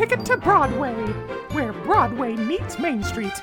E-Ticket 0.00 0.24
to 0.24 0.38
Broadway, 0.38 0.94
where 1.52 1.74
Broadway 1.74 2.34
meets 2.34 2.78
Main 2.78 3.02
Street. 3.02 3.34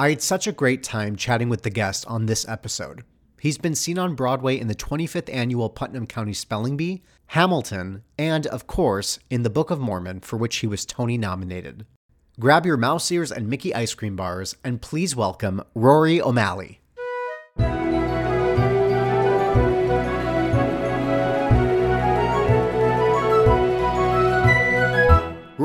I 0.01 0.11
had 0.11 0.21
such 0.21 0.47
a 0.47 0.53
great 0.53 0.81
time 0.81 1.17
chatting 1.17 1.49
with 1.49 1.63
the 1.63 1.69
guest 1.69 2.05
on 2.07 2.25
this 2.25 2.47
episode. 2.47 3.03
He's 3.41 3.57
been 3.57 3.75
seen 3.75 3.99
on 3.99 4.15
Broadway 4.15 4.57
in 4.57 4.69
the 4.69 4.75
25th 4.75 5.27
annual 5.29 5.69
Putnam 5.69 6.07
County 6.07 6.31
Spelling 6.31 6.77
Bee, 6.77 7.03
Hamilton, 7.27 8.03
and, 8.17 8.47
of 8.47 8.65
course, 8.65 9.19
in 9.29 9.43
the 9.43 9.49
Book 9.49 9.69
of 9.69 9.81
Mormon, 9.81 10.21
for 10.21 10.37
which 10.37 10.55
he 10.57 10.67
was 10.67 10.85
Tony 10.85 11.17
nominated. 11.17 11.85
Grab 12.39 12.65
your 12.65 12.77
mouse 12.77 13.11
ears 13.11 13.29
and 13.29 13.49
Mickey 13.49 13.75
ice 13.75 13.93
cream 13.93 14.15
bars, 14.15 14.55
and 14.63 14.81
please 14.81 15.17
welcome 15.17 15.61
Rory 15.75 16.21
O'Malley. 16.21 16.79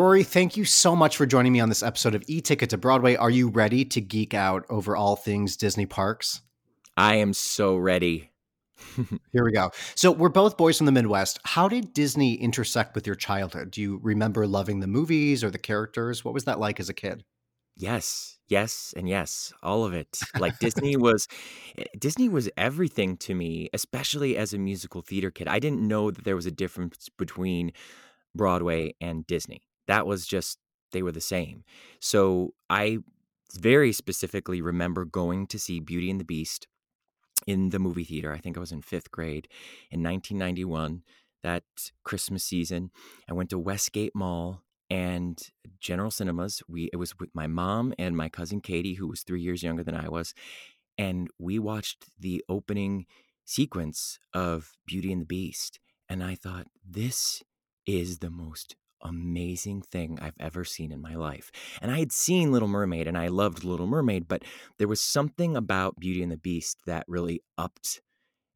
Rory, 0.05 0.23
thank 0.23 0.59
you 0.59 0.67
so 0.67 0.95
much 0.95 1.17
for 1.17 1.25
joining 1.25 1.51
me 1.51 1.61
on 1.61 1.71
this 1.71 1.83
episode 1.83 2.15
of 2.15 2.23
E 2.27 2.43
Ticket 2.43 2.69
to 2.69 2.77
Broadway. 2.77 3.17
Are 3.17 3.31
you 3.31 3.49
ready 3.49 3.87
to 3.87 4.03
geek 4.03 4.35
out 4.35 4.67
over 4.69 4.95
all 4.95 5.17
things 5.17 5.57
Disney 5.57 5.87
parks? 5.87 6.43
I 6.95 7.15
am 7.15 7.33
so 7.33 7.79
ready. 7.79 8.31
Here 9.33 9.43
we 9.43 9.51
go. 9.51 9.71
So, 9.95 10.13
we're 10.13 10.29
both 10.29 10.59
boys 10.59 10.77
from 10.77 10.85
the 10.85 10.93
Midwest. 10.93 11.39
How 11.45 11.69
did 11.69 11.95
Disney 11.95 12.35
intersect 12.35 12.95
with 12.95 13.07
your 13.07 13.17
childhood? 13.17 13.71
Do 13.71 13.81
you 13.81 13.99
remember 14.03 14.47
loving 14.47 14.81
the 14.81 14.87
movies 14.87 15.43
or 15.43 15.49
the 15.49 15.57
characters? 15.57 16.23
What 16.23 16.35
was 16.35 16.45
that 16.45 16.61
like 16.61 16.79
as 16.81 16.91
a 16.91 16.95
kid? 16.95 17.25
Yes, 17.75 18.37
yes, 18.47 18.93
and 18.99 19.09
yes, 19.09 19.55
all 19.63 19.87
of 19.87 19.95
it. 19.95 20.19
Like 20.39 20.59
Disney 20.59 20.97
was 20.99 21.29
eh, 21.79 21.85
Disney 21.99 22.29
was 22.29 22.51
everything 22.59 23.17
to 23.17 23.35
me, 23.35 23.71
especially 23.73 24.37
as 24.37 24.53
a 24.53 24.59
musical 24.59 25.01
theater 25.01 25.31
kid. 25.31 25.49
I 25.49 25.61
didn't 25.61 25.81
know 25.81 26.11
that 26.11 26.25
there 26.25 26.37
was 26.37 26.45
a 26.45 26.51
difference 26.51 27.09
between 27.17 27.73
Broadway 28.35 28.97
and 29.01 29.27
Disney 29.27 29.63
that 29.87 30.06
was 30.06 30.27
just 30.27 30.59
they 30.93 31.03
were 31.03 31.12
the 31.12 31.21
same. 31.21 31.65
So 32.00 32.55
I 32.71 32.99
very 33.53 33.93
specifically 33.93 34.61
remember 34.61 35.05
going 35.05 35.47
to 35.49 35.59
see 35.59 35.81
Beauty 35.81 36.11
and 36.11 36.21
the 36.21 36.25
Beast 36.25 36.67
in 37.47 37.71
the 37.71 37.78
movie 37.78 38.05
theater. 38.05 38.33
I 38.33 38.39
think 38.39 38.56
I 38.56 38.61
was 38.61 38.73
in 38.73 38.83
fifth 38.83 39.11
grade 39.11 39.49
in 39.91 40.03
1991. 40.03 41.03
That 41.43 41.65
Christmas 42.05 42.43
season, 42.43 42.91
I 43.28 43.34
went 43.34 43.50
to 43.50 43.59
Westgate 43.59 44.15
Mall 44.15 44.62
and 44.89 45.39
General 45.78 46.11
Cinemas. 46.11 46.62
We 46.67 46.89
it 46.91 46.97
was 46.97 47.19
with 47.19 47.28
my 47.34 47.47
mom 47.47 47.93
and 47.99 48.17
my 48.17 48.31
cousin 48.31 48.62
Katie, 48.62 48.94
who 48.94 49.06
was 49.06 49.23
three 49.23 49.43
years 49.43 49.62
younger 49.62 49.84
than 49.84 49.94
I 49.94 50.09
was, 50.09 50.33
and 50.97 51.28
we 51.39 51.59
watched 51.59 52.06
the 52.19 52.43
opening 52.49 53.05
sequence 53.44 54.19
of 54.33 54.73
Beauty 54.87 55.12
and 55.12 55.21
the 55.21 55.27
Beast. 55.27 55.81
And 56.09 56.23
I 56.25 56.34
thought, 56.34 56.67
this 56.89 57.43
is 57.87 58.19
the 58.19 58.31
most 58.31 58.77
amazing 59.05 59.83
thing 59.83 60.19
I've 60.21 60.37
ever 60.41 60.65
seen 60.65 60.91
in 60.91 61.01
my 61.01 61.15
life. 61.15 61.51
And 61.81 61.91
I 61.91 61.99
had 61.99 62.13
seen 62.13 62.53
Little 62.53 62.69
Mermaid 62.69 63.07
and 63.07 63.19
I 63.19 63.29
loved 63.29 63.65
Little 63.65 63.87
Mermaid, 63.87 64.27
but 64.27 64.43
there 64.79 64.89
was 64.89 65.01
something 65.01 65.57
about 65.57 65.99
Beauty 65.99 66.23
and 66.23 66.33
the 66.33 66.37
Beast 66.37 66.79
that 66.87 67.05
really 67.07 67.43
upped 67.59 68.01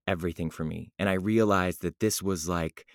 everything 0.07 0.51
for 0.51 0.65
me. 0.65 0.91
And 0.99 1.09
I 1.09 1.15
realized 1.15 1.83
that 1.83 2.01
this 2.01 2.23
was 2.23 2.49
like 2.49 2.87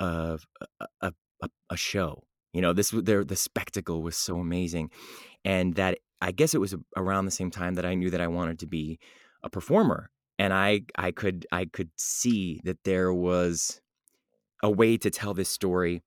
a 0.00 0.38
a, 0.80 1.12
a, 1.42 1.48
a 1.70 1.76
show. 1.76 2.24
You 2.52 2.62
know, 2.62 2.72
this 2.72 2.90
there 2.90 3.24
the 3.24 3.36
spectacle 3.36 4.02
was 4.02 4.16
so 4.16 4.38
amazing, 4.38 4.90
and 5.44 5.74
that 5.74 5.98
I 6.20 6.32
guess 6.32 6.54
it 6.54 6.60
was 6.60 6.74
around 6.96 7.26
the 7.26 7.30
same 7.30 7.50
time 7.50 7.74
that 7.74 7.84
I 7.84 7.94
knew 7.94 8.10
that 8.10 8.20
I 8.20 8.28
wanted 8.28 8.60
to 8.60 8.66
be 8.66 8.98
a 9.42 9.50
performer, 9.50 10.10
and 10.38 10.52
I 10.54 10.82
I 10.96 11.10
could 11.10 11.46
I 11.52 11.66
could 11.66 11.90
see 11.96 12.60
that 12.64 12.78
there 12.84 13.12
was 13.12 13.80
a 14.62 14.70
way 14.70 14.96
to 14.96 15.10
tell 15.10 15.34
this 15.34 15.48
story 15.48 16.02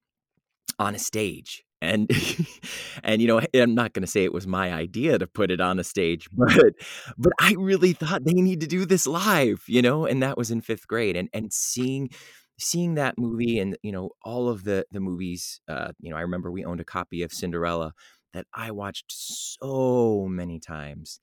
on 0.79 0.95
a 0.95 0.99
stage 0.99 1.63
and 1.81 2.09
and 3.03 3.21
you 3.21 3.27
know 3.27 3.41
i'm 3.53 3.75
not 3.75 3.93
going 3.93 4.03
to 4.03 4.11
say 4.11 4.23
it 4.23 4.33
was 4.33 4.47
my 4.47 4.73
idea 4.73 5.17
to 5.17 5.27
put 5.27 5.51
it 5.51 5.61
on 5.61 5.79
a 5.79 5.83
stage 5.83 6.27
but 6.33 6.73
but 7.17 7.33
i 7.39 7.53
really 7.57 7.93
thought 7.93 8.23
they 8.23 8.33
need 8.33 8.61
to 8.61 8.67
do 8.67 8.85
this 8.85 9.07
live 9.07 9.63
you 9.67 9.81
know 9.81 10.05
and 10.05 10.21
that 10.21 10.37
was 10.37 10.51
in 10.51 10.61
fifth 10.61 10.87
grade 10.87 11.15
and 11.15 11.29
and 11.33 11.51
seeing 11.53 12.09
seeing 12.59 12.95
that 12.95 13.15
movie 13.17 13.59
and 13.59 13.77
you 13.83 13.91
know 13.91 14.09
all 14.23 14.49
of 14.49 14.63
the 14.63 14.85
the 14.91 14.99
movies 14.99 15.61
uh 15.67 15.91
you 15.99 16.09
know 16.09 16.17
i 16.17 16.21
remember 16.21 16.51
we 16.51 16.65
owned 16.65 16.79
a 16.79 16.85
copy 16.85 17.21
of 17.21 17.31
cinderella 17.31 17.93
that 18.33 18.45
i 18.53 18.71
watched 18.71 19.05
so 19.09 20.27
many 20.27 20.59
times 20.59 21.19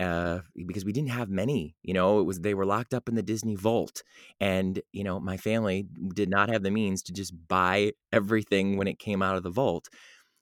uh, 0.00 0.40
because 0.66 0.84
we 0.84 0.92
didn't 0.92 1.10
have 1.10 1.28
many. 1.28 1.76
You 1.82 1.94
know, 1.94 2.20
it 2.20 2.24
was 2.24 2.40
they 2.40 2.54
were 2.54 2.66
locked 2.66 2.94
up 2.94 3.08
in 3.08 3.14
the 3.14 3.22
Disney 3.22 3.56
vault, 3.56 4.02
and 4.40 4.80
you 4.92 5.04
know, 5.04 5.20
my 5.20 5.36
family 5.36 5.86
did 6.14 6.28
not 6.30 6.50
have 6.50 6.62
the 6.62 6.70
means 6.70 7.02
to 7.04 7.12
just 7.12 7.32
buy 7.48 7.92
everything 8.12 8.76
when 8.76 8.88
it 8.88 8.98
came 8.98 9.22
out 9.22 9.36
of 9.36 9.42
the 9.42 9.50
vault. 9.50 9.88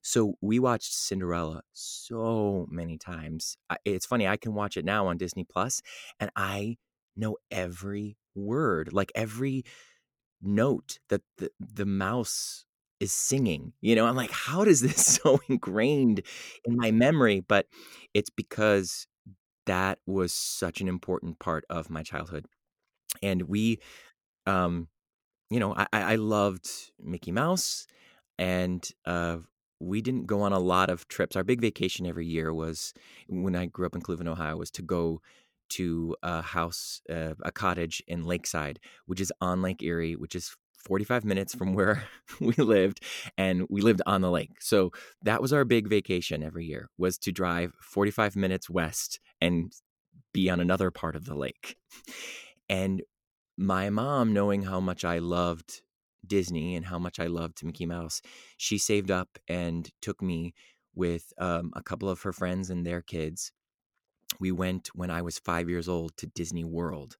So 0.03 0.35
we 0.41 0.59
watched 0.61 0.93
Cinderella 0.95 1.63
so 1.73 2.67
many 2.71 2.97
times. 2.99 3.57
It's 3.85 4.07
funny, 4.07 4.29
I 4.29 4.37
can 4.37 4.55
watch 4.55 4.77
it 4.77 4.85
now 4.85 5.09
on 5.09 5.19
Disney 5.19 5.45
Plus, 5.45 5.83
and 6.21 6.31
I 6.37 6.77
know 7.17 7.37
every 7.51 8.17
word, 8.35 8.93
like 8.93 9.11
every 9.15 9.65
note 10.43 10.99
that 11.09 11.23
the, 11.39 11.51
the 11.61 11.87
mouse 11.87 12.65
is 13.01 13.13
singing. 13.13 13.73
You 13.81 13.95
know, 13.95 14.07
I'm 14.07 14.17
like, 14.17 14.31
how 14.31 14.65
does 14.65 14.81
this 14.81 15.05
so 15.23 15.41
ingrained 15.49 16.23
in 16.65 16.77
my 16.77 16.91
memory? 16.91 17.41
But 17.41 17.67
it's 18.15 18.31
because 18.31 19.07
that 19.67 19.99
was 20.07 20.33
such 20.33 20.81
an 20.81 20.89
important 20.89 21.39
part 21.39 21.65
of 21.69 21.91
my 21.91 22.03
childhood. 22.03 22.47
And 23.23 23.43
we, 23.43 23.81
um, 24.47 24.89
you 25.51 25.61
know, 25.61 25.75
I, 25.77 25.87
I 25.93 26.17
loved 26.17 26.69
Mickey 27.03 27.33
Mouse, 27.33 27.87
and 28.39 28.87
uh, 29.05 29.39
we 29.81 30.01
didn't 30.01 30.27
go 30.27 30.43
on 30.43 30.53
a 30.53 30.59
lot 30.59 30.91
of 30.91 31.09
trips. 31.09 31.37
Our 31.37 31.45
big 31.45 31.61
vacation 31.61 32.07
every 32.07 32.27
year 32.27 32.53
was 32.53 32.93
when 33.29 33.55
I 33.55 33.67
grew 33.67 33.87
up 33.87 33.95
in 33.95 34.03
Cleveland, 34.03 34.29
Ohio, 34.29 34.57
was 34.57 34.71
to 34.73 34.83
go 34.83 35.21
to 35.69 36.17
a 36.23 36.43
house, 36.43 37.01
uh, 37.11 37.35
a 37.43 37.53
cottage 37.53 38.03
in 38.07 38.25
Lakeside, 38.25 38.79
which 39.07 39.21
is 39.21 39.33
on 39.41 39.63
Lake 39.63 39.83
Erie, 39.83 40.17
which 40.17 40.35
is 40.35 40.57
45 40.87 41.25
minutes 41.25 41.55
from 41.55 41.75
where 41.75 42.05
we 42.41 42.55
lived 42.55 43.03
and 43.37 43.67
we 43.69 43.81
lived 43.81 44.03
on 44.07 44.21
the 44.21 44.31
lake. 44.31 44.61
So 44.61 44.93
that 45.23 45.43
was 45.43 45.53
our 45.53 45.65
big 45.65 45.89
vacation 45.89 46.43
every 46.43 46.65
year 46.65 46.89
was 46.97 47.19
to 47.19 47.33
drive 47.33 47.73
45 47.83 48.37
minutes 48.37 48.71
west 48.71 49.21
and 49.41 49.73
be 50.33 50.49
on 50.49 50.61
another 50.61 50.91
part 50.91 51.17
of 51.17 51.25
the 51.25 51.35
lake. 51.35 51.77
And 52.69 53.03
my 53.57 53.91
mom, 53.91 54.33
knowing 54.33 54.63
how 54.63 54.81
much 54.81 55.05
I 55.05 55.19
loved 55.19 55.83
Disney 56.27 56.77
and 56.77 56.87
how 56.87 56.99
much 56.99 57.19
I 57.19 57.27
loved 57.27 57.65
Mickey 57.65 57.87
Mouse, 57.87 58.23
she 58.57 58.79
saved 58.79 59.11
up 59.11 59.39
and 59.49 59.91
took 60.01 60.23
me 60.23 60.55
with 60.95 61.33
um, 61.39 61.73
a 61.75 61.83
couple 61.83 62.09
of 62.09 62.23
her 62.23 62.33
friends 62.33 62.71
and 62.71 62.87
their 62.87 63.03
kids. 63.03 63.53
We 64.39 64.53
went 64.53 64.91
when 64.95 65.11
I 65.11 65.23
was 65.23 65.39
five 65.39 65.69
years 65.69 65.89
old 65.89 66.17
to 66.19 66.27
Disney 66.27 66.65
World. 66.65 67.17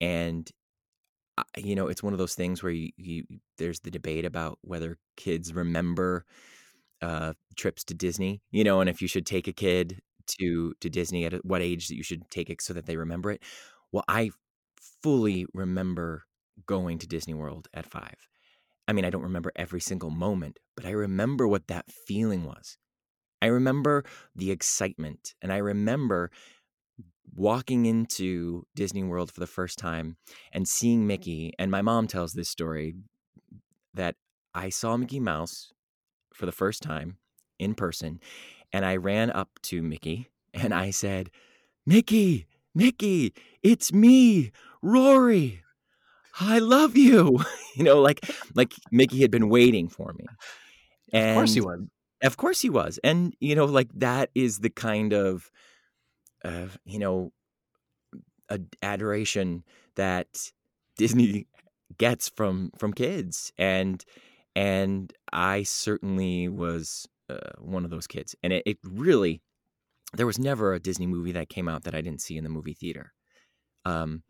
And 0.00 0.50
you 1.56 1.74
know, 1.74 1.88
it's 1.88 2.02
one 2.02 2.12
of 2.12 2.18
those 2.18 2.34
things 2.34 2.62
where 2.62 2.72
you, 2.72 2.90
you 2.96 3.24
there's 3.58 3.80
the 3.80 3.90
debate 3.90 4.24
about 4.24 4.58
whether 4.62 4.98
kids 5.16 5.54
remember 5.54 6.24
uh, 7.02 7.34
trips 7.56 7.84
to 7.84 7.94
Disney, 7.94 8.42
you 8.50 8.64
know, 8.64 8.80
and 8.80 8.88
if 8.88 9.02
you 9.02 9.08
should 9.08 9.26
take 9.26 9.48
a 9.48 9.52
kid 9.52 10.00
to 10.38 10.74
to 10.80 10.90
Disney 10.90 11.24
at 11.24 11.44
what 11.44 11.62
age 11.62 11.88
that 11.88 11.96
you 11.96 12.02
should 12.02 12.30
take 12.30 12.50
it 12.50 12.60
so 12.60 12.72
that 12.74 12.86
they 12.86 12.96
remember 12.96 13.30
it. 13.30 13.42
Well, 13.92 14.04
I 14.08 14.30
fully 15.02 15.46
remember 15.54 16.24
going 16.66 16.98
to 16.98 17.06
Disney 17.06 17.34
World 17.34 17.68
at 17.74 17.86
five. 17.86 18.16
I 18.88 18.92
mean, 18.92 19.04
I 19.04 19.10
don't 19.10 19.22
remember 19.22 19.52
every 19.56 19.80
single 19.80 20.10
moment, 20.10 20.58
but 20.76 20.86
I 20.86 20.90
remember 20.90 21.46
what 21.48 21.68
that 21.68 21.86
feeling 22.06 22.44
was. 22.44 22.78
I 23.42 23.46
remember 23.46 24.04
the 24.34 24.50
excitement, 24.50 25.34
and 25.42 25.52
I 25.52 25.58
remember 25.58 26.30
walking 27.36 27.86
into 27.86 28.66
Disney 28.74 29.04
World 29.04 29.30
for 29.30 29.40
the 29.40 29.46
first 29.46 29.78
time 29.78 30.16
and 30.52 30.66
seeing 30.66 31.00
mm-hmm. 31.00 31.08
Mickey. 31.08 31.52
And 31.58 31.70
my 31.70 31.82
mom 31.82 32.06
tells 32.06 32.32
this 32.32 32.48
story 32.48 32.94
that 33.94 34.16
I 34.54 34.70
saw 34.70 34.96
Mickey 34.96 35.20
Mouse 35.20 35.72
for 36.32 36.46
the 36.46 36.52
first 36.52 36.82
time 36.82 37.18
in 37.58 37.74
person, 37.74 38.20
and 38.72 38.84
I 38.84 38.96
ran 38.96 39.30
up 39.30 39.50
to 39.64 39.82
Mickey 39.82 40.28
and 40.54 40.74
I 40.74 40.90
said, 40.90 41.30
Mickey, 41.84 42.46
Mickey, 42.74 43.32
it's 43.62 43.92
me, 43.92 44.50
Rory. 44.82 45.62
I 46.38 46.58
love 46.58 46.96
you. 46.96 47.38
you 47.76 47.84
know, 47.84 48.00
like 48.00 48.20
like 48.54 48.74
Mickey 48.90 49.22
had 49.22 49.30
been 49.30 49.48
waiting 49.48 49.88
for 49.88 50.12
me. 50.12 50.26
And 51.12 51.30
of 51.30 51.36
course 51.36 51.54
he 51.54 51.60
was. 51.60 51.80
Of 52.22 52.36
course 52.36 52.60
he 52.60 52.70
was. 52.70 52.98
And 53.04 53.34
you 53.40 53.54
know, 53.54 53.64
like 53.64 53.88
that 53.94 54.30
is 54.34 54.58
the 54.58 54.70
kind 54.70 55.12
of 55.12 55.50
uh, 56.46 56.68
you 56.84 56.98
know, 56.98 57.32
adoration 58.82 59.64
that 59.96 60.52
Disney 60.96 61.46
gets 61.98 62.28
from 62.28 62.70
from 62.78 62.92
kids, 62.92 63.52
and 63.58 64.04
and 64.54 65.12
I 65.32 65.64
certainly 65.64 66.48
was 66.48 67.08
uh, 67.28 67.52
one 67.58 67.84
of 67.84 67.90
those 67.90 68.06
kids, 68.06 68.34
and 68.42 68.52
it, 68.52 68.62
it 68.64 68.78
really 68.84 69.42
there 70.14 70.26
was 70.26 70.38
never 70.38 70.72
a 70.72 70.80
Disney 70.80 71.06
movie 71.06 71.32
that 71.32 71.48
came 71.48 71.68
out 71.68 71.84
that 71.84 71.94
I 71.94 72.00
didn't 72.00 72.22
see 72.22 72.36
in 72.36 72.44
the 72.44 72.50
movie 72.50 72.74
theater. 72.74 73.12
Um, 73.84 74.22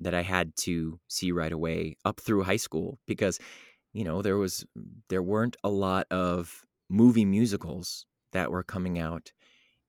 that 0.00 0.14
I 0.14 0.22
had 0.22 0.54
to 0.58 1.00
see 1.08 1.32
right 1.32 1.52
away 1.52 1.96
up 2.04 2.20
through 2.20 2.44
high 2.44 2.56
school 2.56 2.98
because 3.06 3.38
you 3.92 4.04
know 4.04 4.22
there 4.22 4.36
was 4.36 4.64
there 5.08 5.22
weren't 5.22 5.56
a 5.64 5.68
lot 5.68 6.06
of 6.10 6.64
movie 6.88 7.24
musicals 7.24 8.06
that 8.32 8.50
were 8.50 8.62
coming 8.62 8.98
out 8.98 9.32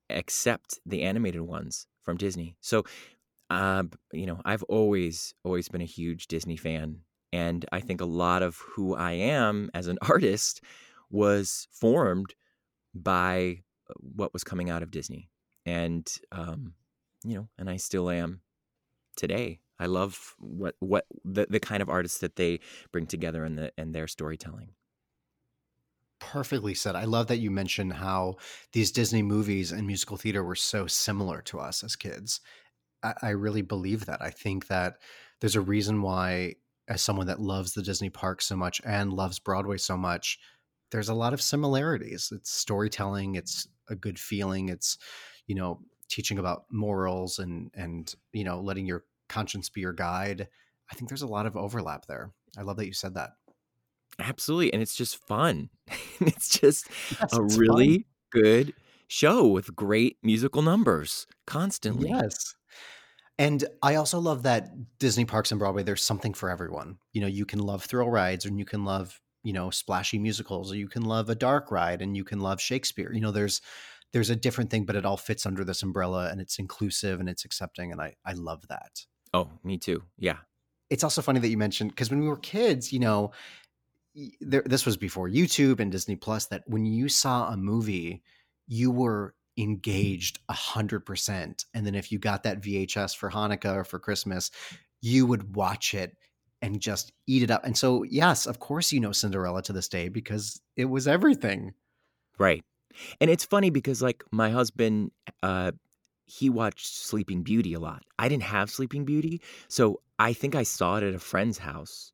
except 0.09 0.79
the 0.85 1.03
animated 1.03 1.41
ones 1.41 1.87
from 2.03 2.17
Disney. 2.17 2.55
So, 2.61 2.83
uh, 3.49 3.83
you 4.11 4.25
know, 4.25 4.41
I've 4.45 4.63
always 4.63 5.33
always 5.43 5.69
been 5.69 5.81
a 5.81 5.85
huge 5.85 6.27
Disney 6.27 6.57
fan, 6.57 7.01
and 7.31 7.65
I 7.71 7.79
think 7.79 8.01
a 8.01 8.05
lot 8.05 8.43
of 8.43 8.57
who 8.57 8.95
I 8.95 9.13
am 9.13 9.69
as 9.73 9.87
an 9.87 9.97
artist 10.09 10.61
was 11.09 11.67
formed 11.71 12.35
by 12.93 13.61
uh, 13.89 13.93
what 13.97 14.33
was 14.33 14.43
coming 14.43 14.69
out 14.69 14.83
of 14.83 14.91
Disney, 14.91 15.29
and 15.65 16.11
um, 16.31 16.73
you 17.23 17.35
know, 17.35 17.49
and 17.57 17.69
I 17.69 17.77
still 17.77 18.09
am 18.09 18.41
today. 19.15 19.59
I 19.79 19.85
love 19.85 20.35
what 20.39 20.75
what 20.79 21.05
the, 21.23 21.47
the 21.49 21.59
kind 21.59 21.81
of 21.81 21.89
artists 21.89 22.19
that 22.19 22.35
they 22.35 22.59
bring 22.91 23.07
together 23.07 23.45
in 23.45 23.55
the 23.55 23.71
and 23.77 23.93
their 23.93 24.07
storytelling 24.07 24.71
perfectly 26.19 26.73
said. 26.73 26.95
I 26.95 27.05
love 27.05 27.27
that 27.27 27.39
you 27.39 27.51
mentioned 27.51 27.93
how 27.93 28.35
these 28.73 28.91
Disney 28.91 29.21
movies 29.21 29.71
and 29.71 29.87
musical 29.87 30.17
theater 30.17 30.43
were 30.43 30.55
so 30.55 30.87
similar 30.87 31.41
to 31.43 31.59
us 31.59 31.83
as 31.83 31.95
kids. 31.95 32.41
I, 33.03 33.13
I 33.21 33.29
really 33.29 33.61
believe 33.61 34.05
that. 34.05 34.21
I 34.21 34.29
think 34.29 34.67
that 34.67 34.95
there's 35.41 35.55
a 35.55 35.61
reason 35.61 36.01
why, 36.01 36.55
as 36.87 37.01
someone 37.01 37.27
that 37.27 37.39
loves 37.39 37.73
the 37.73 37.83
Disney 37.83 38.09
park 38.09 38.41
so 38.41 38.55
much 38.55 38.81
and 38.85 39.13
loves 39.13 39.39
Broadway 39.39 39.77
so 39.77 39.97
much, 39.97 40.39
there's 40.91 41.09
a 41.09 41.13
lot 41.13 41.33
of 41.33 41.41
similarities. 41.41 42.29
It's 42.31 42.51
storytelling, 42.51 43.35
it's 43.35 43.67
a 43.89 43.95
good 43.95 44.19
feeling, 44.19 44.69
it's, 44.69 44.97
you 45.47 45.55
know, 45.55 45.81
teaching 46.09 46.39
about 46.39 46.63
morals 46.71 47.39
and 47.39 47.71
and 47.75 48.13
you 48.33 48.43
know 48.43 48.59
letting 48.59 48.85
your 48.85 49.05
conscience 49.29 49.69
be 49.69 49.81
your 49.81 49.93
guide 49.93 50.47
i 50.91 50.95
think 50.95 51.07
there's 51.07 51.21
a 51.21 51.27
lot 51.27 51.45
of 51.45 51.55
overlap 51.55 52.05
there 52.07 52.31
i 52.57 52.61
love 52.61 52.77
that 52.77 52.87
you 52.87 52.93
said 52.93 53.13
that 53.13 53.31
Absolutely. 54.19 54.73
And 54.73 54.81
it's 54.81 54.95
just 54.95 55.17
fun. 55.17 55.69
it's 56.19 56.49
just 56.59 56.87
Yes, 57.19 57.33
a 57.33 57.43
it's 57.43 57.57
really 57.57 58.05
good 58.31 58.73
show 59.07 59.47
with 59.47 59.75
great 59.75 60.17
musical 60.21 60.61
numbers 60.61 61.25
constantly. 61.47 62.09
Yes. 62.09 62.55
And 63.37 63.63
I 63.81 63.95
also 63.95 64.19
love 64.19 64.43
that 64.43 64.99
Disney 64.99 65.25
parks 65.25 65.51
and 65.51 65.59
Broadway, 65.59 65.83
there's 65.83 66.03
something 66.03 66.33
for 66.33 66.49
everyone. 66.49 66.97
You 67.13 67.21
know, 67.21 67.27
you 67.27 67.45
can 67.45 67.59
love 67.59 67.83
thrill 67.83 68.09
rides 68.09 68.45
and 68.45 68.59
you 68.59 68.65
can 68.65 68.83
love, 68.83 69.19
you 69.43 69.53
know, 69.53 69.69
splashy 69.69 70.19
musicals, 70.19 70.73
or 70.73 70.75
you 70.75 70.89
can 70.89 71.03
love 71.03 71.29
a 71.29 71.35
dark 71.35 71.71
ride 71.71 72.01
and 72.01 72.17
you 72.17 72.25
can 72.25 72.41
love 72.41 72.59
Shakespeare. 72.59 73.13
You 73.13 73.21
know, 73.21 73.31
there's 73.31 73.61
there's 74.11 74.29
a 74.29 74.35
different 74.35 74.71
thing, 74.71 74.85
but 74.85 74.95
it 74.95 75.05
all 75.05 75.17
fits 75.17 75.45
under 75.45 75.63
this 75.63 75.83
umbrella 75.83 76.29
and 76.29 76.41
it's 76.41 76.59
inclusive 76.59 77.19
and 77.19 77.29
it's 77.29 77.45
accepting. 77.45 77.93
And 77.93 78.01
I 78.01 78.15
I 78.25 78.33
love 78.33 78.67
that. 78.67 79.05
Oh, 79.33 79.49
me 79.63 79.77
too. 79.77 80.03
Yeah. 80.17 80.37
It's 80.89 81.03
also 81.03 81.21
funny 81.21 81.39
that 81.39 81.49
you 81.49 81.57
mentioned 81.57 81.91
because 81.91 82.09
when 82.09 82.19
we 82.19 82.27
were 82.27 82.37
kids, 82.37 82.91
you 82.91 82.99
know, 82.99 83.31
there, 84.41 84.63
this 84.65 84.85
was 84.85 84.97
before 84.97 85.29
YouTube 85.29 85.79
and 85.79 85.91
Disney 85.91 86.15
Plus, 86.15 86.47
that 86.47 86.63
when 86.67 86.85
you 86.85 87.09
saw 87.09 87.49
a 87.49 87.57
movie, 87.57 88.21
you 88.67 88.91
were 88.91 89.33
engaged 89.57 90.39
a 90.47 90.53
hundred 90.53 91.05
percent. 91.05 91.65
And 91.73 91.85
then 91.85 91.95
if 91.95 92.11
you 92.11 92.19
got 92.19 92.43
that 92.43 92.61
VHS 92.61 93.15
for 93.15 93.29
Hanukkah 93.29 93.75
or 93.75 93.83
for 93.83 93.99
Christmas, 93.99 94.51
you 95.01 95.25
would 95.25 95.55
watch 95.55 95.93
it 95.93 96.17
and 96.61 96.79
just 96.79 97.11
eat 97.27 97.43
it 97.43 97.51
up. 97.51 97.65
And 97.65 97.77
so, 97.77 98.03
yes, 98.03 98.45
of 98.45 98.59
course, 98.59 98.91
you 98.91 98.99
know 98.99 99.11
Cinderella 99.11 99.61
to 99.63 99.73
this 99.73 99.87
day 99.87 100.09
because 100.09 100.61
it 100.75 100.85
was 100.85 101.07
everything. 101.07 101.73
Right. 102.37 102.63
And 103.21 103.29
it's 103.29 103.45
funny 103.45 103.69
because 103.69 104.01
like 104.01 104.23
my 104.31 104.49
husband 104.49 105.11
uh 105.43 105.71
he 106.25 106.47
watched 106.49 106.85
Sleeping 106.85 107.41
Beauty 107.41 107.73
a 107.73 107.79
lot. 107.79 108.03
I 108.19 108.29
didn't 108.29 108.43
have 108.43 108.69
Sleeping 108.69 109.03
Beauty, 109.03 109.41
so 109.67 110.01
I 110.19 110.33
think 110.33 110.53
I 110.53 110.63
saw 110.63 110.97
it 110.97 111.03
at 111.03 111.15
a 111.15 111.19
friend's 111.19 111.57
house, 111.57 112.11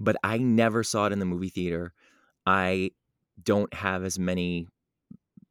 but 0.00 0.16
I 0.22 0.38
never 0.38 0.82
saw 0.82 1.06
it 1.06 1.12
in 1.12 1.18
the 1.18 1.26
movie 1.26 1.48
theater. 1.50 1.92
I 2.46 2.92
don't 3.42 3.72
have 3.74 4.04
as 4.04 4.18
many 4.18 4.68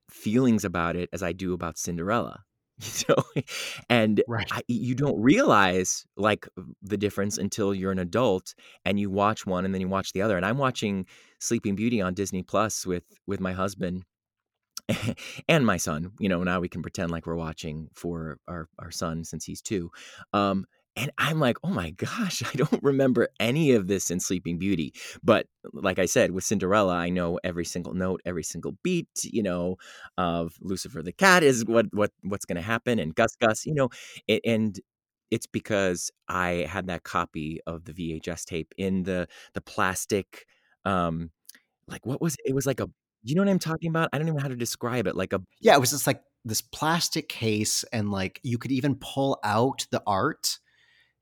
feelings 0.10 0.66
about 0.66 0.96
it 0.96 1.10
as 1.14 1.24
I 1.24 1.34
do 1.34 1.54
about 1.54 1.78
Cinderella. 1.78 2.44
You 3.00 3.16
know, 3.16 3.42
and 3.90 4.22
Right. 4.28 4.48
I, 4.52 4.62
you 4.68 4.94
don't 4.94 5.20
realize 5.20 6.06
like 6.16 6.48
the 6.84 6.98
difference 6.98 7.40
until 7.40 7.74
you're 7.74 7.92
an 7.92 7.98
adult 7.98 8.54
and 8.86 9.00
you 9.00 9.10
watch 9.10 9.48
one 9.48 9.66
and 9.66 9.74
then 9.74 9.82
you 9.82 9.88
watch 9.88 10.14
the 10.14 10.22
other. 10.22 10.38
And 10.38 10.46
I'm 10.46 10.60
watching 10.60 11.08
Sleeping 11.40 11.76
Beauty 11.76 12.02
on 12.02 12.14
Disney 12.14 12.44
Plus 12.44 12.86
with 12.86 13.04
with 13.26 13.40
my 13.40 13.54
husband 13.54 14.04
and 15.48 15.66
my 15.66 15.78
son. 15.78 16.12
You 16.20 16.30
know, 16.30 16.44
now 16.44 16.60
we 16.60 16.70
can 16.70 16.82
pretend 16.82 17.12
like 17.12 17.26
we're 17.26 17.36
watching 17.36 17.90
for 17.94 18.38
our 18.48 18.68
our 18.80 18.92
son 18.92 19.24
since 19.24 19.46
he's 19.46 19.62
two. 19.62 19.92
Um, 20.34 20.66
and 20.98 21.12
I'm 21.20 21.40
like, 21.40 21.58
oh 21.64 21.70
my 21.70 21.92
gosh, 21.92 22.42
I 22.44 22.52
don't 22.58 22.82
remember 22.84 23.30
any 23.40 23.72
of 23.74 23.88
this 23.88 24.12
in 24.12 24.20
Sleeping 24.20 24.58
Beauty. 24.58 24.94
But 25.24 25.46
like 25.74 26.00
I 26.00 26.08
said, 26.08 26.32
with 26.32 26.44
Cinderella, 26.44 26.96
I 26.96 27.10
know 27.10 27.40
every 27.44 27.66
single 27.66 27.94
note, 27.94 28.22
every 28.26 28.44
single 28.44 28.74
beat. 28.84 29.08
You 29.24 29.44
know, 29.44 29.78
of 30.18 30.54
Lucifer 30.62 31.04
the 31.04 31.14
cat 31.14 31.44
is 31.44 31.64
what 31.66 31.86
what 31.94 32.12
what's 32.24 32.46
going 32.46 32.58
to 32.58 32.62
happen, 32.62 33.00
and 33.00 33.16
Gus 33.16 33.36
Gus. 33.40 33.66
You 33.66 33.76
know, 33.76 33.90
a- 34.30 34.42
and 34.46 34.80
it's 35.32 35.46
because 35.48 36.12
I 36.28 36.66
had 36.70 36.88
that 36.88 37.04
copy 37.04 37.60
of 37.68 37.86
the 37.86 37.94
VHS 37.94 38.46
tape 38.46 38.74
in 38.78 39.04
the 39.04 39.28
the 39.54 39.62
plastic. 39.62 40.46
Um, 40.86 41.32
like 41.88 42.06
what 42.06 42.22
was 42.22 42.36
it? 42.36 42.50
It 42.52 42.56
was 42.56 42.66
like 42.66 42.80
a 42.80 42.90
you 43.24 43.36
know 43.36 43.42
what 43.42 43.50
I'm 43.50 43.60
talking 43.60 43.90
about? 43.90 44.10
I 44.14 44.18
don't 44.18 44.28
even 44.28 44.38
know 44.38 44.44
how 44.44 44.50
to 44.50 44.56
describe 44.56 45.08
it. 45.08 45.16
Like 45.16 45.34
a 45.34 45.42
Yeah, 45.62 45.76
it 45.76 45.80
was 45.80 45.92
just 45.92 46.08
like 46.08 46.22
this 46.46 46.62
plastic 46.62 47.30
case, 47.30 47.84
and 47.92 48.12
like 48.12 48.40
you 48.44 48.58
could 48.58 48.72
even 48.72 48.96
pull 48.96 49.40
out 49.44 49.86
the 49.92 50.02
art 50.08 50.60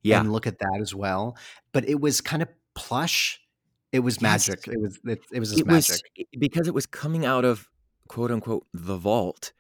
yeah. 0.06 0.20
and 0.20 0.32
look 0.32 0.48
at 0.48 0.60
that 0.60 0.78
as 0.82 0.94
well. 0.96 1.38
But 1.74 1.88
it 1.90 2.00
was 2.00 2.22
kind 2.22 2.42
of 2.42 2.50
plush. 2.76 3.40
It 3.92 4.00
was 4.00 4.16
Yes. 4.16 4.22
magic. 4.50 4.68
It 4.68 4.80
was 4.82 5.00
it, 5.06 5.20
it 5.32 5.40
was 5.40 5.50
just 5.50 5.62
It 5.62 5.68
magic. 5.68 6.02
i- 6.20 6.26
because 6.40 6.68
it 6.68 6.74
was 6.74 6.86
coming 6.86 7.26
out 7.26 7.46
of 7.46 7.68
quote 8.08 8.32
unquote 8.32 8.66
the 8.74 8.98
vault. 8.98 9.54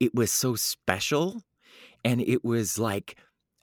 It 0.00 0.14
was 0.14 0.32
so 0.32 0.56
special 0.56 1.42
and 2.04 2.20
it 2.20 2.44
was 2.44 2.78
like 2.78 3.16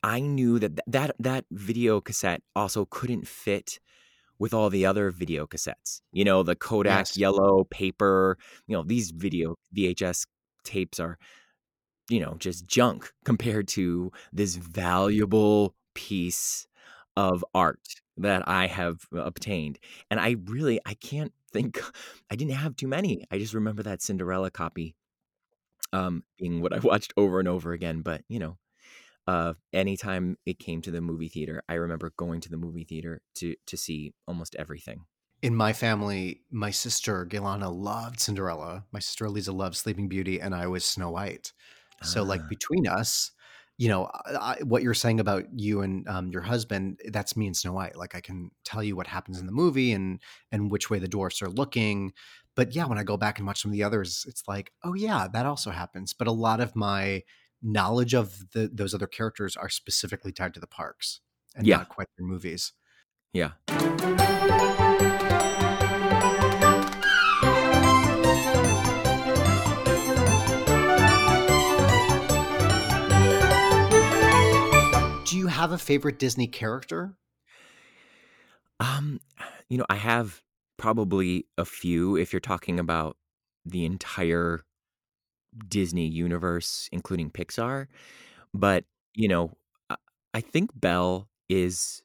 I 0.04 0.20
knew 0.20 0.58
that 0.60 0.70
th- 0.78 0.86
that 0.88 1.16
that 1.20 1.46
video 1.52 2.02
cassette 2.02 2.42
also 2.56 2.86
couldn't 2.86 3.28
fit 3.28 3.80
with 4.40 4.54
all 4.54 4.70
the 4.72 4.86
other 4.86 5.12
video 5.12 5.46
cassettes. 5.46 6.02
You 6.12 6.26
know, 6.26 6.42
the 6.44 6.56
Kodak 6.56 7.08
Yes. 7.10 7.18
yellow 7.18 7.66
paper, 7.66 8.38
you 8.68 8.76
know, 8.76 8.84
these 8.84 9.12
video 9.12 9.56
VHS 9.76 10.26
tapes 10.64 11.00
are 11.00 11.18
you 12.10 12.20
know, 12.20 12.36
just 12.40 12.66
junk 12.68 13.10
compared 13.26 13.68
to 13.70 14.12
this 14.34 14.56
valuable 14.58 15.74
piece 15.94 16.68
of 17.18 17.44
art 17.54 17.82
that 18.18 18.48
I 18.48 18.68
have 18.68 19.08
obtained. 19.12 19.80
And 20.10 20.20
I 20.20 20.38
really 20.46 20.80
I 20.86 20.94
can't 20.96 21.34
think 21.52 21.80
I 22.32 22.36
didn't 22.36 22.54
have 22.54 22.76
too 22.76 22.88
many. 22.88 23.26
I 23.32 23.38
just 23.38 23.54
remember 23.54 23.84
that 23.84 24.02
Cinderella 24.02 24.52
copy 24.52 24.96
um 25.94 26.24
being 26.38 26.62
what 26.62 26.74
I 26.74 26.80
watched 26.80 27.14
over 27.18 27.40
and 27.40 27.48
over 27.48 27.74
again, 27.74 28.02
but 28.02 28.24
you 28.30 28.40
know, 28.40 28.58
uh 29.28 29.54
anytime 29.74 30.38
it 30.46 30.60
came 30.60 30.82
to 30.84 30.92
the 30.92 31.02
movie 31.02 31.30
theater, 31.30 31.64
I 31.70 31.76
remember 31.76 32.14
going 32.18 32.42
to 32.42 32.50
the 32.50 32.58
movie 32.58 32.86
theater 32.86 33.22
to 33.36 33.56
to 33.68 33.78
see 33.78 34.14
almost 34.28 34.56
everything. 34.58 35.06
In 35.42 35.56
my 35.56 35.74
family, 35.74 36.42
my 36.52 36.70
sister 36.72 37.26
Gailana 37.26 37.74
loved 37.74 38.20
Cinderella. 38.20 38.86
My 38.92 39.00
sister 39.00 39.26
Eliza 39.26 39.52
loved 39.52 39.76
Sleeping 39.76 40.08
Beauty, 40.08 40.40
and 40.40 40.54
I 40.54 40.68
was 40.68 40.86
Snow 40.86 41.12
White. 41.12 41.54
So, 42.04 42.24
like 42.24 42.42
Ah. 42.42 42.48
between 42.48 42.88
us, 42.88 43.32
you 43.82 43.88
know, 43.88 44.12
I, 44.14 44.58
what 44.64 44.84
you're 44.84 44.94
saying 44.94 45.20
about 45.20 45.46
you 45.56 45.82
and 45.82 46.08
um, 46.08 46.30
your 46.30 46.44
husband, 46.44 47.00
that's 47.08 47.36
me 47.36 47.48
and 47.48 47.58
Snow 47.58 47.74
White. 47.74 47.96
Like 47.96 48.14
I 48.14 48.22
can 48.22 48.52
tell 48.64 48.84
you 48.84 48.96
what 48.96 49.08
happens 49.08 49.40
in 49.40 49.48
the 49.48 49.52
movie 49.52 49.92
and 49.92 50.22
and 50.52 50.70
which 50.70 50.92
way 50.92 51.00
the 51.00 51.08
dwarfs 51.08 51.42
are 51.42 51.50
looking. 51.50 52.14
But 52.56 52.76
yeah, 52.76 52.86
when 52.86 53.00
I 53.00 53.04
go 53.04 53.18
back 53.18 53.40
and 53.40 53.48
watch 53.48 53.60
some 53.64 53.72
of 53.72 53.74
the 53.74 53.82
others, 53.82 54.24
it's 54.28 54.44
like, 54.48 54.72
oh 54.84 54.94
yeah, 54.94 55.28
that 55.34 55.48
also 55.48 55.72
happens. 55.72 56.14
But 56.14 56.28
a 56.28 56.32
lot 56.32 56.60
of 56.60 56.76
my 56.76 57.24
knowledge 57.64 58.14
of 58.14 58.52
the 58.52 58.70
those 58.72 58.94
other 58.94 59.08
characters 59.08 59.58
are 59.58 59.68
specifically 59.70 60.32
tied 60.32 60.54
to 60.54 60.60
the 60.60 60.68
parks 60.68 61.22
and 61.56 61.66
Yeah. 61.66 61.78
not 61.78 61.90
quite 61.90 62.08
their 62.20 62.28
movies. 62.28 62.74
Yeah. 63.34 63.54
Have 75.62 75.72
a 75.72 75.78
favorite 75.78 76.18
Disney 76.18 76.48
character? 76.48 77.16
Um, 78.80 79.20
you 79.70 79.78
know, 79.78 79.86
I 79.90 79.96
have 79.96 80.42
probably 80.78 81.46
a 81.56 81.66
few 81.66 82.18
if 82.18 82.34
you're 82.34 82.40
talking 82.40 82.80
about 82.80 83.16
the 83.64 83.86
entire 83.86 84.62
Disney 85.68 86.08
universe, 86.08 86.90
including 86.92 87.30
Pixar. 87.30 87.86
But, 88.56 88.86
you 89.14 89.28
know, 89.28 89.52
I, 90.34 90.42
think 90.42 90.72
Belle 90.74 91.30
is 91.48 92.02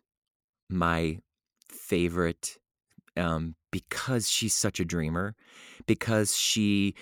my 0.68 1.20
favorite 1.70 2.58
um, 3.16 3.54
because 3.72 4.28
she's 4.28 4.52
such 4.52 4.80
a 4.80 4.84
dreamer, 4.84 5.34
because 5.86 6.36
she 6.36 6.94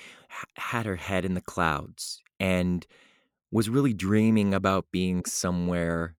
had 0.57 0.87
her 0.87 0.97
head 0.97 1.25
in 1.25 1.35
the 1.35 1.41
clouds 1.41 2.23
and 2.39 2.87
was 3.51 3.69
really 3.69 3.93
dreaming 3.93 4.55
about 4.55 4.87
being 4.93 5.25
somewhere 5.25 6.15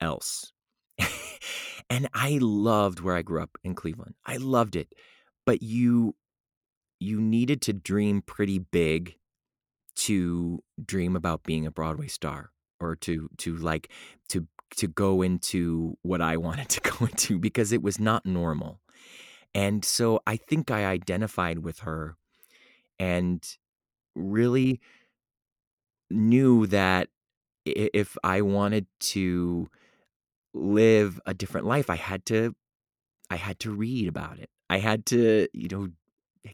else. 0.00 0.52
and 1.90 2.08
I 2.14 2.38
loved 2.40 3.00
where 3.00 3.16
I 3.16 3.22
grew 3.22 3.42
up 3.42 3.58
in 3.62 3.74
Cleveland. 3.74 4.14
I 4.24 4.36
loved 4.36 4.76
it. 4.76 4.92
But 5.44 5.62
you 5.62 6.14
you 6.98 7.20
needed 7.20 7.60
to 7.62 7.72
dream 7.72 8.22
pretty 8.22 8.58
big 8.58 9.16
to 9.94 10.62
dream 10.84 11.16
about 11.16 11.42
being 11.42 11.66
a 11.66 11.70
Broadway 11.70 12.08
star 12.08 12.50
or 12.80 12.96
to 12.96 13.28
to 13.38 13.56
like 13.56 13.90
to 14.28 14.46
to 14.76 14.88
go 14.88 15.22
into 15.22 15.96
what 16.02 16.20
I 16.20 16.36
wanted 16.46 16.68
to 16.70 16.80
go 16.80 17.06
into 17.06 17.38
because 17.38 17.72
it 17.72 17.82
was 17.82 17.98
not 17.98 18.26
normal. 18.26 18.80
And 19.54 19.84
so 19.84 20.20
I 20.26 20.36
think 20.36 20.70
I 20.70 20.84
identified 20.84 21.60
with 21.60 21.80
her 21.80 22.16
and 22.98 23.46
really 24.14 24.80
knew 26.10 26.66
that 26.66 27.08
if 27.64 28.16
I 28.22 28.42
wanted 28.42 28.86
to 29.00 29.68
live 30.56 31.20
a 31.26 31.34
different 31.34 31.66
life, 31.66 31.90
I 31.90 31.96
had 31.96 32.24
to 32.26 32.54
I 33.30 33.36
had 33.36 33.58
to 33.60 33.70
read 33.72 34.08
about 34.08 34.38
it. 34.38 34.50
I 34.70 34.78
had 34.78 35.06
to, 35.06 35.48
you 35.52 35.68
know, 35.68 35.88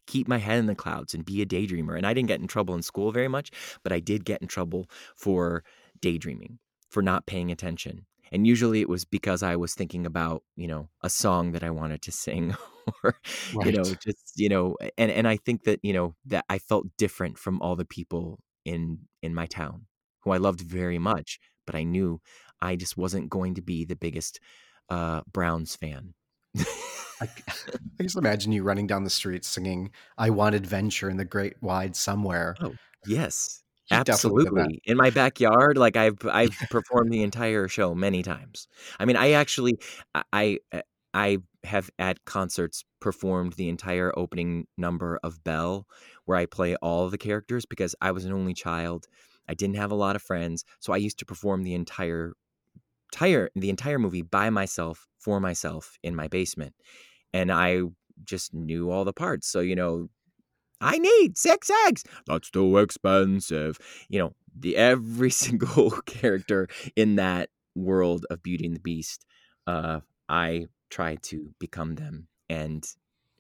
keep 0.07 0.27
my 0.29 0.39
head 0.39 0.59
in 0.59 0.67
the 0.67 0.75
clouds 0.75 1.15
and 1.15 1.25
be 1.25 1.43
a 1.43 1.47
daydreamer. 1.47 1.97
And 1.97 2.07
I 2.07 2.15
didn't 2.15 2.29
get 2.29 2.41
in 2.41 2.47
trouble 2.47 2.75
in 2.75 2.83
school 2.83 3.13
very 3.13 3.29
much, 3.29 3.51
but 3.83 3.93
I 3.93 4.01
did 4.01 4.25
get 4.25 4.41
in 4.41 4.49
trouble 4.49 4.89
for 5.17 5.65
daydreaming, 6.01 6.59
for 6.91 7.03
not 7.03 7.27
paying 7.27 7.51
attention. 7.51 8.07
And 8.31 8.47
usually 8.47 8.81
it 8.81 8.89
was 8.89 9.05
because 9.05 9.43
I 9.43 9.57
was 9.57 9.75
thinking 9.75 10.07
about, 10.07 10.43
you 10.57 10.67
know, 10.67 10.89
a 11.03 11.11
song 11.11 11.53
that 11.53 11.63
I 11.63 11.71
wanted 11.71 12.01
to 12.03 12.13
sing 12.13 12.57
or, 13.05 13.15
you 13.61 13.73
know, 13.73 13.95
just, 14.03 14.33
you 14.37 14.49
know, 14.49 14.77
and 14.97 15.11
and 15.11 15.29
I 15.29 15.37
think 15.37 15.65
that, 15.65 15.81
you 15.83 15.93
know, 15.93 16.15
that 16.27 16.47
I 16.49 16.59
felt 16.59 16.87
different 16.97 17.37
from 17.39 17.61
all 17.61 17.77
the 17.77 17.85
people 17.85 18.39
in 18.65 19.01
in 19.23 19.35
my 19.35 19.47
town 19.47 19.87
who 20.21 20.31
I 20.31 20.39
loved 20.39 20.63
very 20.63 20.99
much, 20.99 21.39
but 21.67 21.75
I 21.75 21.83
knew 21.83 22.21
I 22.63 22.77
just 22.77 22.97
wasn't 22.97 23.29
going 23.29 23.57
to 23.57 23.63
be 23.63 23.85
the 23.85 23.97
biggest 23.97 24.41
uh 24.89 25.23
Browns 25.31 25.77
fan. 25.77 26.15
I, 26.57 26.63
I 28.01 28.03
just 28.03 28.17
imagine 28.17 28.53
you 28.53 28.63
running 28.63 28.87
down 28.87 29.05
the 29.05 29.11
street 29.11 29.45
singing 29.45 29.91
"I 30.17 30.31
Want 30.31 30.55
Adventure 30.55 31.11
in 31.11 31.17
the 31.17 31.25
Great 31.25 31.55
Wide 31.63 31.97
Somewhere." 31.97 32.57
Oh, 32.63 32.75
yes. 33.07 33.63
You 33.91 34.05
definitely 34.05 34.45
did 34.45 34.55
that. 34.55 34.61
Absolutely. 34.61 34.83
In 34.87 34.97
my 34.97 35.11
backyard, 35.11 35.77
like 35.77 35.97
I've 35.97 36.19
I've 36.25 36.57
performed 36.71 37.13
the 37.13 37.23
entire 37.23 37.69
show 37.69 37.95
many 37.95 38.23
times. 38.23 38.69
I 38.99 39.05
mean, 39.05 39.17
I 39.17 39.33
actually 39.33 39.79
I 40.33 40.59
I 41.13 41.39
uh, 41.39 41.41
have 41.65 41.91
at 41.99 42.25
concerts 42.25 42.85
performed 43.01 43.55
the 43.55 43.69
entire 43.69 44.13
opening 44.17 44.67
number 44.79 45.19
of 45.23 45.43
Belle, 45.45 45.87
where 46.25 46.39
I 46.39 46.47
play 46.47 46.77
all 46.77 47.09
the 47.09 47.19
characters 47.19 47.67
because 47.67 47.95
I 48.01 48.13
was 48.13 48.25
an 48.25 48.33
only 48.33 48.55
child. 48.55 49.07
I 49.49 49.55
didn't 49.55 49.77
have 49.77 49.91
a 49.91 49.97
lot 49.97 50.17
of 50.17 50.23
friends, 50.23 50.65
so 50.81 50.93
I 50.93 50.99
used 50.99 51.19
to 51.19 51.27
perform 51.27 51.63
the 51.63 51.75
entire 51.75 52.33
entire 53.13 53.51
the 53.55 53.71
entire 53.71 53.99
movie 53.99 54.23
by 54.23 54.51
myself 54.51 55.07
for 55.19 55.41
myself 55.41 55.99
in 56.03 56.17
my 56.17 56.29
basement. 56.29 56.75
And 57.33 57.53
I 57.53 57.83
just 58.25 58.55
knew 58.55 58.91
all 58.91 59.05
the 59.05 59.13
parts. 59.13 59.49
So, 59.49 59.61
you 59.61 59.77
know, 59.77 60.09
I 60.81 60.99
need 60.99 61.39
six 61.39 61.71
eggs. 61.87 62.05
That's 62.27 62.51
too 62.51 62.79
expensive. 62.79 63.79
You 64.09 64.19
know, 64.21 64.33
the 64.59 64.77
every 64.77 65.31
single 65.45 65.91
character 66.07 66.69
in 66.97 67.17
that 67.17 67.51
world 67.75 68.27
of 68.31 68.43
Beauty 68.43 68.67
and 68.67 68.77
the 68.77 68.81
Beast, 68.81 69.25
uh, 69.67 70.01
I 70.29 70.67
tried 70.91 71.23
to 71.25 71.55
become 71.59 71.95
them 71.95 72.29
and, 72.49 72.85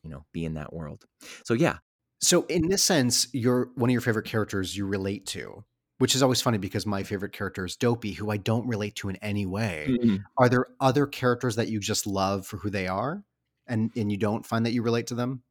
you 0.03 0.11
know, 0.11 0.25
be 0.33 0.45
in 0.45 0.55
that 0.55 0.73
world. 0.73 1.05
So 1.45 1.55
yeah, 1.55 1.79
So, 2.21 2.45
in 2.47 2.69
this 2.69 2.85
sense, 2.85 3.29
you're 3.33 3.71
one 3.75 3.91
of 3.91 3.93
your 3.93 4.01
favorite 4.01 4.27
characters 4.27 4.77
you 4.77 4.87
relate 4.87 5.27
to, 5.29 5.65
which 6.03 6.17
is 6.17 6.23
always 6.25 6.43
funny 6.43 6.59
because 6.59 6.85
my 6.85 7.05
favorite 7.05 7.33
character 7.33 7.65
is 7.65 7.77
Dopey, 7.77 8.11
who 8.11 8.29
I 8.29 8.37
don't 8.37 8.67
relate 8.67 8.97
to 8.97 9.09
in 9.09 9.15
any 9.23 9.47
way. 9.47 9.87
Mhm. 9.89 10.25
Are 10.37 10.49
there 10.49 10.67
other 10.81 11.07
characters 11.07 11.55
that 11.55 11.69
you 11.69 11.79
just 11.79 12.09
love 12.09 12.45
for 12.45 12.57
who 12.57 12.71
they 12.71 12.89
are, 12.89 13.23
and 13.69 13.93
and 13.95 14.11
you 14.11 14.19
don't 14.19 14.45
find 14.45 14.67
that 14.67 14.73
you 14.73 14.83
relate 14.83 15.07
to 15.07 15.15
them? 15.15 15.45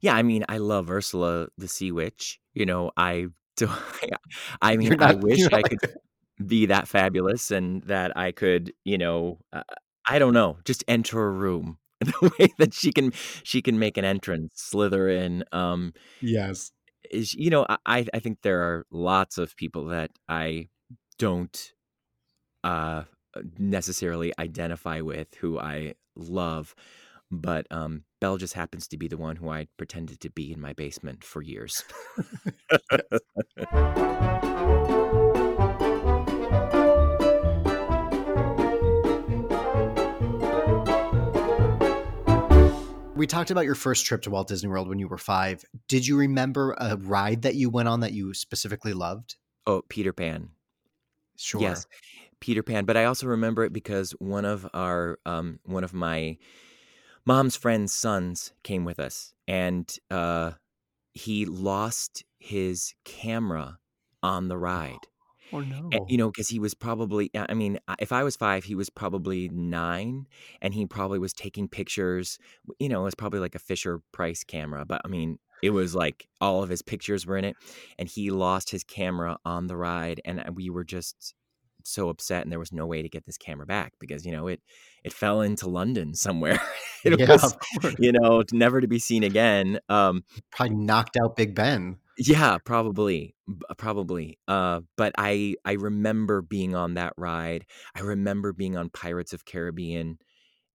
yeah. 0.00 0.16
I 0.16 0.22
mean, 0.22 0.46
I 0.48 0.56
love 0.56 0.90
Ursula 0.90 1.48
the 1.58 1.68
Sea 1.68 1.92
Witch. 1.92 2.40
You 2.54 2.64
know, 2.64 2.92
I 2.96 3.26
do. 3.58 3.68
I 4.62 4.78
mean, 4.78 4.88
You're 4.92 5.02
I 5.02 5.12
wish 5.12 5.44
I 5.52 5.60
not 5.60 5.68
could 5.68 5.96
be 6.46 6.64
that 6.64 6.88
fabulous 6.88 7.50
and 7.50 7.82
that 7.82 8.16
I 8.16 8.32
could, 8.32 8.72
you 8.84 8.96
know, 8.96 9.38
uh, 9.52 9.64
I 10.08 10.18
don't 10.18 10.32
know, 10.32 10.56
just 10.64 10.82
enter 10.88 11.22
a 11.22 11.30
room 11.30 11.76
in 12.00 12.06
the 12.22 12.32
way 12.38 12.48
that 12.56 12.72
she 12.72 12.90
can 12.90 13.12
she 13.42 13.60
can 13.60 13.78
make 13.78 13.98
an 13.98 14.06
entrance, 14.06 14.54
slither 14.54 15.10
in. 15.10 15.44
Um, 15.52 15.92
yes. 16.22 16.72
Is 17.10 17.34
you 17.34 17.50
know, 17.50 17.66
I 17.86 18.06
I 18.12 18.18
think 18.20 18.42
there 18.42 18.62
are 18.62 18.86
lots 18.90 19.38
of 19.38 19.56
people 19.56 19.86
that 19.86 20.10
I 20.28 20.68
don't 21.18 21.72
uh 22.64 23.04
necessarily 23.58 24.32
identify 24.38 25.00
with 25.00 25.34
who 25.36 25.58
I 25.58 25.94
love, 26.16 26.74
but 27.30 27.66
um 27.70 28.04
Belle 28.20 28.36
just 28.38 28.54
happens 28.54 28.88
to 28.88 28.96
be 28.96 29.08
the 29.08 29.16
one 29.16 29.36
who 29.36 29.48
I 29.48 29.68
pretended 29.76 30.20
to 30.20 30.30
be 30.30 30.52
in 30.52 30.60
my 30.60 30.72
basement 30.72 31.24
for 31.24 31.42
years. 31.42 31.84
We 43.18 43.26
talked 43.26 43.50
about 43.50 43.64
your 43.64 43.74
first 43.74 44.06
trip 44.06 44.22
to 44.22 44.30
Walt 44.30 44.46
Disney 44.46 44.68
World 44.68 44.88
when 44.88 45.00
you 45.00 45.08
were 45.08 45.18
five. 45.18 45.64
Did 45.88 46.06
you 46.06 46.16
remember 46.16 46.76
a 46.78 46.96
ride 46.96 47.42
that 47.42 47.56
you 47.56 47.68
went 47.68 47.88
on 47.88 47.98
that 48.00 48.12
you 48.12 48.32
specifically 48.32 48.92
loved? 48.92 49.34
Oh, 49.66 49.82
Peter 49.88 50.12
Pan. 50.12 50.50
Sure. 51.36 51.60
Yes, 51.60 51.84
Peter 52.38 52.62
Pan. 52.62 52.84
But 52.84 52.96
I 52.96 53.06
also 53.06 53.26
remember 53.26 53.64
it 53.64 53.72
because 53.72 54.12
one 54.20 54.44
of 54.44 54.68
our 54.72 55.18
um, 55.26 55.58
one 55.64 55.82
of 55.82 55.92
my 55.92 56.38
mom's 57.26 57.56
friend's 57.56 57.92
sons 57.92 58.52
came 58.62 58.84
with 58.84 59.00
us, 59.00 59.34
and 59.48 59.92
uh, 60.12 60.52
he 61.12 61.44
lost 61.44 62.22
his 62.38 62.94
camera 63.04 63.80
on 64.22 64.46
the 64.46 64.56
ride. 64.56 65.08
Oh 65.52 65.60
no. 65.60 65.90
You 66.08 66.18
know, 66.18 66.30
because 66.30 66.48
he 66.48 66.58
was 66.58 66.74
probably, 66.74 67.30
I 67.34 67.54
mean, 67.54 67.78
I- 67.88 67.96
if 68.00 68.12
I 68.12 68.22
was 68.22 68.36
five, 68.36 68.64
he 68.64 68.74
was 68.74 68.90
probably 68.90 69.48
nine, 69.48 70.26
and 70.60 70.74
he 70.74 70.84
probably 70.86 71.18
was 71.18 71.32
taking 71.32 71.68
pictures. 71.68 72.38
You 72.78 72.88
know, 72.88 73.00
it 73.00 73.04
was 73.04 73.14
probably 73.14 73.40
like 73.40 73.54
a 73.54 73.58
Fisher 73.58 74.00
Price 74.12 74.44
camera, 74.44 74.84
but 74.84 75.00
I 75.04 75.08
mean, 75.08 75.38
it 75.62 75.70
was 75.70 75.94
like 75.94 76.28
all 76.40 76.62
of 76.62 76.68
his 76.68 76.82
pictures 76.82 77.26
were 77.26 77.36
in 77.38 77.44
it, 77.44 77.56
and 77.98 78.08
he 78.08 78.30
lost 78.30 78.70
his 78.70 78.84
camera 78.84 79.38
on 79.44 79.66
the 79.66 79.76
ride, 79.76 80.20
and 80.24 80.40
uh, 80.40 80.52
we 80.54 80.70
were 80.70 80.84
just 80.84 81.34
so 81.84 82.10
upset, 82.10 82.42
and 82.42 82.52
there 82.52 82.58
was 82.58 82.72
no 82.72 82.86
way 82.86 83.00
to 83.02 83.08
get 83.08 83.24
this 83.24 83.38
camera 83.38 83.64
back 83.64 83.94
because 83.98 84.26
you 84.26 84.32
know 84.32 84.46
it 84.48 84.60
it 85.04 85.12
fell 85.12 85.40
into 85.40 85.68
London 85.68 86.14
somewhere. 86.14 86.60
it 87.04 87.18
Yeah, 87.18 87.32
was, 87.32 87.44
of 87.44 87.58
course. 87.82 87.94
you 87.98 88.12
know, 88.12 88.42
never 88.52 88.80
to 88.80 88.86
be 88.88 88.98
seen 88.98 89.22
again. 89.24 89.80
Um, 89.88 90.24
Probably 90.50 90.76
knocked 90.76 91.16
out 91.16 91.36
Big 91.36 91.54
Ben. 91.54 91.96
Yeah, 92.18 92.58
probably, 92.58 93.34
b- 93.46 93.54
probably. 93.76 94.38
Uh, 94.48 94.80
but 94.96 95.12
I 95.18 95.54
I 95.64 95.72
remember 95.72 96.42
being 96.42 96.74
on 96.74 96.94
that 96.94 97.12
ride. 97.16 97.66
I 97.94 98.00
remember 98.00 98.52
being 98.52 98.76
on 98.76 98.90
Pirates 98.90 99.32
of 99.32 99.44
Caribbean 99.44 100.18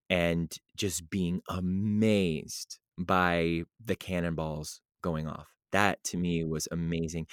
and 0.09 0.53
just 0.77 1.09
being 1.09 1.41
amazed 1.49 2.79
by 2.99 3.63
the 3.83 3.95
cannonballs 3.95 4.81
going 5.03 5.27
off. 5.27 5.49
That 5.73 6.03
to 6.05 6.17
me 6.17 6.43
was 6.45 6.67
amazing. 6.71 7.27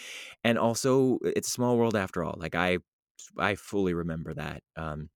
And 0.44 0.58
also 0.58 1.18
it's 1.24 1.48
a 1.48 1.52
small 1.52 1.78
world 1.78 1.96
after 1.96 2.24
all. 2.24 2.36
Like 2.38 2.54
I 2.56 2.78
I 3.38 3.56
fully 3.56 3.94
remember 3.94 4.34
that 4.34 4.62
um 4.76 5.10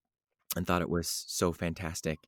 and 0.57 0.67
thought 0.67 0.83
it 0.83 0.91
was 0.91 1.09
so 1.29 1.53
fantastic. 1.53 2.21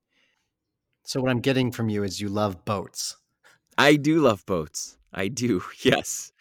So 1.05 1.21
what 1.23 1.31
I'm 1.31 1.41
getting 1.41 1.71
from 1.73 1.89
you 1.89 2.03
is 2.03 2.21
you 2.21 2.29
love 2.29 2.65
boats. 2.67 3.17
I 3.79 3.97
do 3.97 4.21
love 4.21 4.45
boats. 4.47 4.99
I 5.13 5.29
do. 5.29 5.63
Yes. 5.85 6.33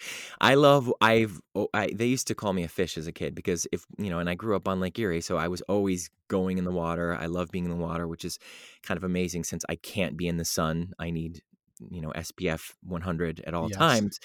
I 0.42 0.56
love 0.56 0.92
I've 1.02 1.40
oh, 1.56 1.70
I 1.74 1.92
they 1.94 2.08
used 2.08 2.28
to 2.28 2.36
call 2.36 2.54
me 2.54 2.64
a 2.64 2.68
fish 2.68 2.98
as 2.98 3.08
a 3.08 3.12
kid 3.12 3.36
because 3.36 3.68
if, 3.72 3.86
you 3.98 4.10
know, 4.10 4.20
and 4.20 4.30
I 4.30 4.36
grew 4.36 4.56
up 4.56 4.68
on 4.68 4.80
Lake 4.80 4.98
Erie, 5.00 5.22
so 5.22 5.38
I 5.38 5.48
was 5.48 5.62
always 5.64 6.10
going 6.28 6.58
in 6.58 6.66
the 6.66 6.72
water. 6.72 7.16
I 7.16 7.28
love 7.28 7.50
being 7.52 7.66
in 7.66 7.72
the 7.72 7.78
water, 7.78 8.08
which 8.08 8.26
is 8.26 8.40
kind 8.84 8.98
of 8.98 9.04
amazing 9.04 9.44
since 9.44 9.64
I 9.70 9.76
can't 9.76 10.18
be 10.18 10.28
in 10.28 10.38
the 10.38 10.46
sun. 10.46 10.94
I 11.00 11.12
need, 11.12 11.42
you 11.90 12.02
know, 12.02 12.12
SPF 12.12 12.76
100 12.84 13.42
at 13.42 13.54
all 13.54 13.70
Yes. 13.70 13.70
times. 13.70 14.20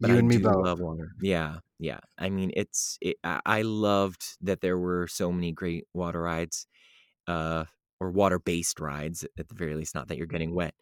But 0.00 0.10
You 0.10 0.18
I 0.18 0.20
and 0.20 0.28
me 0.28 0.38
do 0.38 0.38
both. 0.38 0.68
love 0.68 0.80
water. 0.80 1.12
Yeah. 1.20 1.58
Yeah. 1.78 2.00
I 2.18 2.30
mean, 2.30 2.52
it's 2.56 2.98
it, 3.00 3.16
I 3.24 3.40
I 3.46 3.62
loved 3.62 4.38
that 4.42 4.60
there 4.60 4.78
were 4.78 5.06
so 5.08 5.32
many 5.32 5.52
great 5.52 5.86
water 5.94 6.22
rides 6.22 6.66
uh 7.28 7.64
or 8.00 8.10
water-based 8.12 8.80
rides 8.80 9.24
at 9.38 9.48
the 9.48 9.54
very 9.54 9.74
least, 9.76 9.94
not 9.94 10.08
that 10.08 10.18
you're 10.18 10.26
getting 10.26 10.54
wet. 10.54 10.74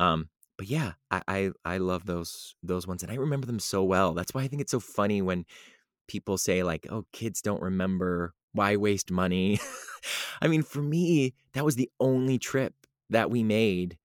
Um 0.00 0.30
but 0.56 0.66
yeah, 0.68 0.92
I, 1.10 1.22
I 1.28 1.50
I 1.64 1.78
love 1.78 2.06
those 2.06 2.54
those 2.62 2.86
ones, 2.86 3.02
and 3.02 3.12
I 3.12 3.16
remember 3.16 3.46
them 3.46 3.58
so 3.58 3.82
well. 3.84 4.14
That's 4.14 4.34
why 4.34 4.42
I 4.42 4.48
think 4.48 4.62
it's 4.62 4.70
so 4.70 4.80
funny 4.80 5.22
when 5.22 5.44
people 6.08 6.38
say 6.38 6.62
like, 6.62 6.86
"Oh, 6.90 7.06
kids 7.12 7.42
don't 7.42 7.62
remember. 7.62 8.34
Why 8.52 8.76
waste 8.76 9.10
money?" 9.10 9.60
I 10.42 10.48
mean, 10.48 10.62
for 10.62 10.82
me, 10.82 11.34
that 11.54 11.64
was 11.64 11.76
the 11.76 11.90
only 12.00 12.38
trip 12.38 12.74
that 13.10 13.30
we 13.30 13.42
made, 13.42 13.98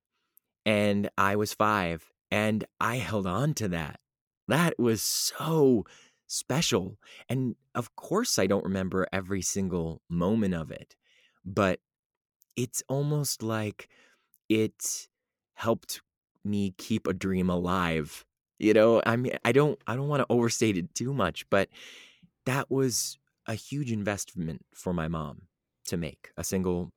and 0.66 1.10
I 1.18 1.36
was 1.36 1.54
five, 1.54 2.12
and 2.32 2.66
I 2.80 2.98
held 2.98 3.28
on 3.28 3.54
to 3.56 3.68
that. 3.70 4.00
That 4.48 4.78
was 4.80 5.02
so 5.02 5.86
special, 6.28 6.98
and 7.30 7.56
of 7.76 7.96
course, 7.96 8.40
I 8.40 8.48
don't 8.48 8.66
remember 8.66 9.08
every 9.14 9.42
single 9.42 10.02
moment 10.10 10.54
of 10.56 10.72
it, 10.72 10.96
but 11.46 11.80
it's 12.56 12.84
almost 12.90 13.44
like 13.44 13.90
it 14.50 15.08
helped 15.56 16.02
me 16.44 16.74
keep 16.78 17.08
a 17.08 17.14
dream 17.14 17.50
alive. 17.50 18.26
You 18.60 18.74
know, 18.74 19.02
I 19.06 19.16
mean, 19.16 19.34
I 19.46 19.52
don't, 19.52 19.80
I 19.88 19.96
don't 19.96 20.08
want 20.10 20.22
to 20.22 20.28
overstate 20.30 20.78
it 20.78 20.94
too 20.96 21.14
much, 21.14 21.50
but 21.50 21.70
that 22.46 22.72
was 22.72 23.18
a 23.48 23.56
huge 23.56 23.92
investment 23.92 24.66
for 24.76 24.94
my 24.94 25.08
mom 25.08 25.44
to 25.88 25.98
make 25.98 26.32
a 26.38 26.44
single, 26.44 26.92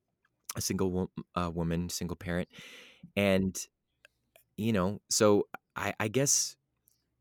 a 0.57 0.61
single 0.61 1.11
uh, 1.37 1.51
woman, 1.55 1.89
single 1.91 2.17
parent, 2.17 2.49
and 3.17 3.67
you 4.57 4.73
know, 4.73 5.01
so 5.11 5.49
I, 5.77 5.95
I 6.01 6.09
guess 6.09 6.57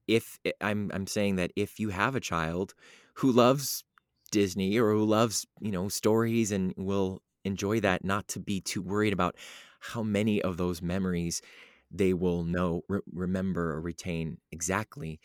if 0.07 0.39
i- 0.47 0.53
I'm, 0.61 0.91
I'm 0.93 1.07
saying 1.07 1.37
that 1.37 1.51
if 1.55 1.79
you 1.79 1.89
have 1.89 2.15
a 2.15 2.19
child 2.21 2.75
who 3.15 3.31
loves 3.31 3.83
Disney 4.31 4.79
or 4.79 4.91
who 4.93 5.05
loves, 5.05 5.47
you 5.61 5.71
know, 5.71 5.89
stories 5.89 6.51
and 6.51 6.73
will 6.77 7.21
enjoy 7.45 7.79
that, 7.81 8.05
not 8.05 8.27
to 8.29 8.39
be 8.39 8.61
too 8.61 8.81
worried 8.81 9.13
about 9.13 9.35
how 9.81 10.03
many 10.03 10.41
of 10.41 10.57
those 10.57 10.81
memories 10.81 11.41
they 11.91 12.13
will 12.13 12.43
know, 12.43 12.83
re- 12.87 13.01
remember, 13.11 13.73
or 13.73 13.81
retain 13.81 14.37
exactly, 14.51 15.19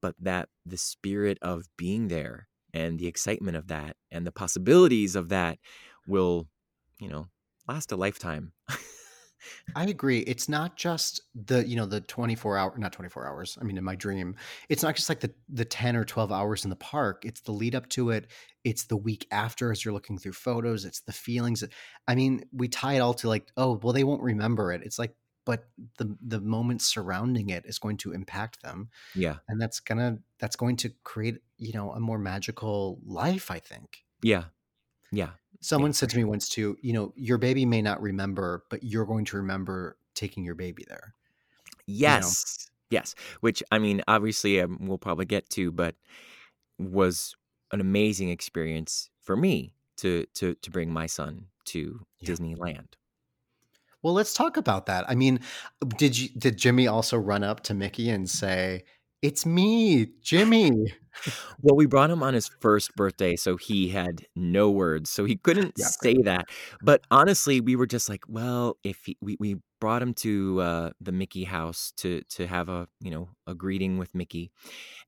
but 0.00 0.14
that 0.20 0.48
the 0.64 0.76
spirit 0.76 1.38
of 1.42 1.68
being 1.76 2.08
there 2.08 2.48
and 2.72 2.98
the 2.98 3.06
excitement 3.06 3.56
of 3.56 3.68
that 3.68 3.96
and 4.10 4.26
the 4.26 4.32
possibilities 4.32 5.16
of 5.16 5.28
that 5.30 5.58
will, 6.06 6.48
you 6.98 7.08
know, 7.08 7.28
last 7.66 7.92
a 7.92 7.96
lifetime. 7.96 8.52
I 9.74 9.84
agree. 9.84 10.20
It's 10.20 10.48
not 10.48 10.76
just 10.76 11.22
the, 11.34 11.66
you 11.66 11.76
know, 11.76 11.86
the 11.86 12.00
24 12.00 12.58
hour, 12.58 12.74
not 12.76 12.92
24 12.92 13.26
hours. 13.26 13.56
I 13.60 13.64
mean, 13.64 13.78
in 13.78 13.84
my 13.84 13.94
dream, 13.94 14.36
it's 14.68 14.82
not 14.82 14.96
just 14.96 15.08
like 15.08 15.20
the 15.20 15.32
the 15.48 15.64
10 15.64 15.96
or 15.96 16.04
12 16.04 16.30
hours 16.32 16.64
in 16.64 16.70
the 16.70 16.76
park. 16.76 17.24
It's 17.24 17.40
the 17.40 17.52
lead 17.52 17.74
up 17.74 17.88
to 17.90 18.10
it. 18.10 18.26
It's 18.64 18.84
the 18.84 18.96
week 18.96 19.26
after 19.30 19.70
as 19.72 19.84
you're 19.84 19.94
looking 19.94 20.18
through 20.18 20.34
photos. 20.34 20.84
It's 20.84 21.00
the 21.00 21.12
feelings. 21.12 21.64
I 22.06 22.14
mean, 22.14 22.44
we 22.52 22.68
tie 22.68 22.94
it 22.94 23.00
all 23.00 23.14
to 23.14 23.28
like, 23.28 23.50
oh, 23.56 23.80
well, 23.82 23.92
they 23.92 24.04
won't 24.04 24.22
remember 24.22 24.72
it. 24.72 24.82
It's 24.84 24.98
like, 24.98 25.14
but 25.44 25.68
the 25.98 26.16
the 26.20 26.40
moments 26.40 26.86
surrounding 26.86 27.50
it 27.50 27.64
is 27.66 27.78
going 27.78 27.96
to 27.98 28.12
impact 28.12 28.62
them. 28.62 28.90
yeah. 29.14 29.36
And 29.48 29.60
that's 29.60 29.80
gonna 29.80 30.18
that's 30.38 30.56
going 30.56 30.76
to 30.76 30.90
create, 31.04 31.38
you 31.58 31.72
know, 31.72 31.92
a 31.92 32.00
more 32.00 32.18
magical 32.18 33.00
life, 33.04 33.50
I 33.50 33.58
think. 33.58 34.04
Yeah. 34.22 34.44
Yeah. 35.12 35.30
Someone 35.60 35.92
for 35.92 35.98
said 35.98 36.10
to 36.10 36.16
me 36.16 36.24
once 36.24 36.48
too, 36.48 36.76
you 36.80 36.92
know, 36.92 37.12
your 37.16 37.38
baby 37.38 37.66
may 37.66 37.82
not 37.82 38.00
remember, 38.00 38.64
but 38.70 38.82
you're 38.82 39.06
going 39.06 39.24
to 39.26 39.36
remember 39.36 39.96
taking 40.14 40.44
your 40.44 40.54
baby 40.54 40.84
there. 40.88 41.14
Yes. 41.86 42.68
Yes. 42.90 43.14
Which, 43.40 43.62
I 43.70 43.78
mean, 43.78 44.02
obviously, 44.08 44.60
um, 44.60 44.78
we'll 44.80 44.98
probably 44.98 45.24
get 45.26 45.48
to, 45.50 45.70
but 45.72 45.96
was 46.78 47.34
an 47.72 47.80
amazing 47.80 48.30
experience 48.30 49.10
for 49.20 49.36
me 49.36 49.74
to 49.98 50.26
to 50.34 50.54
to 50.54 50.70
bring 50.70 50.92
my 50.92 51.06
son 51.06 51.46
to 51.66 52.00
Yeah. 52.20 52.30
Disneyland. 52.30 52.94
Well, 54.02 54.14
let's 54.14 54.34
talk 54.34 54.56
about 54.56 54.86
that. 54.86 55.08
I 55.08 55.14
mean, 55.14 55.40
did 55.98 56.18
you 56.18 56.28
did 56.38 56.56
Jimmy 56.56 56.86
also 56.86 57.16
run 57.18 57.42
up 57.44 57.60
to 57.64 57.74
Mickey 57.74 58.08
and 58.10 58.28
say, 58.28 58.84
"It's 59.22 59.44
me, 59.44 60.08
Jimmy"? 60.22 60.70
Well, 61.60 61.76
we 61.76 61.86
brought 61.86 62.10
him 62.10 62.22
on 62.22 62.34
his 62.34 62.48
first 62.60 62.94
birthday, 62.96 63.36
so 63.36 63.56
he 63.56 63.88
had 63.88 64.26
no 64.36 64.70
words, 64.70 65.10
so 65.10 65.24
he 65.24 65.36
couldn't 65.36 65.74
Yeah. 65.76 65.86
say 65.86 66.14
that. 66.22 66.48
But 66.82 67.02
honestly, 67.10 67.60
we 67.60 67.76
were 67.76 67.86
just 67.86 68.08
like, 68.08 68.22
well, 68.28 68.78
if 68.84 69.04
he, 69.04 69.16
we 69.20 69.36
we 69.40 69.56
brought 69.80 70.02
him 70.02 70.14
to 70.14 70.60
uh, 70.60 70.90
the 71.00 71.12
Mickey 71.12 71.44
house 71.44 71.92
to 71.98 72.22
to 72.30 72.46
have 72.46 72.68
a 72.68 72.88
you 73.00 73.10
know 73.10 73.30
a 73.46 73.54
greeting 73.54 73.98
with 73.98 74.14
Mickey, 74.14 74.50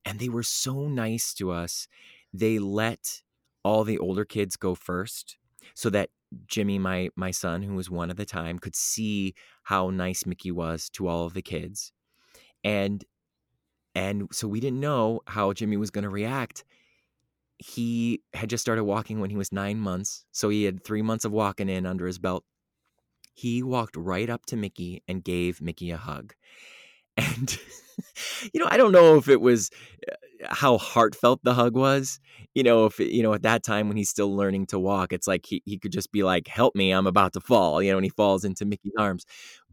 and 0.05 0.19
they 0.19 0.29
were 0.29 0.43
so 0.43 0.87
nice 0.87 1.33
to 1.35 1.51
us. 1.51 1.87
They 2.33 2.59
let 2.59 3.21
all 3.63 3.83
the 3.83 3.97
older 3.99 4.25
kids 4.25 4.55
go 4.57 4.75
first, 4.75 5.37
so 5.75 5.89
that 5.91 6.09
Jimmy, 6.47 6.79
my 6.79 7.09
my 7.15 7.31
son, 7.31 7.63
who 7.63 7.75
was 7.75 7.89
one 7.89 8.09
at 8.09 8.17
the 8.17 8.25
time, 8.25 8.59
could 8.59 8.75
see 8.75 9.33
how 9.63 9.89
nice 9.89 10.25
Mickey 10.25 10.51
was 10.51 10.89
to 10.91 11.07
all 11.07 11.25
of 11.25 11.33
the 11.33 11.41
kids, 11.41 11.91
and 12.63 13.03
and 13.95 14.27
so 14.31 14.47
we 14.47 14.59
didn't 14.59 14.79
know 14.79 15.21
how 15.27 15.53
Jimmy 15.53 15.77
was 15.77 15.91
going 15.91 16.03
to 16.03 16.09
react. 16.09 16.63
He 17.59 18.21
had 18.33 18.49
just 18.49 18.61
started 18.61 18.83
walking 18.83 19.19
when 19.19 19.29
he 19.29 19.37
was 19.37 19.51
nine 19.51 19.79
months, 19.79 20.25
so 20.31 20.49
he 20.49 20.63
had 20.63 20.83
three 20.83 21.01
months 21.01 21.25
of 21.25 21.31
walking 21.31 21.69
in 21.69 21.85
under 21.85 22.07
his 22.07 22.19
belt. 22.19 22.43
He 23.33 23.63
walked 23.63 23.95
right 23.95 24.29
up 24.29 24.45
to 24.47 24.57
Mickey 24.57 25.03
and 25.07 25.23
gave 25.23 25.61
Mickey 25.61 25.91
a 25.91 25.97
hug. 25.97 26.33
And, 27.15 27.57
you 28.53 28.59
know, 28.59 28.67
I 28.69 28.77
don't 28.77 28.91
know 28.91 29.17
if 29.17 29.27
it 29.27 29.39
was 29.41 29.69
how 30.45 30.77
heartfelt 30.77 31.39
the 31.43 31.53
hug 31.53 31.75
was. 31.75 32.19
You 32.55 32.63
know, 32.63 32.85
if, 32.85 32.99
you 32.99 33.23
know, 33.23 33.33
at 33.33 33.43
that 33.43 33.63
time 33.63 33.87
when 33.87 33.97
he's 33.97 34.09
still 34.09 34.35
learning 34.35 34.67
to 34.67 34.79
walk, 34.79 35.13
it's 35.13 35.27
like 35.27 35.45
he, 35.45 35.61
he 35.65 35.77
could 35.79 35.91
just 35.91 36.11
be 36.11 36.23
like, 36.23 36.47
help 36.47 36.75
me, 36.75 36.91
I'm 36.91 37.07
about 37.07 37.33
to 37.33 37.39
fall, 37.41 37.81
you 37.81 37.91
know, 37.91 37.97
and 37.97 38.05
he 38.05 38.09
falls 38.09 38.43
into 38.45 38.65
Mickey's 38.65 38.93
arms. 38.97 39.25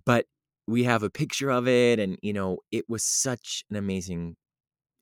But 0.07 0.27
we 0.66 0.85
have 0.85 1.03
a 1.03 1.11
picture 1.11 1.51
of 1.51 1.66
it, 1.68 1.99
and, 1.99 2.18
you 2.23 2.33
know, 2.33 2.59
it 2.70 2.85
was 2.88 3.03
such 3.05 3.64
an 3.70 3.77
amazing 3.77 4.37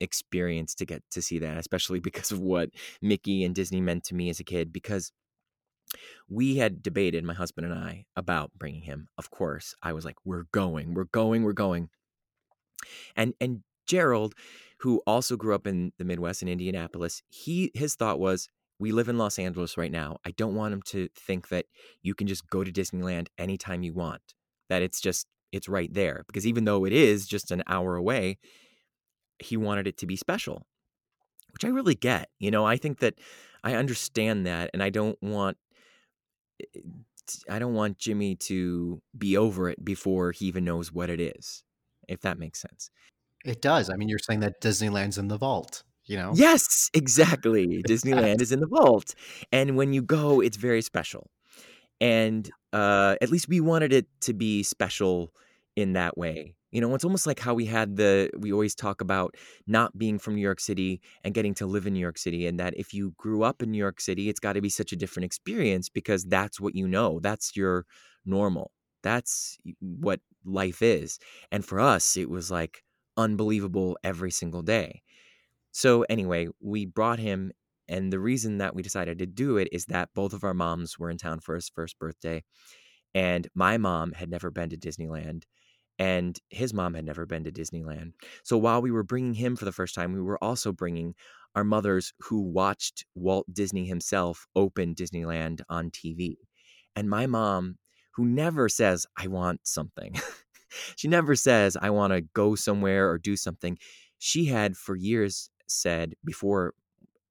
experience 0.00 0.74
to 0.76 0.86
get 0.86 1.02
to 1.12 1.22
see 1.22 1.38
that, 1.40 1.58
especially 1.58 2.00
because 2.08 2.32
of 2.32 2.40
what 2.40 2.70
Mickey 3.02 3.44
and 3.44 3.54
Disney 3.54 3.80
meant 3.80 4.04
to 4.04 4.14
me 4.14 4.30
as 4.30 4.40
a 4.40 4.44
kid. 4.44 4.72
Because 4.72 5.12
we 6.28 6.56
had 6.56 6.82
debated 6.82 7.24
my 7.24 7.34
husband 7.34 7.66
and 7.66 7.74
I 7.78 8.04
about 8.16 8.52
bringing 8.56 8.82
him. 8.82 9.08
Of 9.18 9.30
course, 9.30 9.74
I 9.82 9.92
was 9.92 10.04
like, 10.04 10.16
"We're 10.24 10.44
going, 10.52 10.94
we're 10.94 11.04
going, 11.04 11.42
we're 11.44 11.52
going." 11.52 11.90
And 13.16 13.34
and 13.40 13.62
Gerald, 13.88 14.34
who 14.80 15.02
also 15.06 15.36
grew 15.36 15.54
up 15.54 15.66
in 15.66 15.92
the 15.98 16.04
Midwest 16.04 16.42
in 16.42 16.48
Indianapolis, 16.48 17.22
he 17.30 17.72
his 17.74 17.96
thought 17.96 18.20
was, 18.20 18.48
"We 18.78 18.92
live 18.92 19.08
in 19.08 19.18
Los 19.18 19.38
Angeles 19.38 19.76
right 19.76 19.92
now. 19.92 20.18
I 20.24 20.30
don't 20.32 20.54
want 20.54 20.74
him 20.74 20.82
to 20.88 21.08
think 21.16 21.48
that 21.48 21.66
you 22.02 22.14
can 22.14 22.28
just 22.28 22.48
go 22.50 22.64
to 22.64 22.72
Disneyland 22.72 23.28
anytime 23.38 23.82
you 23.82 23.94
want. 23.94 24.22
That 24.68 24.82
it's 24.82 25.00
just 25.00 25.26
it's 25.52 25.68
right 25.68 25.92
there 25.92 26.24
because 26.28 26.46
even 26.46 26.64
though 26.64 26.84
it 26.84 26.92
is 26.92 27.26
just 27.26 27.50
an 27.50 27.62
hour 27.66 27.96
away, 27.96 28.38
he 29.40 29.56
wanted 29.56 29.86
it 29.88 29.96
to 29.98 30.06
be 30.06 30.16
special." 30.16 30.66
Which 31.52 31.64
I 31.64 31.68
really 31.68 31.94
get. 31.96 32.30
You 32.38 32.50
know, 32.50 32.66
I 32.66 32.76
think 32.76 33.00
that 33.00 33.14
I 33.64 33.74
understand 33.74 34.46
that 34.46 34.70
and 34.74 34.82
I 34.82 34.90
don't 34.90 35.20
want 35.22 35.56
eh, 36.60 36.80
I 37.48 37.58
don't 37.58 37.74
want 37.74 37.98
Jimmy 37.98 38.36
to 38.36 39.02
be 39.16 39.36
over 39.36 39.68
it 39.68 39.84
before 39.84 40.32
he 40.32 40.46
even 40.46 40.64
knows 40.64 40.92
what 40.92 41.10
it 41.10 41.20
is, 41.20 41.62
if 42.08 42.20
that 42.22 42.38
makes 42.38 42.60
sense. 42.60 42.90
It 43.44 43.62
does. 43.62 43.90
I 43.90 43.96
mean, 43.96 44.08
you're 44.08 44.18
saying 44.18 44.40
that 44.40 44.60
Disneyland's 44.60 45.18
in 45.18 45.28
the 45.28 45.38
vault, 45.38 45.82
you 46.06 46.16
know? 46.16 46.32
Yes, 46.34 46.90
exactly. 46.94 47.82
Disneyland 47.88 48.40
is 48.40 48.52
in 48.52 48.60
the 48.60 48.66
vault. 48.66 49.14
And 49.52 49.76
when 49.76 49.92
you 49.92 50.02
go, 50.02 50.40
it's 50.40 50.56
very 50.56 50.82
special. 50.82 51.30
And 52.00 52.48
uh, 52.72 53.16
at 53.20 53.30
least 53.30 53.48
we 53.48 53.60
wanted 53.60 53.92
it 53.92 54.06
to 54.22 54.34
be 54.34 54.62
special 54.62 55.32
in 55.76 55.94
that 55.94 56.18
way. 56.18 56.54
You 56.70 56.82
know, 56.82 56.94
it's 56.94 57.04
almost 57.04 57.26
like 57.26 57.40
how 57.40 57.54
we 57.54 57.64
had 57.64 57.96
the, 57.96 58.30
we 58.38 58.52
always 58.52 58.74
talk 58.74 59.00
about 59.00 59.36
not 59.66 59.96
being 59.96 60.18
from 60.18 60.34
New 60.34 60.42
York 60.42 60.60
City 60.60 61.00
and 61.24 61.32
getting 61.32 61.54
to 61.54 61.66
live 61.66 61.86
in 61.86 61.94
New 61.94 62.00
York 62.00 62.18
City. 62.18 62.46
And 62.46 62.60
that 62.60 62.74
if 62.76 62.92
you 62.92 63.14
grew 63.16 63.42
up 63.42 63.62
in 63.62 63.70
New 63.70 63.78
York 63.78 64.00
City, 64.00 64.28
it's 64.28 64.40
got 64.40 64.52
to 64.52 64.60
be 64.60 64.68
such 64.68 64.92
a 64.92 64.96
different 64.96 65.24
experience 65.24 65.88
because 65.88 66.24
that's 66.24 66.60
what 66.60 66.74
you 66.74 66.86
know. 66.86 67.20
That's 67.20 67.56
your 67.56 67.86
normal. 68.26 68.70
That's 69.02 69.56
what 69.80 70.20
life 70.44 70.82
is. 70.82 71.18
And 71.50 71.64
for 71.64 71.80
us, 71.80 72.18
it 72.18 72.28
was 72.28 72.50
like 72.50 72.82
unbelievable 73.18 73.98
every 74.02 74.30
single 74.30 74.62
day. 74.62 75.02
So, 75.72 76.02
anyway, 76.08 76.48
we 76.60 76.86
brought 76.86 77.18
him. 77.18 77.52
And 77.88 78.12
the 78.12 78.20
reason 78.20 78.58
that 78.58 78.74
we 78.74 78.82
decided 78.82 79.18
to 79.18 79.26
do 79.26 79.56
it 79.58 79.68
is 79.72 79.86
that 79.86 80.10
both 80.14 80.32
of 80.32 80.44
our 80.44 80.54
moms 80.54 80.98
were 80.98 81.10
in 81.10 81.18
town 81.18 81.40
for 81.40 81.54
his 81.54 81.68
first 81.68 81.98
birthday. 81.98 82.44
And 83.14 83.48
my 83.54 83.78
mom 83.78 84.12
had 84.12 84.30
never 84.30 84.50
been 84.50 84.70
to 84.70 84.76
Disneyland 84.76 85.44
and 85.98 86.38
his 86.48 86.72
mom 86.72 86.94
had 86.94 87.04
never 87.04 87.26
been 87.26 87.44
to 87.44 87.50
Disneyland. 87.52 88.12
So 88.44 88.56
while 88.56 88.80
we 88.80 88.90
were 88.90 89.02
bringing 89.02 89.34
him 89.34 89.56
for 89.56 89.64
the 89.64 89.72
first 89.72 89.94
time, 89.94 90.12
we 90.12 90.20
were 90.20 90.42
also 90.42 90.72
bringing 90.72 91.14
our 91.54 91.64
mothers 91.64 92.12
who 92.20 92.40
watched 92.40 93.04
Walt 93.14 93.46
Disney 93.52 93.86
himself 93.86 94.46
open 94.54 94.94
Disneyland 94.94 95.60
on 95.68 95.90
TV. 95.90 96.36
And 96.94 97.10
my 97.10 97.26
mom, 97.26 97.78
who 98.14 98.24
never 98.26 98.68
says, 98.68 99.06
I 99.16 99.26
want 99.26 99.60
something, 99.66 100.14
she 100.96 101.08
never 101.08 101.34
says, 101.34 101.76
I 101.80 101.90
want 101.90 102.12
to 102.12 102.20
go 102.20 102.54
somewhere 102.54 103.08
or 103.08 103.18
do 103.18 103.36
something. 103.36 103.78
She 104.18 104.46
had 104.46 104.76
for 104.76 104.96
years 104.96 105.50
said, 105.66 106.14
before 106.24 106.74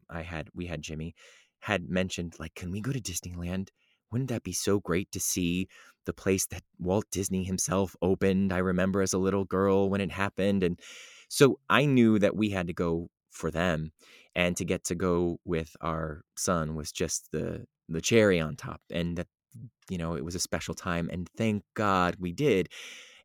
I 0.09 0.21
had, 0.21 0.49
we 0.53 0.67
had 0.67 0.81
Jimmy, 0.81 1.15
had 1.59 1.89
mentioned, 1.89 2.35
like, 2.39 2.55
can 2.55 2.71
we 2.71 2.81
go 2.81 2.91
to 2.91 3.01
Disneyland? 3.01 3.69
Wouldn't 4.11 4.29
that 4.29 4.43
be 4.43 4.53
so 4.53 4.79
great 4.79 5.11
to 5.11 5.19
see 5.19 5.67
the 6.07 6.13
place 6.13 6.47
that 6.47 6.63
Walt 6.79 7.05
Disney 7.11 7.43
himself 7.43 7.95
opened. 8.01 8.51
I 8.51 8.57
remember 8.57 9.03
as 9.03 9.13
a 9.13 9.19
little 9.19 9.45
girl 9.45 9.89
when 9.89 10.01
it 10.01 10.11
happened. 10.11 10.63
And 10.63 10.79
so 11.29 11.59
I 11.69 11.85
knew 11.85 12.17
that 12.17 12.35
we 12.35 12.49
had 12.49 12.65
to 12.67 12.73
go 12.73 13.09
for 13.29 13.51
them. 13.51 13.91
And 14.35 14.55
to 14.57 14.65
get 14.65 14.83
to 14.85 14.95
go 14.95 15.39
with 15.45 15.75
our 15.81 16.21
son 16.35 16.75
was 16.75 16.91
just 16.91 17.31
the 17.31 17.65
the 17.89 18.01
cherry 18.01 18.39
on 18.39 18.55
top. 18.55 18.81
And 18.91 19.17
that, 19.17 19.27
you 19.89 19.97
know, 19.97 20.15
it 20.15 20.23
was 20.23 20.35
a 20.35 20.39
special 20.39 20.75
time. 20.75 21.09
And 21.11 21.27
thank 21.37 21.63
God 21.73 22.17
we 22.19 22.33
did 22.33 22.69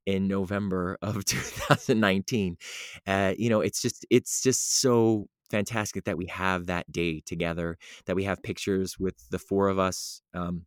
in 0.06 0.28
November 0.28 0.98
of 1.02 1.24
2019. 1.24 2.56
Uh, 3.06 3.34
you 3.36 3.48
know, 3.50 3.60
it's 3.60 3.82
just 3.82 4.06
it's 4.10 4.42
just 4.42 4.80
so 4.80 5.26
fantastic 5.50 6.04
that 6.04 6.16
we 6.16 6.26
have 6.26 6.66
that 6.66 6.90
day 6.90 7.20
together, 7.26 7.76
that 8.06 8.16
we 8.16 8.24
have 8.24 8.42
pictures 8.42 8.98
with 8.98 9.28
the 9.30 9.38
four 9.38 9.68
of 9.68 9.78
us. 9.78 10.22
Um, 10.34 10.66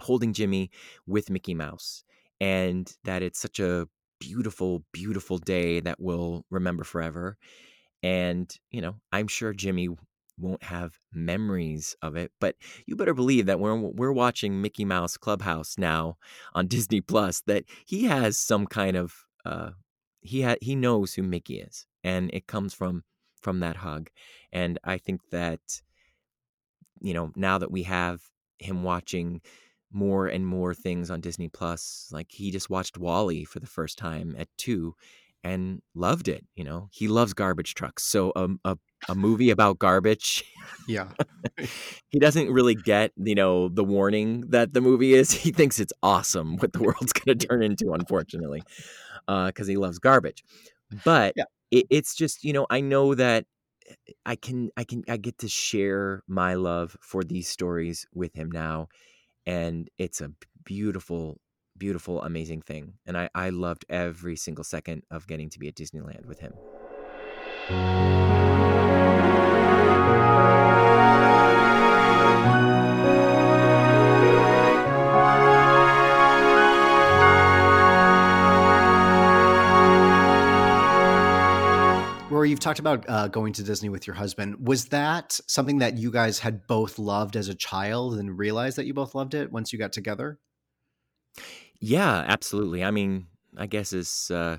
holding 0.00 0.32
Jimmy 0.32 0.70
with 1.06 1.30
Mickey 1.30 1.54
Mouse, 1.54 2.04
and 2.40 2.92
that 3.04 3.22
it's 3.22 3.40
such 3.40 3.60
a 3.60 3.88
beautiful, 4.20 4.84
beautiful 4.92 5.38
day 5.38 5.80
that 5.80 6.00
we'll 6.00 6.44
remember 6.50 6.84
forever. 6.84 7.36
And, 8.02 8.54
you 8.70 8.80
know, 8.80 8.96
I'm 9.12 9.28
sure 9.28 9.52
Jimmy 9.52 9.88
won't 10.38 10.62
have 10.62 10.98
memories 11.12 11.96
of 12.02 12.16
it, 12.16 12.32
but 12.40 12.56
you 12.86 12.96
better 12.96 13.14
believe 13.14 13.46
that 13.46 13.60
when 13.60 13.94
we're 13.96 14.12
watching 14.12 14.60
Mickey 14.60 14.84
Mouse 14.84 15.16
Clubhouse 15.16 15.76
now 15.78 16.16
on 16.54 16.66
Disney 16.68 17.00
Plus, 17.00 17.42
that 17.46 17.64
he 17.86 18.04
has 18.04 18.36
some 18.36 18.66
kind 18.66 18.96
of 18.96 19.14
uh, 19.44 19.70
he 20.20 20.42
ha- 20.42 20.56
he 20.60 20.74
knows 20.74 21.14
who 21.14 21.22
Mickey 21.22 21.60
is, 21.60 21.86
and 22.04 22.30
it 22.32 22.46
comes 22.46 22.74
from 22.74 23.04
from 23.40 23.60
that 23.60 23.76
hug. 23.76 24.10
And 24.52 24.78
I 24.84 24.98
think 24.98 25.20
that 25.30 25.60
you 27.00 27.14
know 27.14 27.32
now 27.36 27.58
that 27.58 27.70
we 27.70 27.84
have 27.84 28.22
him 28.58 28.82
watching 28.82 29.40
more 29.92 30.26
and 30.26 30.46
more 30.46 30.74
things 30.74 31.10
on 31.10 31.20
Disney 31.20 31.48
Plus. 31.48 32.08
Like 32.12 32.30
he 32.30 32.50
just 32.50 32.70
watched 32.70 32.98
WALL-E 32.98 33.44
for 33.44 33.60
the 33.60 33.66
first 33.66 33.98
time 33.98 34.34
at 34.38 34.48
two 34.58 34.94
and 35.42 35.80
loved 35.94 36.28
it. 36.28 36.44
You 36.54 36.64
know, 36.64 36.88
he 36.92 37.08
loves 37.08 37.32
garbage 37.32 37.74
trucks. 37.74 38.04
So 38.04 38.32
um, 38.36 38.60
a 38.64 38.76
a 39.08 39.14
movie 39.14 39.50
about 39.50 39.78
garbage. 39.78 40.44
Yeah. 40.88 41.08
he 42.10 42.20
doesn't 42.20 42.48
really 42.52 42.76
get, 42.76 43.10
you 43.16 43.34
know, 43.34 43.68
the 43.68 43.82
warning 43.82 44.42
that 44.50 44.72
the 44.72 44.80
movie 44.80 45.14
is. 45.14 45.32
He 45.44 45.50
thinks 45.50 45.80
it's 45.80 45.92
awesome 46.00 46.58
what 46.58 46.72
the 46.72 46.80
world's 46.80 47.12
going 47.12 47.36
to 47.36 47.46
turn 47.46 47.62
into, 47.64 47.92
unfortunately, 47.92 48.62
Uh, 49.26 49.46
because 49.46 49.66
uh, 49.68 49.70
he 49.70 49.76
loves 49.76 49.98
garbage. 49.98 50.44
But 51.04 51.32
yeah. 51.36 51.44
it, 51.72 51.86
it's 51.90 52.14
just, 52.14 52.44
you 52.44 52.52
know, 52.52 52.68
I 52.70 52.82
know 52.82 53.16
that 53.16 53.46
eh, 53.88 54.12
I 54.24 54.36
can, 54.36 54.70
I 54.76 54.84
can, 54.84 55.02
I 55.08 55.16
get 55.16 55.38
to 55.38 55.48
share 55.48 56.22
my 56.28 56.54
love 56.54 56.96
for 57.00 57.24
these 57.24 57.48
stories 57.48 58.06
with 58.14 58.34
him 58.34 58.52
now 58.52 58.86
and 59.46 59.88
it's 59.96 60.20
a 60.20 60.30
beautiful 60.64 61.40
beautiful 61.78 62.22
amazing 62.22 62.60
thing 62.62 62.94
and 63.06 63.16
i 63.16 63.28
i 63.34 63.50
loved 63.50 63.84
every 63.88 64.36
single 64.36 64.64
second 64.64 65.02
of 65.10 65.26
getting 65.26 65.48
to 65.48 65.58
be 65.58 65.68
at 65.68 65.74
disneyland 65.74 66.26
with 66.26 66.40
him 66.40 66.52
Rory, 82.46 82.52
you've 82.52 82.60
talked 82.60 82.78
about 82.78 83.04
uh, 83.08 83.26
going 83.26 83.52
to 83.54 83.64
Disney 83.64 83.88
with 83.88 84.06
your 84.06 84.14
husband. 84.14 84.68
Was 84.68 84.86
that 84.86 85.40
something 85.48 85.78
that 85.78 85.98
you 85.98 86.12
guys 86.12 86.38
had 86.38 86.68
both 86.68 86.96
loved 86.96 87.34
as 87.34 87.48
a 87.48 87.56
child 87.56 88.20
and 88.20 88.38
realized 88.38 88.78
that 88.78 88.86
you 88.86 88.94
both 88.94 89.16
loved 89.16 89.34
it 89.34 89.50
once 89.50 89.72
you 89.72 89.80
got 89.80 89.92
together? 89.92 90.38
Yeah, 91.80 92.24
absolutely. 92.24 92.84
I 92.84 92.92
mean, 92.92 93.26
I 93.56 93.66
guess 93.66 93.92
as 93.92 94.30
uh, 94.32 94.58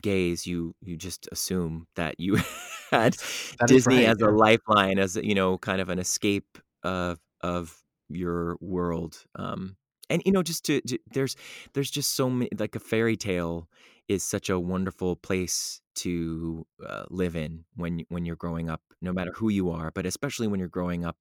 gays, 0.00 0.46
you 0.46 0.74
you 0.80 0.96
just 0.96 1.28
assume 1.30 1.86
that 1.96 2.18
you 2.18 2.36
had 2.90 3.12
that 3.12 3.66
Disney 3.66 4.06
right, 4.06 4.08
as 4.08 4.22
a 4.22 4.30
lifeline, 4.30 4.98
as 4.98 5.16
you 5.16 5.34
know, 5.34 5.58
kind 5.58 5.82
of 5.82 5.90
an 5.90 5.98
escape 5.98 6.56
of 6.82 7.20
of 7.42 7.76
your 8.08 8.56
world. 8.62 9.22
Um, 9.34 9.76
and 10.08 10.22
you 10.24 10.32
know, 10.32 10.42
just 10.42 10.64
to, 10.64 10.80
to 10.80 10.98
there's 11.12 11.36
there's 11.74 11.90
just 11.90 12.14
so 12.14 12.30
many 12.30 12.48
like 12.58 12.74
a 12.74 12.80
fairy 12.80 13.18
tale 13.18 13.68
is 14.08 14.22
such 14.22 14.48
a 14.48 14.58
wonderful 14.60 15.16
place 15.16 15.80
to 15.96 16.66
uh, 16.86 17.04
live 17.10 17.34
in 17.34 17.64
when 17.74 18.04
when 18.08 18.24
you're 18.26 18.36
growing 18.36 18.70
up, 18.70 18.82
no 19.00 19.12
matter 19.12 19.32
who 19.34 19.48
you 19.48 19.70
are, 19.70 19.90
but 19.90 20.06
especially 20.06 20.46
when 20.46 20.60
you're 20.60 20.68
growing 20.68 21.04
up 21.04 21.16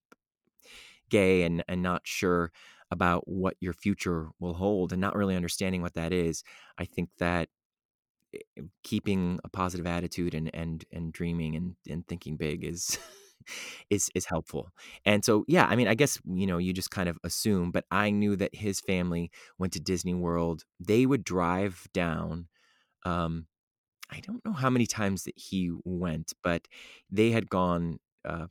gay 1.09 1.43
and 1.43 1.63
and 1.67 1.81
not 1.81 2.01
sure 2.05 2.51
about 2.91 3.27
what 3.27 3.55
your 3.59 3.73
future 3.73 4.29
will 4.39 4.53
hold 4.53 4.91
and 4.91 5.01
not 5.01 5.15
really 5.15 5.35
understanding 5.35 5.81
what 5.81 5.93
that 5.95 6.13
is. 6.13 6.43
I 6.77 6.85
think 6.85 7.09
that 7.19 7.49
eh, 8.33 8.61
keeping 8.83 9.39
a 9.43 9.49
positive 9.49 9.87
attitude 9.87 10.33
and 10.33 10.51
and 10.53 10.85
and 10.91 11.13
dreaming 11.13 11.55
and 11.55 11.75
and 11.89 12.07
thinking 12.07 12.37
big 12.37 12.63
is 12.63 12.97
is 13.89 14.09
is 14.15 14.25
helpful. 14.25 14.69
And 15.05 15.23
so 15.25 15.45
yeah, 15.47 15.65
I 15.67 15.75
mean, 15.75 15.87
I 15.87 15.95
guess 15.95 16.19
you 16.25 16.47
know, 16.47 16.57
you 16.57 16.73
just 16.73 16.91
kind 16.91 17.09
of 17.09 17.17
assume, 17.23 17.71
but 17.71 17.85
I 17.91 18.11
knew 18.11 18.35
that 18.35 18.55
his 18.55 18.81
family 18.81 19.31
went 19.57 19.73
to 19.73 19.79
Disney 19.79 20.13
World. 20.13 20.63
They 20.79 21.05
would 21.05 21.23
drive 21.23 21.87
down 21.93 22.47
um 23.05 23.47
I 24.11 24.19
don't 24.21 24.43
know 24.45 24.53
how 24.53 24.69
many 24.69 24.85
times 24.85 25.23
that 25.23 25.37
he 25.37 25.71
went, 25.83 26.33
but 26.43 26.67
they 27.09 27.31
had 27.31 27.49
gone 27.49 27.99
uh, 28.23 28.47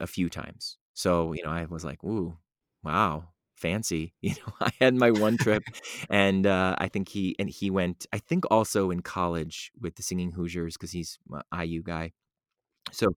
a 0.00 0.06
few 0.06 0.28
times. 0.28 0.78
So, 0.94 1.32
you 1.32 1.42
know, 1.44 1.50
I 1.50 1.66
was 1.66 1.84
like, 1.84 2.02
ooh, 2.04 2.38
wow, 2.82 3.28
fancy. 3.56 4.14
You 4.22 4.30
know, 4.32 4.52
I 4.60 4.72
had 4.80 4.94
my 4.94 5.10
one 5.12 5.36
trip 5.38 5.64
and 6.10 6.46
uh, 6.46 6.76
I 6.78 6.88
think 6.88 7.08
he, 7.10 7.36
and 7.38 7.48
he 7.50 7.70
went, 7.70 8.06
I 8.12 8.18
think 8.18 8.44
also 8.50 8.90
in 8.90 9.00
college 9.02 9.70
with 9.80 9.96
the 9.96 10.02
Singing 10.02 10.32
Hoosiers 10.32 10.76
because 10.76 10.92
he's 10.92 11.18
my 11.26 11.42
IU 11.52 11.82
guy. 11.82 12.12
So 12.92 13.08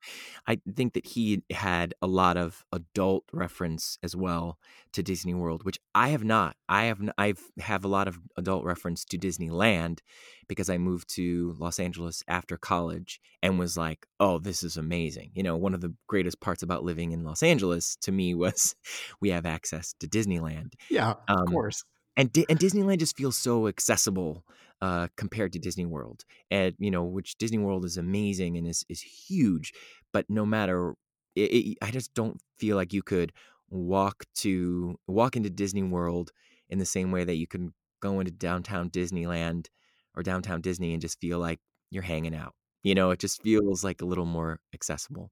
I 0.47 0.59
think 0.75 0.93
that 0.93 1.05
he 1.05 1.43
had 1.51 1.93
a 2.01 2.07
lot 2.07 2.37
of 2.37 2.65
adult 2.71 3.25
reference 3.31 3.97
as 4.01 4.15
well 4.15 4.57
to 4.93 5.03
Disney 5.03 5.33
World, 5.35 5.63
which 5.63 5.79
I 5.93 6.09
have 6.09 6.23
not. 6.23 6.55
I 6.67 6.85
have 6.85 6.99
I've 7.17 7.41
have 7.59 7.85
a 7.85 7.87
lot 7.87 8.07
of 8.07 8.19
adult 8.35 8.63
reference 8.65 9.05
to 9.05 9.17
Disneyland 9.17 9.99
because 10.47 10.69
I 10.69 10.77
moved 10.77 11.09
to 11.15 11.55
Los 11.59 11.79
Angeles 11.79 12.23
after 12.27 12.57
college 12.57 13.21
and 13.43 13.59
was 13.59 13.77
like, 13.77 14.07
"Oh, 14.19 14.39
this 14.39 14.63
is 14.63 14.75
amazing." 14.77 15.31
You 15.35 15.43
know, 15.43 15.55
one 15.55 15.73
of 15.75 15.81
the 15.81 15.95
greatest 16.07 16.39
parts 16.41 16.63
about 16.63 16.83
living 16.83 17.11
in 17.11 17.23
Los 17.23 17.43
Angeles 17.43 17.95
to 18.01 18.11
me 18.11 18.33
was 18.35 18.75
we 19.21 19.29
have 19.29 19.45
access 19.45 19.93
to 19.99 20.07
Disneyland. 20.07 20.73
Yeah, 20.89 21.11
of 21.11 21.19
Um, 21.27 21.45
course. 21.45 21.83
and 22.17 22.31
Di- 22.31 22.45
and 22.49 22.59
Disneyland 22.59 22.99
just 22.99 23.17
feels 23.17 23.37
so 23.37 23.67
accessible 23.67 24.45
uh, 24.81 25.07
compared 25.17 25.53
to 25.53 25.59
Disney 25.59 25.85
World, 25.85 26.23
and 26.51 26.75
you 26.79 26.91
know, 26.91 27.03
which 27.03 27.37
Disney 27.37 27.57
World 27.57 27.85
is 27.85 27.97
amazing 27.97 28.57
and 28.57 28.67
is 28.67 28.85
is 28.89 29.01
huge, 29.01 29.73
but 30.13 30.29
no 30.29 30.45
matter, 30.45 30.95
it, 31.35 31.51
it, 31.51 31.77
I 31.81 31.91
just 31.91 32.13
don't 32.13 32.39
feel 32.57 32.75
like 32.75 32.93
you 32.93 33.03
could 33.03 33.33
walk 33.69 34.25
to 34.35 34.97
walk 35.07 35.35
into 35.35 35.49
Disney 35.49 35.83
World 35.83 36.31
in 36.69 36.79
the 36.79 36.85
same 36.85 37.11
way 37.11 37.23
that 37.23 37.35
you 37.35 37.47
can 37.47 37.73
go 38.01 38.19
into 38.19 38.31
downtown 38.31 38.89
Disneyland 38.89 39.67
or 40.15 40.23
downtown 40.23 40.61
Disney 40.61 40.93
and 40.93 41.01
just 41.01 41.19
feel 41.19 41.39
like 41.39 41.59
you're 41.91 42.03
hanging 42.03 42.35
out. 42.35 42.53
You 42.83 42.95
know, 42.95 43.11
it 43.11 43.19
just 43.19 43.41
feels 43.41 43.83
like 43.83 44.01
a 44.01 44.05
little 44.05 44.25
more 44.25 44.59
accessible. 44.73 45.31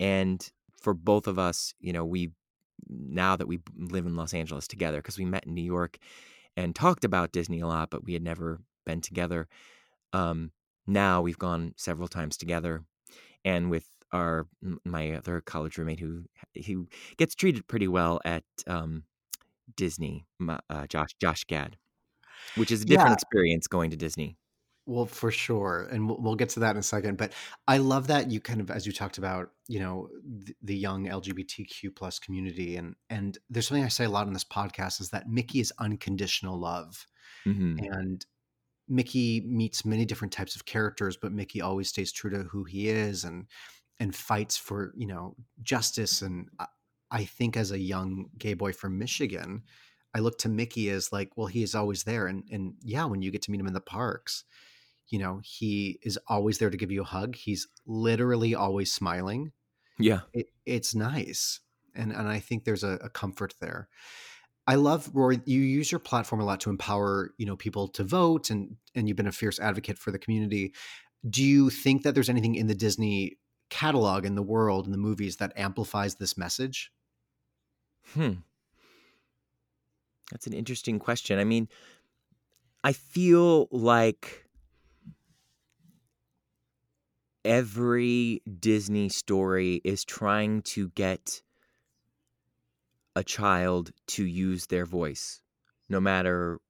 And 0.00 0.46
for 0.80 0.94
both 0.94 1.26
of 1.26 1.38
us, 1.38 1.74
you 1.78 1.92
know, 1.92 2.04
we 2.04 2.32
now 2.88 3.36
that 3.36 3.46
we 3.46 3.60
live 3.76 4.06
in 4.06 4.16
Los 4.16 4.34
Angeles 4.34 4.66
together 4.66 4.98
because 4.98 5.18
we 5.18 5.24
met 5.24 5.46
in 5.46 5.54
New 5.54 5.62
York 5.62 5.98
and 6.56 6.74
talked 6.74 7.04
about 7.04 7.32
Disney 7.32 7.60
a 7.60 7.66
lot, 7.66 7.90
but 7.90 8.04
we 8.04 8.12
had 8.14 8.22
never 8.22 8.60
been 8.86 9.00
together. 9.00 9.48
Um, 10.12 10.52
now 10.86 11.22
we've 11.22 11.38
gone 11.38 11.74
several 11.76 12.08
times 12.08 12.36
together, 12.36 12.84
and 13.44 13.70
with 13.70 13.88
our 14.12 14.46
my 14.84 15.12
other 15.14 15.40
college 15.42 15.78
roommate 15.78 16.00
who 16.00 16.24
who 16.66 16.88
gets 17.18 17.34
treated 17.34 17.66
pretty 17.68 17.88
well 17.88 18.20
at 18.24 18.44
um, 18.68 19.04
Disney, 19.76 20.26
uh, 20.70 20.86
Josh 20.88 21.10
Josh 21.20 21.44
Gad, 21.44 21.76
which 22.54 22.70
is 22.72 22.82
a 22.82 22.86
different 22.86 23.14
Yeah. 23.14 23.14
experience 23.14 23.66
going 23.68 23.90
to 23.90 23.96
Disney. 23.96 24.36
Well, 24.86 25.06
for 25.06 25.30
sure, 25.30 25.88
and 25.90 26.06
we'll, 26.06 26.18
we'll 26.20 26.34
get 26.34 26.50
to 26.50 26.60
that 26.60 26.72
in 26.72 26.76
a 26.76 26.82
second. 26.82 27.16
But 27.16 27.32
I 27.66 27.78
love 27.78 28.06
that 28.08 28.30
you 28.30 28.38
kind 28.38 28.60
of, 28.60 28.70
as 28.70 28.86
you 28.86 28.92
talked 28.92 29.16
about, 29.16 29.50
you 29.66 29.80
know, 29.80 30.10
the, 30.22 30.54
the 30.62 30.76
young 30.76 31.06
LGBTQ 31.06 31.96
plus 31.96 32.18
community, 32.18 32.76
and 32.76 32.94
and 33.08 33.38
there's 33.48 33.66
something 33.66 33.84
I 33.84 33.88
say 33.88 34.04
a 34.04 34.10
lot 34.10 34.26
in 34.26 34.34
this 34.34 34.44
podcast 34.44 35.00
is 35.00 35.08
that 35.10 35.26
Mickey 35.28 35.60
is 35.60 35.72
unconditional 35.78 36.58
love, 36.58 37.06
hmm 37.44 37.78
and 37.78 38.26
Mickey 38.88 39.42
meets 39.46 39.84
many 39.84 40.04
different 40.04 40.32
types 40.32 40.56
of 40.56 40.66
characters, 40.66 41.16
but 41.16 41.32
Mickey 41.32 41.62
always 41.62 41.88
stays 41.88 42.12
true 42.12 42.30
to 42.30 42.44
who 42.44 42.64
he 42.64 42.88
is 42.88 43.24
and 43.24 43.46
and 44.00 44.14
fights 44.14 44.56
for 44.56 44.92
you 44.96 45.06
know 45.06 45.36
justice. 45.62 46.22
And 46.22 46.48
I, 46.58 46.66
I 47.10 47.24
think 47.24 47.56
as 47.56 47.70
a 47.72 47.78
young 47.78 48.30
gay 48.38 48.54
boy 48.54 48.72
from 48.72 48.98
Michigan, 48.98 49.62
I 50.14 50.20
look 50.20 50.38
to 50.38 50.48
Mickey 50.48 50.90
as 50.90 51.12
like, 51.12 51.36
well, 51.36 51.46
he 51.46 51.62
is 51.62 51.74
always 51.74 52.04
there, 52.04 52.26
and 52.26 52.44
and 52.50 52.74
yeah, 52.82 53.04
when 53.06 53.22
you 53.22 53.30
get 53.30 53.42
to 53.42 53.50
meet 53.50 53.60
him 53.60 53.66
in 53.66 53.74
the 53.74 53.80
parks 53.80 54.44
you 55.08 55.18
know 55.18 55.40
he 55.44 55.98
is 56.02 56.18
always 56.28 56.58
there 56.58 56.70
to 56.70 56.76
give 56.76 56.90
you 56.90 57.02
a 57.02 57.06
hug 57.06 57.36
he's 57.36 57.68
literally 57.86 58.54
always 58.54 58.92
smiling. 58.92 59.52
Yeah, 59.98 60.20
it, 60.32 60.48
it's 60.66 60.94
nice 60.94 61.60
and 61.94 62.12
and 62.12 62.28
i 62.28 62.40
think 62.40 62.64
there's 62.64 62.84
a, 62.84 62.98
a 63.02 63.08
comfort 63.08 63.54
there. 63.60 63.88
I 64.66 64.76
love 64.76 65.10
rory 65.12 65.40
you 65.44 65.60
use 65.60 65.92
your 65.92 65.98
platform 65.98 66.40
a 66.40 66.44
lot 66.44 66.60
to 66.60 66.70
empower 66.70 67.30
you 67.38 67.46
know 67.46 67.56
people 67.56 67.88
to 67.88 68.04
vote 68.04 68.50
and 68.50 68.76
and 68.94 69.06
you've 69.06 69.16
been 69.16 69.26
a 69.26 69.32
fierce 69.32 69.60
advocate 69.60 69.98
for 69.98 70.10
the 70.10 70.18
community. 70.18 70.74
Do 71.28 71.42
you 71.42 71.70
think 71.70 72.02
that 72.02 72.14
there's 72.14 72.28
anything 72.28 72.54
in 72.54 72.66
the 72.66 72.74
disney 72.74 73.38
catalog 73.70 74.24
in 74.24 74.34
the 74.34 74.42
world 74.42 74.86
in 74.86 74.92
the 74.92 74.98
movies 74.98 75.36
that 75.36 75.52
amplifies 75.56 76.16
this 76.16 76.36
message? 76.36 76.90
Hmm. 78.14 78.32
That's 80.30 80.46
an 80.46 80.52
interesting 80.52 80.98
question. 80.98 81.38
I 81.38 81.44
mean, 81.44 81.68
I 82.82 82.92
feel 82.92 83.68
like 83.70 84.43
every 87.44 88.42
Disney 88.60 89.08
story 89.08 89.80
is 89.84 90.04
trying 90.04 90.62
to 90.62 90.88
get 90.90 91.42
a 93.16 93.24
child 93.24 93.92
to 94.08 94.24
use 94.24 94.66
their 94.66 94.86
voice, 94.86 95.42
no 95.88 96.00
matter 96.00 96.60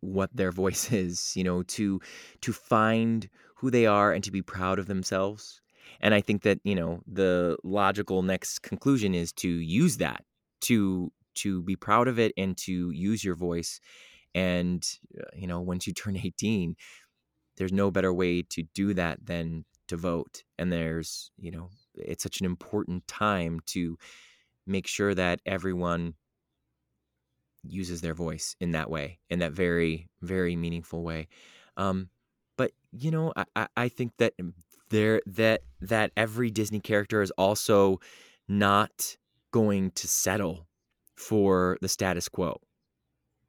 what 0.00 0.30
their 0.34 0.52
voice 0.62 0.92
is, 0.92 1.36
you 1.36 1.44
know, 1.44 1.62
to 1.64 2.00
to 2.42 2.52
find 2.52 3.28
who 3.56 3.70
they 3.70 3.86
are 3.86 4.12
and 4.12 4.22
to 4.24 4.30
be 4.30 4.42
proud 4.42 4.78
of 4.78 4.86
themselves. 4.86 5.60
And 6.00 6.14
I 6.14 6.20
think 6.20 6.42
that, 6.42 6.60
you 6.64 6.74
know, 6.74 7.00
the 7.06 7.56
logical 7.64 8.22
next 8.22 8.60
conclusion 8.60 9.14
is 9.14 9.32
to 9.34 9.48
use 9.48 9.96
that 9.98 10.24
to 10.62 11.12
to 11.36 11.62
be 11.62 11.76
proud 11.76 12.08
of 12.08 12.18
it 12.18 12.32
and 12.36 12.56
to 12.58 12.90
use 12.90 13.24
your 13.24 13.36
voice 13.36 13.80
and 14.34 14.86
uh, 15.18 15.24
you 15.34 15.46
know 15.46 15.60
once 15.60 15.86
you 15.86 15.92
turn 15.92 16.16
18 16.22 16.76
there's 17.56 17.72
no 17.72 17.90
better 17.90 18.12
way 18.12 18.42
to 18.42 18.62
do 18.74 18.94
that 18.94 19.24
than 19.24 19.64
to 19.88 19.96
vote 19.96 20.44
and 20.58 20.72
there's 20.72 21.30
you 21.38 21.50
know 21.50 21.70
it's 21.94 22.22
such 22.22 22.40
an 22.40 22.46
important 22.46 23.06
time 23.08 23.60
to 23.66 23.98
make 24.66 24.86
sure 24.86 25.14
that 25.14 25.40
everyone 25.46 26.14
uses 27.64 28.00
their 28.00 28.14
voice 28.14 28.54
in 28.60 28.72
that 28.72 28.90
way 28.90 29.18
in 29.30 29.40
that 29.40 29.52
very 29.52 30.08
very 30.22 30.56
meaningful 30.56 31.02
way. 31.02 31.28
Um 31.76 32.10
but 32.56 32.72
you 32.92 33.10
know 33.10 33.32
i 33.36 33.44
i 33.56 33.66
I 33.76 33.88
think 33.88 34.12
that 34.18 34.34
there 34.90 35.20
that 35.26 35.62
that 35.80 36.12
every 36.16 36.50
disney 36.50 36.80
character 36.80 37.22
is 37.22 37.30
also 37.32 38.00
not 38.48 39.16
going 39.50 39.90
to 39.92 40.08
settle 40.08 40.66
for 41.16 41.78
the 41.80 41.88
status 41.88 42.28
quo. 42.28 42.60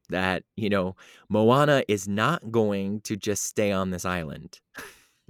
That 0.09 0.43
you 0.55 0.69
know 0.69 0.95
moana 1.29 1.83
is 1.87 2.07
not 2.07 2.51
going 2.51 3.01
to 3.01 3.15
just 3.15 3.43
stay 3.43 3.71
on 3.71 3.91
this 3.91 4.05
island. 4.05 4.59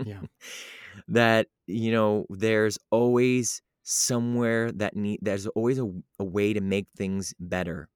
Yeah 0.04 0.22
that 1.07 1.47
you 1.67 1.91
know 1.91 2.25
there's 2.29 2.77
always 2.91 3.62
somewhere 3.83 4.71
that 4.71 4.95
need 4.95 5.19
there's 5.21 5.47
always 5.47 5.79
a, 5.79 5.91
a 6.19 6.23
way 6.23 6.53
to 6.53 6.62
make 6.62 6.88
things 6.95 7.33
better 7.39 7.89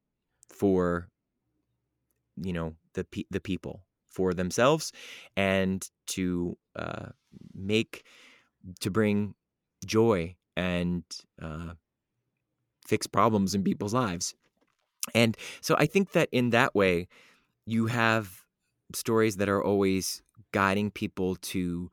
for 0.49 1.09
you 2.37 2.53
know 2.53 2.75
the 2.93 3.03
pe- 3.03 3.25
the 3.29 3.39
people 3.39 3.85
for 4.07 4.33
themselves 4.33 4.91
and 5.35 5.89
to 6.07 6.57
uh, 6.75 7.07
make 7.53 8.05
to 8.81 8.91
bring 8.91 9.35
joy 9.85 10.35
and 10.55 11.03
uh, 11.41 11.73
fix 12.85 13.07
problems 13.07 13.55
in 13.55 13.63
people's 13.63 13.93
lives. 13.93 14.35
And 15.15 15.37
so 15.61 15.75
i 15.79 15.85
think 15.85 16.11
that 16.13 16.29
in 16.31 16.51
that 16.51 16.75
way 16.75 17.07
you 17.65 17.87
have 17.87 18.45
stories 18.93 19.37
that 19.37 19.49
are 19.49 19.63
always 19.63 20.23
guiding 20.53 20.91
people 20.91 21.35
to 21.37 21.91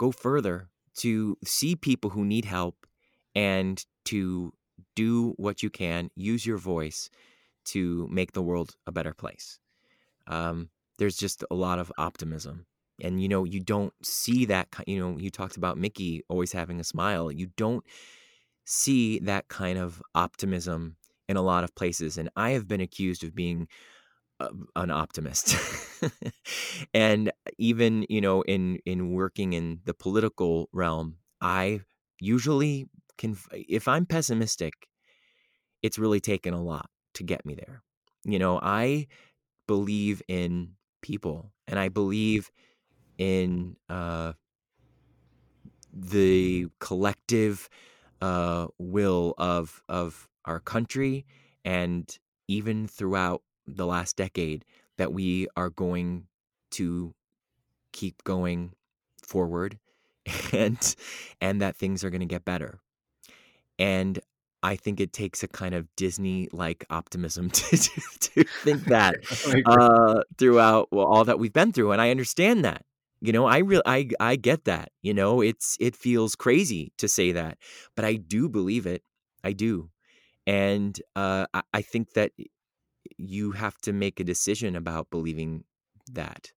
go 0.00 0.10
further 0.10 0.70
to 0.96 1.36
see 1.44 1.76
people 1.76 2.08
who 2.10 2.24
need 2.24 2.46
help 2.46 2.86
and 3.34 3.84
to 4.06 4.50
do 4.96 5.34
what 5.36 5.62
you 5.62 5.68
can 5.68 6.10
use 6.16 6.46
your 6.46 6.56
voice 6.56 7.10
to 7.66 8.08
make 8.10 8.32
the 8.32 8.42
world 8.42 8.76
a 8.86 8.92
better 8.92 9.12
place. 9.12 9.58
Um, 10.26 10.70
there's 10.98 11.16
just 11.16 11.44
a 11.50 11.54
lot 11.54 11.78
of 11.78 11.92
optimism. 11.98 12.64
And 13.02 13.22
you 13.22 13.28
know 13.28 13.44
you 13.44 13.60
don't 13.60 13.94
see 14.02 14.44
that 14.46 14.68
you 14.86 14.98
know 15.00 15.18
you 15.18 15.30
talked 15.30 15.56
about 15.56 15.78
mickey 15.78 16.22
always 16.28 16.52
having 16.52 16.80
a 16.80 16.84
smile. 16.84 17.30
You 17.32 17.48
don't 17.56 17.84
see 18.64 19.18
that 19.20 19.48
kind 19.48 19.78
of 19.78 20.02
optimism 20.14 20.96
in 21.28 21.36
a 21.36 21.42
lot 21.42 21.64
of 21.64 21.74
places. 21.74 22.18
And 22.18 22.28
i 22.36 22.50
have 22.50 22.66
been 22.68 22.80
accused 22.80 23.22
of 23.24 23.34
being 23.34 23.68
an 24.76 24.90
optimist. 24.90 25.56
And 26.94 27.30
even 27.58 28.06
you 28.08 28.20
know 28.20 28.42
in 28.42 28.78
in 28.86 29.12
working 29.12 29.52
in 29.52 29.80
the 29.84 29.94
political 29.94 30.68
realm 30.72 31.16
i 31.40 31.80
usually 32.18 32.86
can 33.18 33.36
if 33.52 33.86
i'm 33.86 34.06
pessimistic 34.06 34.72
it's 35.82 35.98
really 35.98 36.20
taken 36.20 36.54
a 36.54 36.62
lot 36.62 36.90
to 37.14 37.22
get 37.22 37.44
me 37.44 37.54
there. 37.54 37.82
You 38.24 38.38
know 38.38 38.58
i 38.62 39.06
believe 39.66 40.22
in 40.28 40.72
people 41.02 41.52
and 41.68 41.78
i 41.78 41.88
believe 41.88 42.50
in 43.18 43.76
uh 43.88 44.32
the 45.92 46.66
collective 46.80 47.68
uh 48.20 48.66
will 48.78 49.34
of 49.38 49.82
of 49.88 50.28
our 50.44 50.60
country 50.60 51.26
and 51.64 52.18
even 52.48 52.86
throughout 52.88 53.42
the 53.76 53.86
last 53.86 54.16
decade 54.16 54.64
that 54.98 55.12
we 55.12 55.48
are 55.56 55.70
going 55.70 56.26
to 56.72 57.14
keep 57.92 58.22
going 58.24 58.72
forward 59.22 59.78
and 60.52 60.94
and 61.40 61.60
that 61.60 61.76
things 61.76 62.04
are 62.04 62.10
going 62.10 62.20
to 62.20 62.26
get 62.26 62.44
better 62.44 62.80
and 63.78 64.20
i 64.62 64.76
think 64.76 65.00
it 65.00 65.12
takes 65.12 65.42
a 65.42 65.48
kind 65.48 65.74
of 65.74 65.86
disney 65.96 66.48
like 66.52 66.84
optimism 66.90 67.50
to, 67.50 67.76
to, 67.76 68.00
to 68.20 68.44
think 68.62 68.84
that 68.84 69.16
uh 69.66 70.22
throughout 70.38 70.88
well, 70.90 71.06
all 71.06 71.24
that 71.24 71.38
we've 71.38 71.52
been 71.52 71.72
through 71.72 71.92
and 71.92 72.00
i 72.00 72.10
understand 72.10 72.64
that 72.64 72.84
You 73.22 73.32
know, 73.36 73.44
I 73.44 73.58
real 73.60 73.82
I 73.84 74.08
I 74.16 74.36
get 74.40 74.64
that. 74.64 74.96
You 75.04 75.12
know, 75.12 75.42
it's 75.44 75.76
it 75.76 75.92
feels 75.96 76.32
crazy 76.36 76.92
to 76.96 77.04
say 77.04 77.32
that, 77.36 77.58
but 77.94 78.04
I 78.08 78.16
do 78.16 78.48
believe 78.48 78.86
it. 78.88 79.02
I 79.44 79.52
do, 79.52 79.90
and 80.46 80.96
uh, 81.16 81.44
I, 81.52 81.60
I 81.72 81.82
think 81.84 82.16
that 82.16 82.32
you 83.20 83.52
have 83.52 83.78
to 83.82 83.92
make 83.92 84.20
a 84.20 84.24
decision 84.24 84.76
about 84.76 85.10
believing 85.10 85.64
that. 86.12 86.52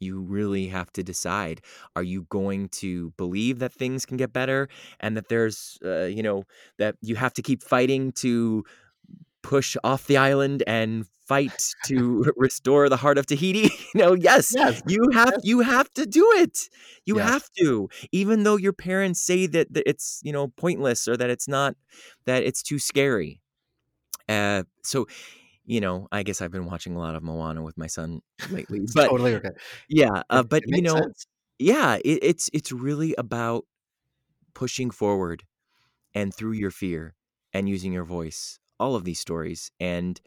You 0.00 0.20
really 0.20 0.68
have 0.68 0.92
to 0.92 1.02
decide: 1.02 1.60
Are 1.96 2.02
you 2.04 2.22
going 2.30 2.68
to 2.82 3.10
believe 3.16 3.58
that 3.60 3.72
things 3.72 4.06
can 4.06 4.16
get 4.16 4.32
better, 4.32 4.68
and 5.00 5.16
that 5.16 5.28
there's, 5.28 5.78
uh, 5.84 6.04
you 6.04 6.22
know, 6.22 6.44
that 6.78 6.96
you 7.02 7.16
have 7.16 7.34
to 7.34 7.42
keep 7.42 7.62
fighting 7.62 8.12
to 8.12 8.64
push 9.42 9.76
off 9.84 10.06
the 10.06 10.16
island 10.16 10.62
and 10.66 11.06
fight 11.26 11.74
to 11.84 12.24
restore 12.36 12.88
the 12.88 12.96
heart 12.96 13.18
of 13.18 13.26
Te 13.26 13.36
Fiti. 13.36 13.70
you 13.94 14.00
know, 14.00 14.14
yes, 14.14 14.56
Yes. 14.56 14.82
you 14.84 15.08
have 15.14 15.34
Yes. 15.34 15.42
you 15.42 15.60
have 15.60 15.90
to 15.94 16.06
do 16.06 16.30
it. 16.36 16.68
You 17.06 17.18
Yes. 17.18 17.32
have 17.32 17.48
to, 17.58 17.88
even 18.12 18.42
though 18.44 18.56
your 18.56 18.72
parents 18.72 19.20
say 19.20 19.46
that, 19.46 19.72
that 19.74 19.88
it's 19.88 20.20
you 20.24 20.32
know 20.32 20.48
pointless 20.48 21.08
or 21.08 21.16
that 21.16 21.30
it's 21.30 21.48
not 21.48 21.76
that 22.26 22.42
it's 22.44 22.62
too 22.62 22.78
scary. 22.78 23.40
Uh, 24.28 24.64
so 24.84 25.06
you 25.68 25.80
know, 25.82 26.08
I 26.12 26.24
guess 26.24 26.42
I've 26.42 26.52
been 26.52 26.66
watching 26.66 26.96
a 26.96 27.00
lot 27.00 27.16
of 27.16 27.24
Moana 27.24 27.62
with 27.62 27.78
my 27.78 27.88
son 27.88 28.22
lately, 28.50 28.80
but 28.94 29.10
totally 29.10 29.34
okay. 29.36 29.50
yeah, 29.88 30.22
uh, 30.30 30.42
It, 30.42 30.44
but 30.44 30.64
it 30.66 30.70
you 30.70 30.82
know, 30.82 31.08
sense. 31.08 31.26
yeah, 31.58 31.96
it, 32.04 32.20
it's 32.22 32.50
it's 32.54 32.72
really 32.72 33.14
about 33.18 33.64
pushing 34.54 34.90
forward 34.90 35.44
and 36.14 36.34
through 36.34 36.52
your 36.52 36.70
fear 36.72 37.14
and 37.54 37.68
using 37.68 37.92
your 37.92 38.04
voice. 38.04 38.58
All 38.80 38.96
of 38.96 39.04
these 39.04 39.20
stories, 39.20 39.70
and 39.80 40.20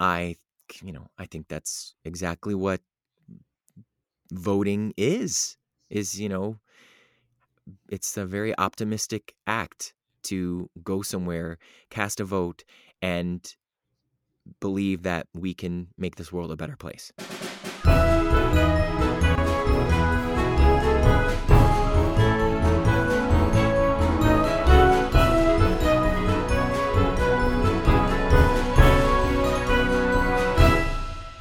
I, 0.00 0.36
you 0.82 0.92
know, 0.92 1.08
I 1.18 1.26
think 1.26 1.48
that's 1.48 1.94
exactly 2.04 2.54
what 2.54 2.82
voting 4.32 4.92
is. 4.96 5.56
Is 5.90 6.18
you 6.20 6.28
know, 6.28 6.58
it's 7.90 8.16
a 8.16 8.26
very 8.26 8.56
optimistic 8.58 9.34
act 9.46 9.94
to 10.24 10.68
go 10.82 11.02
somewhere, 11.02 11.58
cast 11.90 12.20
a 12.20 12.24
vote, 12.24 12.64
and 13.02 13.56
believe 14.60 15.02
that 15.02 15.26
we 15.34 15.54
can 15.54 15.88
make 15.96 16.16
this 16.16 16.32
world 16.32 16.50
a 16.50 16.56
better 16.56 16.76
place. 16.76 17.12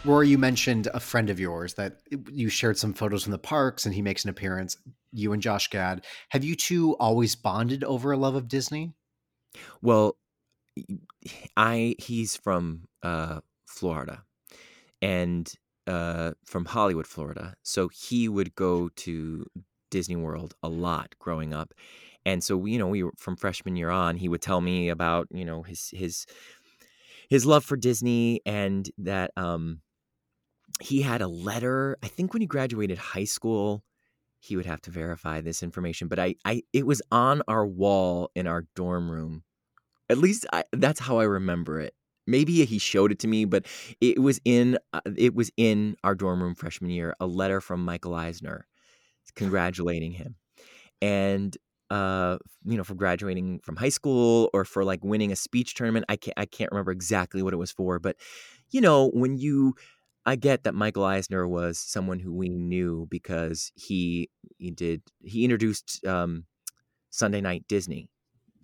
Rory, 0.06 0.30
you 0.30 0.38
mentioned 0.38 0.88
a 0.94 1.00
friend 1.00 1.32
of 1.32 1.40
yours 1.40 1.74
that 1.74 2.00
you 2.32 2.48
shared 2.48 2.78
some 2.78 2.94
photos 2.94 3.24
from 3.24 3.32
the 3.32 3.40
parks 3.40 3.86
and 3.86 3.96
he 3.96 4.04
makes 4.04 4.24
an 4.24 4.30
appearance. 4.30 4.78
You 5.12 5.34
and 5.34 5.42
Josh 5.42 5.70
Gad. 5.70 6.06
Have 6.30 6.44
you 6.44 6.56
two 6.56 6.96
always 6.98 7.36
bonded 7.36 7.84
over 7.84 8.12
a 8.12 8.18
love 8.18 8.36
of 8.36 8.48
Disney? 8.48 8.94
Well, 9.82 10.16
I 11.58 11.96
he's 11.98 12.36
from 12.36 12.84
uh, 13.06 13.42
Florida, 13.68 14.24
and 15.02 15.54
uh, 15.88 16.34
from 16.46 16.66
Hollywood, 16.66 17.08
Florida. 17.08 17.56
So 17.64 17.90
he 17.90 18.30
would 18.30 18.56
go 18.56 18.90
to 18.90 19.46
Disney 19.92 20.16
World 20.16 20.56
a 20.64 20.70
lot 20.70 21.16
growing 21.20 21.54
up, 21.54 21.74
and 22.26 22.44
so 22.44 22.66
you 22.66 22.80
know, 22.80 22.88
we 22.88 23.04
were 23.04 23.14
from 23.18 23.38
freshman 23.38 23.76
year 23.76 23.92
on. 23.92 24.18
He 24.18 24.30
would 24.30 24.42
tell 24.42 24.62
me 24.62 24.90
about 24.90 25.28
you 25.32 25.46
know 25.46 25.64
his 25.64 25.92
his 25.94 26.26
his 27.30 27.46
love 27.46 27.64
for 27.64 27.78
Disney 27.78 28.42
and 28.46 28.90
that 28.98 29.32
um 29.38 29.82
he 30.82 31.02
had 31.02 31.22
a 31.22 31.28
letter. 31.28 31.98
I 32.04 32.08
think 32.08 32.34
when 32.34 32.42
he 32.42 32.48
graduated 32.48 32.98
high 32.98 33.24
school, 33.24 33.84
he 34.40 34.56
would 34.56 34.66
have 34.66 34.82
to 34.84 34.92
verify 34.92 35.42
this 35.42 35.64
information, 35.64 36.08
but 36.08 36.20
I 36.20 36.36
I 36.46 36.64
it 36.74 36.86
was 36.88 37.02
on 37.12 37.42
our 37.48 37.66
wall 37.66 38.32
in 38.36 38.48
our 38.48 38.68
dorm 38.76 39.12
room 39.12 39.44
at 40.10 40.20
least 40.20 40.46
I, 40.54 40.66
that's 40.74 41.00
how 41.02 41.20
I 41.20 41.26
remember 41.26 41.80
it. 41.82 41.96
Maybe 42.28 42.66
he 42.66 42.78
showed 42.80 43.12
it 43.12 43.20
to 43.20 43.28
me, 43.28 43.46
but 43.46 43.66
it 44.02 44.20
was 44.22 44.40
in 44.46 44.78
uh, 44.94 45.02
it 45.18 45.36
was 45.36 45.52
in 45.58 45.96
our 46.04 46.16
dorm 46.16 46.42
room 46.42 46.56
freshman 46.56 46.92
year. 46.92 47.16
A 47.20 47.28
letter 47.28 47.62
from 47.62 47.84
Michael 47.86 48.16
Eisner, 48.16 48.68
congratulating 49.36 50.12
him, 50.12 50.36
and 51.02 51.58
uh, 51.90 52.38
you 52.66 52.78
know, 52.78 52.84
for 52.84 52.96
graduating 52.96 53.60
from 53.64 53.76
high 53.76 53.90
school 53.90 54.50
or 54.54 54.66
for 54.66 54.84
like 54.84 55.04
winning 55.04 55.32
a 55.32 55.36
speech 55.36 55.76
tournament. 55.76 56.06
I 56.10 56.16
can't 56.18 56.36
I 56.38 56.46
can't 56.46 56.72
remember 56.72 56.92
exactly 56.92 57.44
what 57.44 57.54
it 57.54 57.58
was 57.58 57.72
for, 57.72 58.00
but 58.00 58.18
you 58.72 58.82
know, 58.82 59.10
when 59.14 59.38
you 59.38 59.76
I 60.26 60.36
get 60.36 60.64
that 60.64 60.74
Michael 60.76 61.04
Eisner 61.04 61.48
was 61.48 61.78
someone 61.80 62.20
who 62.20 62.34
we 62.34 62.50
knew 62.50 63.08
because 63.10 63.72
he 63.76 64.30
he 64.58 64.72
did 64.72 65.04
he 65.24 65.44
introduced 65.44 66.06
um, 66.06 66.46
Sunday 67.12 67.42
Night 67.42 67.66
Disney 67.68 68.10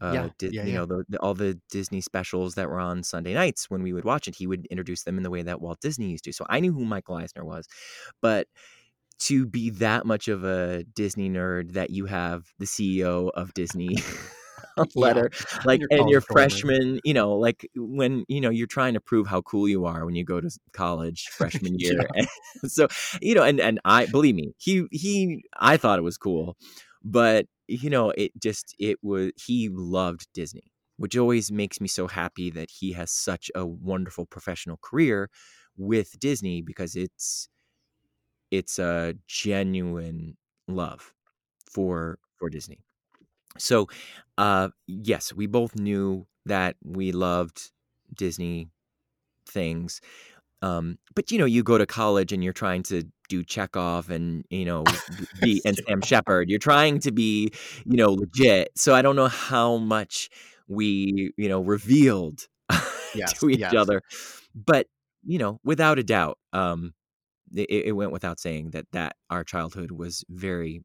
uh, 0.01 0.13
Yeah, 0.13 0.29
yeah, 0.49 0.65
you 0.65 0.73
yeah. 0.73 0.79
know, 0.79 0.85
the, 0.85 1.05
the, 1.09 1.19
all 1.19 1.33
the 1.33 1.59
Disney 1.69 2.01
specials 2.01 2.55
that 2.55 2.69
were 2.69 2.79
on 2.79 3.03
Sunday 3.03 3.33
nights 3.33 3.69
when 3.69 3.83
we 3.83 3.93
would 3.93 4.05
watch 4.05 4.27
it, 4.27 4.35
he 4.35 4.47
would 4.47 4.65
introduce 4.67 5.03
them 5.03 5.17
in 5.17 5.23
the 5.23 5.29
way 5.29 5.41
that 5.43 5.61
Walt 5.61 5.79
Disney 5.81 6.09
used 6.09 6.23
to. 6.25 6.33
So 6.33 6.45
I 6.49 6.59
knew 6.59 6.73
who 6.73 6.85
Michael 6.85 7.15
Eisner 7.15 7.45
was, 7.45 7.67
but 8.21 8.47
to 9.19 9.45
be 9.45 9.69
that 9.69 10.05
much 10.05 10.27
of 10.27 10.43
a 10.43 10.83
Disney 10.83 11.29
nerd 11.29 11.73
that 11.73 11.91
you 11.91 12.05
have 12.07 12.45
the 12.59 12.65
CEO 12.67 13.31
of 13.35 13.53
Disney 13.53 13.97
letter, 14.95 15.29
like, 15.63 15.83
and 15.89 16.09
your 16.09 16.21
freshman, 16.21 16.99
you 17.03 17.13
know, 17.13 17.33
like 17.33 17.67
when 17.75 18.25
you 18.27 18.41
know 18.41 18.49
you're 18.49 18.67
trying 18.67 18.93
to 18.93 19.01
prove 19.01 19.27
how 19.27 19.41
cool 19.41 19.67
you 19.67 19.85
are 19.85 20.05
when 20.05 20.15
you 20.15 20.23
go 20.23 20.41
to 20.41 20.49
college 20.73 21.29
freshman 21.29 21.75
year. 21.77 22.07
So 22.67 22.87
you 23.21 23.35
know, 23.35 23.43
and 23.43 23.59
and 23.59 23.79
I 23.85 24.05
believe 24.05 24.35
me, 24.35 24.53
he 24.57 24.85
he, 24.91 25.43
I 25.59 25.77
thought 25.77 25.99
it 25.99 26.03
was 26.03 26.17
cool, 26.17 26.57
but 27.03 27.47
you 27.71 27.89
know, 27.89 28.11
it 28.11 28.31
just 28.41 28.75
it 28.79 28.97
was 29.03 29.31
he 29.37 29.69
loved 29.69 30.27
Disney, 30.33 30.71
which 30.97 31.17
always 31.17 31.51
makes 31.51 31.81
me 31.81 31.87
so 31.87 32.07
happy 32.07 32.49
that 32.51 32.69
he 32.71 32.93
has 32.93 33.11
such 33.11 33.51
a 33.55 33.65
wonderful 33.65 34.25
professional 34.25 34.77
career 34.81 35.29
with 35.77 36.19
Disney 36.19 36.61
because 36.61 36.95
it's 36.95 37.49
it's 38.51 38.79
a 38.79 39.15
genuine 39.27 40.37
love 40.67 41.13
for 41.71 42.19
for 42.37 42.49
Disney. 42.49 42.79
So, 43.57 43.87
uh, 44.37 44.69
yes, 44.87 45.33
we 45.33 45.47
both 45.47 45.75
knew 45.75 46.27
that 46.45 46.77
we 46.83 47.11
loved 47.11 47.71
Disney 48.15 48.69
things. 49.47 50.01
Um, 50.61 50.97
but 51.15 51.31
you 51.31 51.37
know, 51.37 51.45
you 51.45 51.63
go 51.63 51.77
to 51.77 51.85
college 51.85 52.31
and 52.31 52.43
you're 52.43 52.53
trying 52.53 52.83
to 52.83 53.03
do 53.29 53.43
Chekhov 53.43 54.09
and 54.09 54.45
you 54.49 54.65
know 54.65 54.83
be 55.41 55.61
and 55.65 55.77
Sam 55.87 56.01
Shepard. 56.01 56.49
You're 56.49 56.59
trying 56.59 56.99
to 56.99 57.11
be, 57.11 57.51
you 57.85 57.97
know, 57.97 58.13
legit. 58.13 58.69
So 58.75 58.93
I 58.93 59.01
don't 59.01 59.15
know 59.15 59.27
how 59.27 59.77
much 59.77 60.29
we, 60.67 61.31
you 61.37 61.49
know, 61.49 61.61
revealed 61.61 62.47
Yes, 63.15 63.33
to 63.39 63.49
each 63.49 63.59
yes. 63.59 63.75
other, 63.75 64.01
but 64.55 64.87
you 65.23 65.37
know, 65.37 65.59
without 65.63 65.99
a 65.99 66.03
doubt, 66.03 66.37
um, 66.53 66.93
it, 67.53 67.69
it 67.69 67.91
went 67.91 68.11
without 68.11 68.39
saying 68.39 68.71
that 68.71 68.85
that 68.93 69.15
our 69.29 69.43
childhood 69.43 69.91
was 69.91 70.23
very 70.29 70.83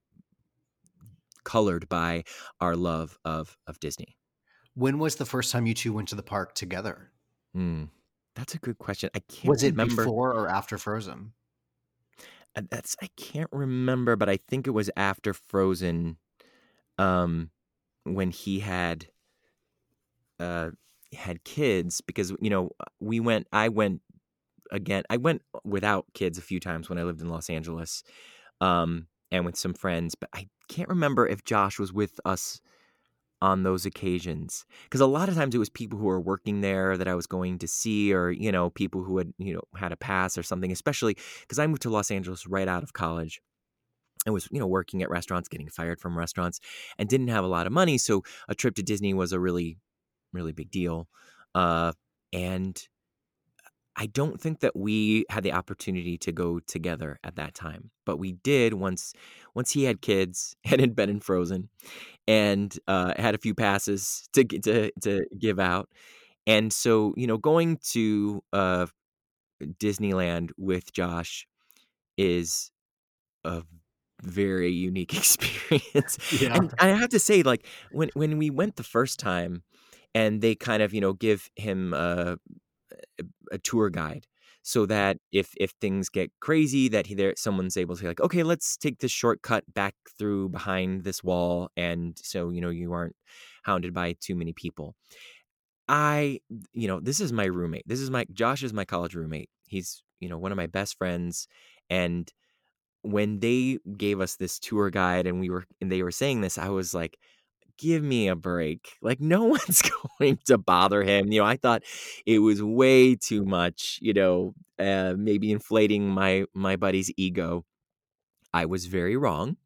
colored 1.45 1.89
by 1.89 2.25
our 2.61 2.77
love 2.77 3.19
of 3.25 3.57
of 3.67 3.79
Disney. 3.81 4.17
When 4.75 4.99
was 4.99 5.17
the 5.17 5.25
first 5.25 5.53
time 5.53 5.67
you 5.67 5.75
two 5.75 5.93
went 5.93 6.09
to 6.09 6.17
the 6.17 6.23
park 6.23 6.55
together? 6.55 7.11
Hmm. 7.55 7.85
That's 8.37 8.55
a 8.55 8.59
good 8.59 8.79
question. 8.79 9.11
I 9.15 9.21
can't 9.21 9.49
Was 9.49 9.63
it 9.63 9.73
remember. 9.73 10.05
before 10.05 10.33
or 10.33 10.49
after 10.49 10.77
Frozen? 10.79 11.33
Uh, 12.55 12.63
That's 12.71 12.95
I 13.03 13.09
can't 13.17 13.51
remember, 13.51 14.15
but 14.15 14.29
I 14.29 14.37
think 14.37 14.67
it 14.67 14.71
was 14.73 14.91
after 14.97 15.33
Frozen, 15.33 16.19
um, 16.99 17.51
when 18.05 18.31
he 18.31 18.61
had 18.61 19.07
uh 20.39 20.71
had 21.15 21.43
kids 21.45 22.03
because 22.03 22.33
you 22.41 22.51
know 22.51 22.71
we 23.01 23.21
went. 23.21 23.47
I 23.53 23.71
went 23.71 24.03
again. 24.71 25.03
I 25.09 25.17
went 25.17 25.43
without 25.65 26.05
kids 26.13 26.37
a 26.37 26.43
few 26.43 26.61
times 26.61 26.91
when 26.91 26.99
I 26.99 27.05
lived 27.05 27.23
in 27.23 27.31
Los 27.31 27.49
Angeles, 27.49 28.03
um, 28.61 29.07
and 29.33 29.47
with 29.47 29.57
some 29.57 29.73
friends, 29.75 30.15
but 30.15 30.29
I 30.35 30.49
can't 30.69 30.91
remember 30.91 31.27
if 31.27 31.43
Josh 31.45 31.79
was 31.79 31.93
with 31.93 32.21
us 32.27 32.61
on 33.43 33.63
those 33.63 33.85
occasions 33.85 34.65
because 34.85 35.01
a 35.01 35.07
lot 35.07 35.29
of 35.29 35.35
times 35.35 35.55
it 35.55 35.59
was 35.59 35.69
people 35.69 35.99
who 35.99 36.07
were 36.07 36.21
working 36.21 36.63
there 36.63 36.97
that 36.97 37.09
I 37.09 37.15
was 37.15 37.27
going 37.27 37.59
to 37.59 37.69
see 37.69 38.13
or 38.13 38.31
you 38.31 38.51
know 38.51 38.71
people 38.71 39.03
who 39.03 39.19
had 39.19 39.33
you 39.39 39.55
know 39.55 39.63
had 39.75 39.93
a 39.93 39.97
pass 39.97 40.39
or 40.39 40.43
something 40.43 40.73
especially 40.73 41.17
because 41.43 41.59
I 41.59 41.67
moved 41.67 41.83
to 41.83 41.91
Los 41.91 42.11
Angeles 42.11 42.47
right 42.47 42.69
out 42.69 42.83
of 42.83 42.93
college. 42.93 43.41
And 44.25 44.33
was 44.33 44.49
you 44.51 44.59
know 44.59 44.67
working 44.67 45.03
at 45.03 45.11
restaurants 45.11 45.49
getting 45.49 45.69
fired 45.69 46.01
from 46.01 46.19
restaurants 46.19 46.59
and 46.99 47.09
didn't 47.09 47.29
have 47.29 47.45
a 47.45 47.49
lot 47.49 47.67
of 47.67 47.73
money 47.73 47.97
so 47.97 48.23
a 48.49 48.57
trip 48.57 48.75
to 48.77 48.83
Disney 48.83 49.15
was 49.15 49.33
a 49.33 49.39
really 49.39 49.79
really 50.33 50.53
big 50.53 50.71
deal 50.71 51.07
uh 51.55 51.93
and 52.33 52.89
I 53.99 54.07
don't 54.07 54.39
think 54.39 54.61
that 54.61 54.77
we 54.77 55.25
had 55.31 55.43
the 55.43 55.53
opportunity 55.53 56.19
to 56.19 56.31
go 56.33 56.61
together 56.61 57.19
at 57.25 57.37
that 57.37 57.55
time, 57.55 57.91
but 58.05 58.19
we 58.19 58.33
did 58.33 58.75
once 58.75 59.15
once 59.55 59.73
he 59.73 59.85
had 59.85 60.03
kids 60.03 60.55
and 60.65 60.81
had 60.81 60.95
been 60.95 61.09
in 61.09 61.21
Frozen, 61.21 61.71
and 62.29 62.77
uh, 62.89 63.15
had 63.17 63.35
a 63.35 63.39
few 63.39 63.55
passes 63.55 64.29
to 64.33 64.45
to 64.45 64.91
to 65.03 65.27
give 65.39 65.59
out, 65.59 65.89
and 66.47 66.73
so 66.73 67.15
you 67.17 67.27
know 67.27 67.39
going 67.39 67.79
to 67.93 68.43
uh, 68.53 68.87
Disneyland 69.63 70.51
with 70.57 70.93
Josh 70.93 71.47
is 72.17 72.71
a 73.45 73.63
very 74.23 74.73
unique 74.73 75.15
experience. 75.17 76.19
Yeah. 76.41 76.57
And 76.57 76.75
I 76.79 76.89
have 76.89 77.11
to 77.11 77.19
say, 77.19 77.43
like 77.43 77.67
when 77.93 78.11
when 78.15 78.39
we 78.39 78.51
went 78.51 78.77
the 78.77 78.83
first 78.83 79.19
time, 79.19 79.63
and 80.15 80.41
they 80.41 80.55
kind 80.55 80.83
of 80.83 80.93
you 80.95 81.01
know 81.01 81.13
give 81.13 81.51
him 81.57 81.95
a, 81.95 82.37
a 83.53 83.59
tour 83.59 83.91
guide 83.91 84.27
so 84.67 84.85
that 84.85 85.19
if 85.31 85.55
if 85.59 85.71
things 85.81 86.09
get 86.09 86.29
crazy 86.41 86.89
that 86.89 87.07
he 87.07 87.15
there 87.15 87.33
someone's 87.37 87.77
able 87.77 87.95
to 87.95 88.01
say 88.01 88.09
like 88.09 88.21
okay 88.21 88.43
let's 88.43 88.77
take 88.77 88.99
this 88.99 89.13
shortcut 89.13 89.63
back 89.73 89.95
through 90.19 90.49
behind 90.49 91.05
this 91.05 91.23
wall 91.23 91.71
and 91.77 92.19
so 92.21 92.51
you 92.51 92.61
know 92.61 92.71
you 92.71 92.93
aren't 92.93 93.15
hounded 93.63 93.95
by 93.95 94.17
too 94.21 94.35
many 94.35 94.53
people. 94.53 94.97
I 95.89 96.41
you 96.73 96.89
know 96.89 96.99
this 96.99 97.21
is 97.21 97.33
my 97.33 97.45
roommate. 97.45 97.85
This 97.87 98.01
is 98.01 98.11
my 98.11 98.27
josh 98.33 98.65
is 98.65 98.73
my 98.73 98.85
college 98.85 99.15
roommate. 99.15 99.51
He's 99.69 100.03
you 100.19 100.29
know 100.29 100.37
one 100.37 100.51
of 100.51 100.57
my 100.57 100.67
best 100.67 100.99
friends 100.99 101.47
and 101.89 102.29
when 103.03 103.39
they 103.39 103.79
gave 103.97 104.21
us 104.21 104.35
this 104.35 104.59
tour 104.59 104.91
guide 104.91 105.29
and 105.29 105.39
we 105.39 105.49
were 105.49 105.65
and 105.81 105.93
they 105.93 106.03
were 106.03 106.11
saying 106.11 106.41
this 106.41 106.59
i 106.59 106.69
was 106.69 106.93
like 106.93 107.17
give 107.79 108.03
me 108.03 108.29
a 108.29 108.37
break. 108.37 108.97
Like 109.03 109.21
no 109.21 109.45
one's 109.57 109.83
going 110.19 110.39
to 110.47 110.59
bother 110.59 111.03
him. 111.03 111.33
You 111.33 111.41
know 111.41 111.47
i 111.47 111.57
thought 111.57 111.83
it 112.27 112.39
was 112.41 112.63
way 112.63 113.15
too 113.17 113.45
much 113.45 113.99
you 114.03 114.13
know 114.13 114.55
uh, 114.79 115.15
maybe 115.17 115.51
inflating 115.51 116.09
my 116.09 116.45
my 116.55 116.77
buddy's 116.77 117.11
ego. 117.17 117.65
I 118.53 118.67
was 118.67 118.87
very 118.87 119.17
wrong. 119.17 119.57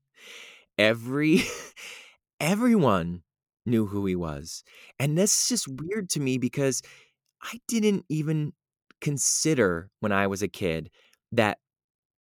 Every 0.78 1.42
everyone 2.40 3.22
knew 3.66 3.86
who 3.86 4.06
he 4.06 4.16
was. 4.16 4.64
And 4.98 5.16
that's 5.18 5.48
just 5.48 5.68
weird 5.68 6.08
to 6.10 6.20
me 6.20 6.38
because 6.38 6.82
i 7.42 7.60
didn't 7.68 8.04
even 8.08 8.52
consider 9.00 9.90
when 10.00 10.12
i 10.12 10.26
was 10.26 10.42
a 10.42 10.48
kid 10.48 10.90
that 11.32 11.58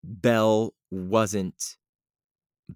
belle 0.04 0.74
wasn't 0.90 1.76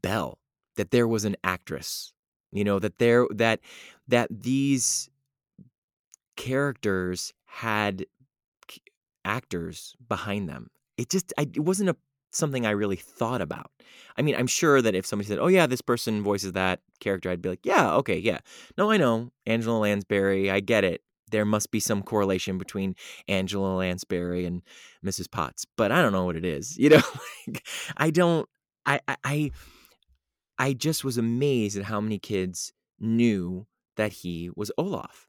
belle 0.03 0.39
that 0.77 0.91
there 0.91 1.09
was 1.09 1.25
an 1.25 1.37
actress 1.45 2.13
you 2.55 2.65
know 2.65 2.79
that 2.79 2.99
there 2.99 3.27
that 3.31 3.61
that 4.09 4.29
these 4.31 5.11
characters 6.37 7.33
had 7.45 8.07
actors 9.25 9.95
behind 10.09 10.49
them. 10.49 10.71
It 10.97 11.11
just 11.11 11.33
I, 11.37 11.43
it 11.43 11.61
wasn't 11.61 11.91
a 11.91 11.97
something 12.31 12.67
i 12.67 12.71
really 12.71 12.97
thought 12.97 13.41
about. 13.41 13.71
I 14.17 14.23
mean 14.23 14.35
i'm 14.35 14.47
sure 14.47 14.83
that 14.83 14.95
if 14.95 15.07
somebody 15.07 15.29
said 15.29 15.39
oh 15.39 15.47
yeah 15.47 15.67
this 15.67 15.81
person 15.81 16.23
voices 16.23 16.53
that 16.53 16.81
character 17.01 17.31
i'd 17.31 17.43
be 17.43 17.49
like 17.49 17.65
yeah 17.65 17.95
okay 17.95 18.19
yeah. 18.19 18.39
No 18.79 18.91
i 18.91 18.97
know 18.97 19.31
angela 19.47 19.79
lansbury 19.79 20.51
i 20.51 20.61
get 20.61 20.85
it. 20.85 21.03
There 21.31 21.45
must 21.45 21.71
be 21.73 21.81
some 21.81 22.03
correlation 22.03 22.59
between 22.59 22.95
angela 23.29 23.75
lansbury 23.77 24.47
and 24.47 24.63
mrs 25.05 25.31
potts 25.31 25.65
but 25.77 25.91
i 25.91 26.01
don't 26.03 26.13
know 26.13 26.25
what 26.25 26.37
it 26.37 26.45
is 26.45 26.77
you 26.83 26.91
know 26.91 27.03
like, 27.47 27.67
i 27.97 28.11
don't 28.11 28.49
I, 28.87 29.01
I 29.09 29.17
i 29.25 29.51
I 30.59 30.73
just 30.73 31.05
was 31.05 31.19
amazed 31.19 31.77
at 31.77 31.85
how 31.85 32.01
many 32.01 32.19
kids 32.19 32.73
knew 33.01 33.67
that 33.97 34.13
he 34.13 34.51
was 34.55 34.71
Olaf. 34.79 35.29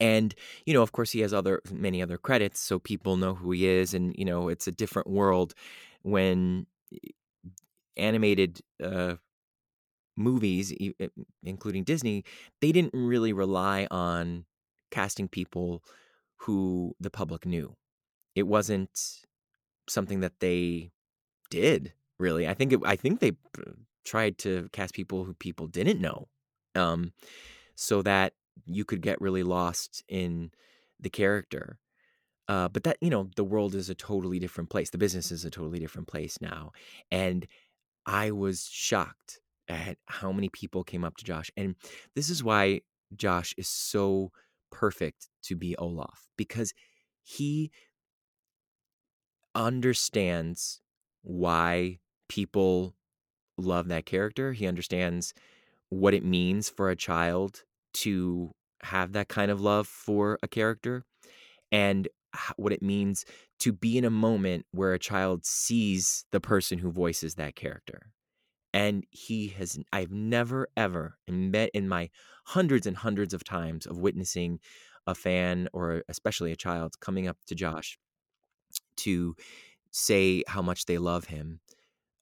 And, 0.00 0.34
you 0.64 0.74
know, 0.74 0.82
of 0.82 0.92
course, 0.92 1.10
he 1.10 1.20
has 1.20 1.34
other 1.34 1.60
many 1.72 2.00
other 2.02 2.18
credits, 2.18 2.60
so 2.60 2.78
people 2.78 3.16
know 3.16 3.34
who 3.34 3.50
he 3.50 3.66
is. 3.66 3.94
And, 3.94 4.14
you 4.16 4.24
know, 4.24 4.48
it's 4.48 4.66
a 4.66 4.72
different 4.72 5.08
world 5.08 5.54
when 6.02 6.66
animated 7.96 8.60
uh, 8.82 9.16
movies, 10.16 10.72
including 11.42 11.84
Disney, 11.84 12.24
they 12.60 12.72
didn't 12.72 12.94
really 12.94 13.32
rely 13.32 13.86
on 13.90 14.44
casting 14.90 15.28
people 15.28 15.82
who 16.36 16.94
the 17.00 17.10
public 17.10 17.44
knew. 17.44 17.74
It 18.34 18.46
wasn't 18.46 18.90
something 19.88 20.20
that 20.20 20.40
they 20.40 20.90
did 21.50 21.92
really. 22.18 22.46
I 22.46 22.54
think 22.54 22.72
it, 22.72 22.80
I 22.84 22.96
think 22.96 23.20
they 23.20 23.32
p- 23.32 23.62
tried 24.08 24.38
to 24.38 24.68
cast 24.72 24.94
people 24.94 25.24
who 25.24 25.34
people 25.34 25.66
didn't 25.66 26.00
know, 26.00 26.28
um, 26.74 27.12
so 27.74 28.02
that 28.02 28.32
you 28.66 28.84
could 28.84 29.02
get 29.02 29.20
really 29.20 29.42
lost 29.42 30.02
in 30.08 30.50
the 30.98 31.10
character. 31.10 31.78
Uh, 32.48 32.68
but 32.68 32.82
that 32.84 32.96
you 33.00 33.10
know, 33.10 33.28
the 33.36 33.44
world 33.44 33.74
is 33.74 33.90
a 33.90 33.94
totally 33.94 34.38
different 34.38 34.70
place. 34.70 34.90
The 34.90 34.98
business 34.98 35.30
is 35.30 35.44
a 35.44 35.50
totally 35.50 35.78
different 35.78 36.08
place 36.08 36.38
now, 36.40 36.72
and 37.10 37.46
I 38.06 38.30
was 38.30 38.66
shocked 38.70 39.40
at 39.68 39.98
how 40.06 40.32
many 40.32 40.48
people 40.48 40.82
came 40.82 41.04
up 41.04 41.18
to 41.18 41.24
Josh, 41.24 41.50
and 41.56 41.76
this 42.16 42.30
is 42.30 42.42
why 42.42 42.80
Josh 43.14 43.54
is 43.58 43.68
so 43.68 44.32
perfect 44.70 45.28
to 45.42 45.56
be 45.56 45.76
Olaf 45.76 46.28
because 46.36 46.72
he 47.22 47.70
understands 49.54 50.80
why 51.22 51.98
people 52.28 52.94
love 53.58 53.88
that 53.88 54.06
character. 54.06 54.52
He 54.52 54.66
understands 54.66 55.34
what 55.90 56.14
it 56.14 56.24
means 56.24 56.68
for 56.68 56.90
a 56.90 56.96
child 56.96 57.64
to 57.94 58.52
have 58.82 59.12
that 59.12 59.28
kind 59.28 59.50
of 59.50 59.60
love 59.60 59.86
for 59.86 60.38
a 60.42 60.48
character 60.48 61.04
and 61.72 62.08
what 62.56 62.72
it 62.72 62.82
means 62.82 63.24
to 63.60 63.72
be 63.72 63.98
in 63.98 64.04
a 64.04 64.10
moment 64.10 64.66
where 64.70 64.92
a 64.92 64.98
child 64.98 65.44
sees 65.44 66.24
the 66.30 66.40
person 66.40 66.78
who 66.78 66.90
voices 66.90 67.34
that 67.34 67.56
character. 67.56 68.12
And 68.72 69.04
he 69.10 69.48
has, 69.48 69.78
I've 69.92 70.12
never 70.12 70.68
ever 70.76 71.16
met 71.28 71.70
in 71.72 71.88
my 71.88 72.10
hundreds 72.44 72.86
and 72.86 72.96
hundreds 72.96 73.34
of 73.34 73.44
times 73.44 73.86
of 73.86 73.98
witnessing 73.98 74.60
a 75.06 75.14
fan 75.14 75.68
or 75.72 76.04
especially 76.08 76.52
a 76.52 76.56
child 76.56 77.00
coming 77.00 77.26
up 77.26 77.38
to 77.46 77.54
Josh 77.54 77.98
to 78.98 79.34
say 79.90 80.44
how 80.46 80.60
much 80.62 80.84
they 80.84 80.98
love 80.98 81.24
him. 81.24 81.60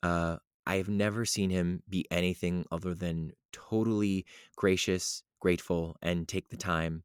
Uh, 0.03 0.37
I 0.67 0.77
have 0.77 0.89
never 0.89 1.25
seen 1.25 1.51
him 1.51 1.83
be 1.89 2.07
anything 2.11 2.67
other 2.73 2.95
than 2.95 3.33
totally 3.53 4.27
gracious, 4.57 5.23
grateful, 5.41 5.97
and 6.03 6.27
take 6.27 6.49
the 6.49 6.57
time. 6.57 7.05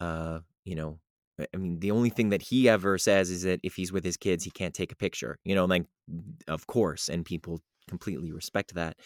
Uh, 0.00 0.40
you 0.64 0.74
know, 0.74 0.98
I 1.38 1.46
I 1.54 1.56
mean, 1.56 1.78
the 1.80 1.92
only 1.92 2.10
thing 2.10 2.30
that 2.30 2.42
he 2.42 2.68
ever 2.68 2.98
says 2.98 3.30
is 3.30 3.42
that 3.42 3.60
if 3.62 3.76
he's 3.76 3.92
with 3.92 4.04
his 4.04 4.16
kids, 4.16 4.44
he 4.44 4.50
can't 4.50 4.74
take 4.74 4.92
a 4.92 4.96
picture. 4.96 5.38
You 5.44 5.54
know, 5.54 5.64
like 5.66 5.86
of 6.48 6.66
course, 6.66 7.08
and 7.08 7.24
people 7.24 7.60
completely 7.88 8.32
respect 8.32 8.74
that. 8.74 8.96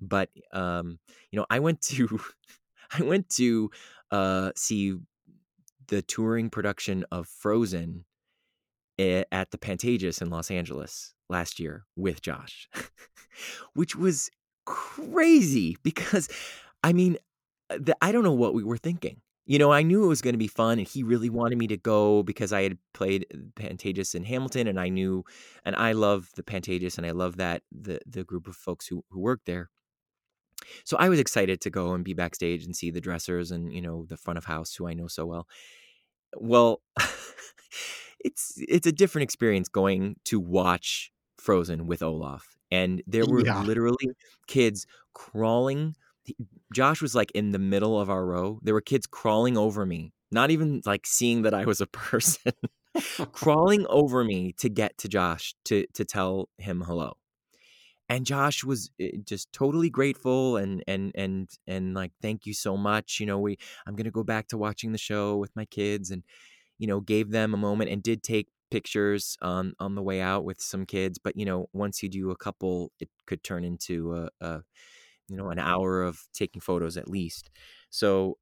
But 0.00 0.30
um, 0.52 0.98
you 1.30 1.38
know, 1.38 1.46
I 1.50 1.58
went 1.58 1.82
to 1.82 2.20
I 2.98 3.02
went 3.02 3.28
to 3.30 3.70
uh 4.10 4.52
see 4.56 4.96
the 5.88 6.02
touring 6.02 6.50
production 6.50 7.04
of 7.12 7.28
Frozen 7.28 8.04
at 8.98 9.50
the 9.50 9.58
Pantages 9.58 10.20
in 10.20 10.28
Los 10.28 10.50
Angeles 10.50 11.14
last 11.30 11.58
year 11.58 11.84
with 11.96 12.20
Josh, 12.20 12.68
which 13.74 13.96
was 13.96 14.30
crazy 14.66 15.76
because 15.82 16.28
I 16.82 16.92
mean, 16.92 17.16
uh, 17.70 17.78
the, 17.80 17.96
I 18.02 18.12
don't 18.12 18.24
know 18.24 18.32
what 18.32 18.54
we 18.54 18.64
were 18.64 18.76
thinking. 18.76 19.20
You 19.46 19.58
know, 19.58 19.72
I 19.72 19.82
knew 19.82 20.04
it 20.04 20.08
was 20.08 20.22
going 20.22 20.34
to 20.34 20.38
be 20.38 20.46
fun, 20.46 20.78
and 20.78 20.86
he 20.86 21.02
really 21.02 21.30
wanted 21.30 21.58
me 21.58 21.66
to 21.68 21.76
go 21.76 22.22
because 22.22 22.52
I 22.52 22.62
had 22.62 22.78
played 22.94 23.26
Pantages 23.56 24.14
in 24.14 24.22
Hamilton, 24.22 24.68
and 24.68 24.78
I 24.78 24.90
knew, 24.90 25.24
and 25.64 25.74
I 25.74 25.92
love 25.92 26.28
the 26.36 26.42
Pantages, 26.42 26.98
and 26.98 27.06
I 27.06 27.10
love 27.10 27.36
that 27.38 27.62
the 27.72 28.00
the 28.06 28.22
group 28.22 28.46
of 28.46 28.54
folks 28.54 28.86
who 28.86 29.04
who 29.10 29.20
work 29.20 29.40
there. 29.46 29.70
So 30.84 30.96
I 30.98 31.08
was 31.08 31.18
excited 31.18 31.60
to 31.62 31.70
go 31.70 31.94
and 31.94 32.04
be 32.04 32.14
backstage 32.14 32.64
and 32.64 32.76
see 32.76 32.90
the 32.90 33.00
dressers 33.00 33.50
and 33.50 33.72
you 33.72 33.80
know 33.80 34.04
the 34.08 34.16
front 34.16 34.38
of 34.38 34.44
house 34.44 34.74
who 34.74 34.86
I 34.86 34.94
know 34.94 35.08
so 35.08 35.26
well. 35.26 35.48
Well, 36.36 36.82
it's 38.20 38.54
it's 38.56 38.86
a 38.86 38.92
different 38.92 39.24
experience 39.24 39.68
going 39.68 40.16
to 40.26 40.38
watch 40.38 41.10
Frozen 41.40 41.86
with 41.86 42.02
Olaf. 42.02 42.56
And 42.70 43.02
there 43.06 43.26
were 43.26 43.44
Yeah. 43.44 43.54
literally 43.54 44.08
kids 44.46 44.86
crawling. 45.14 45.96
Josh 46.72 47.02
was 47.02 47.14
like 47.14 47.30
in 47.32 47.50
the 47.52 47.58
middle 47.58 48.00
of 48.00 48.10
our 48.10 48.24
row. 48.26 48.60
There 48.62 48.74
were 48.74 48.80
kids 48.80 49.06
crawling 49.06 49.56
over 49.56 49.84
me, 49.86 50.12
not 50.30 50.50
even 50.50 50.82
like 50.86 51.06
seeing 51.06 51.42
that 51.42 51.54
I 51.54 51.64
was 51.64 51.80
a 51.80 51.86
person, 51.86 52.52
crawling 53.32 53.86
over 53.88 54.24
me 54.24 54.52
to 54.58 54.68
get 54.68 54.98
to 54.98 55.08
Josh 55.08 55.54
to 55.66 55.86
to 55.94 56.04
tell 56.04 56.48
him 56.58 56.82
hello. 56.82 57.14
And 58.08 58.26
Josh 58.26 58.64
was 58.64 58.90
eh, 59.00 59.12
just 59.24 59.52
totally 59.52 59.90
grateful 59.90 60.56
and 60.56 60.82
and 60.88 61.12
and 61.14 61.48
and 61.66 61.94
like 61.94 62.12
thank 62.20 62.46
you 62.46 62.54
so 62.54 62.76
much. 62.76 63.20
You 63.20 63.26
know, 63.26 63.38
we 63.38 63.56
I'm 63.86 63.94
going 63.94 64.04
to 64.04 64.10
go 64.10 64.24
back 64.24 64.48
to 64.48 64.58
watching 64.58 64.92
the 64.92 64.98
show 64.98 65.36
with 65.36 65.54
my 65.56 65.64
kids 65.64 66.10
and 66.10 66.24
you 66.78 66.88
know, 66.88 67.00
gave 67.00 67.30
them 67.30 67.54
a 67.54 67.58
moment 67.58 67.90
and 67.90 68.02
did 68.02 68.24
take 68.24 68.48
pictures 68.70 69.36
on 69.42 69.74
on 69.78 69.94
the 69.94 70.02
way 70.02 70.20
out 70.20 70.44
with 70.44 70.60
some 70.60 70.86
kids. 70.86 71.18
But 71.18 71.36
you 71.36 71.44
know, 71.44 71.68
once 71.72 72.02
you 72.02 72.08
do 72.08 72.30
a 72.30 72.36
couple, 72.36 72.92
it 73.00 73.08
could 73.26 73.42
turn 73.44 73.64
into 73.64 74.14
a, 74.14 74.28
a 74.40 74.62
you 75.28 75.36
know 75.36 75.50
an 75.50 75.58
hour 75.58 76.02
of 76.02 76.20
taking 76.34 76.60
photos 76.60 76.96
at 76.96 77.08
least. 77.08 77.50
So 77.90 78.38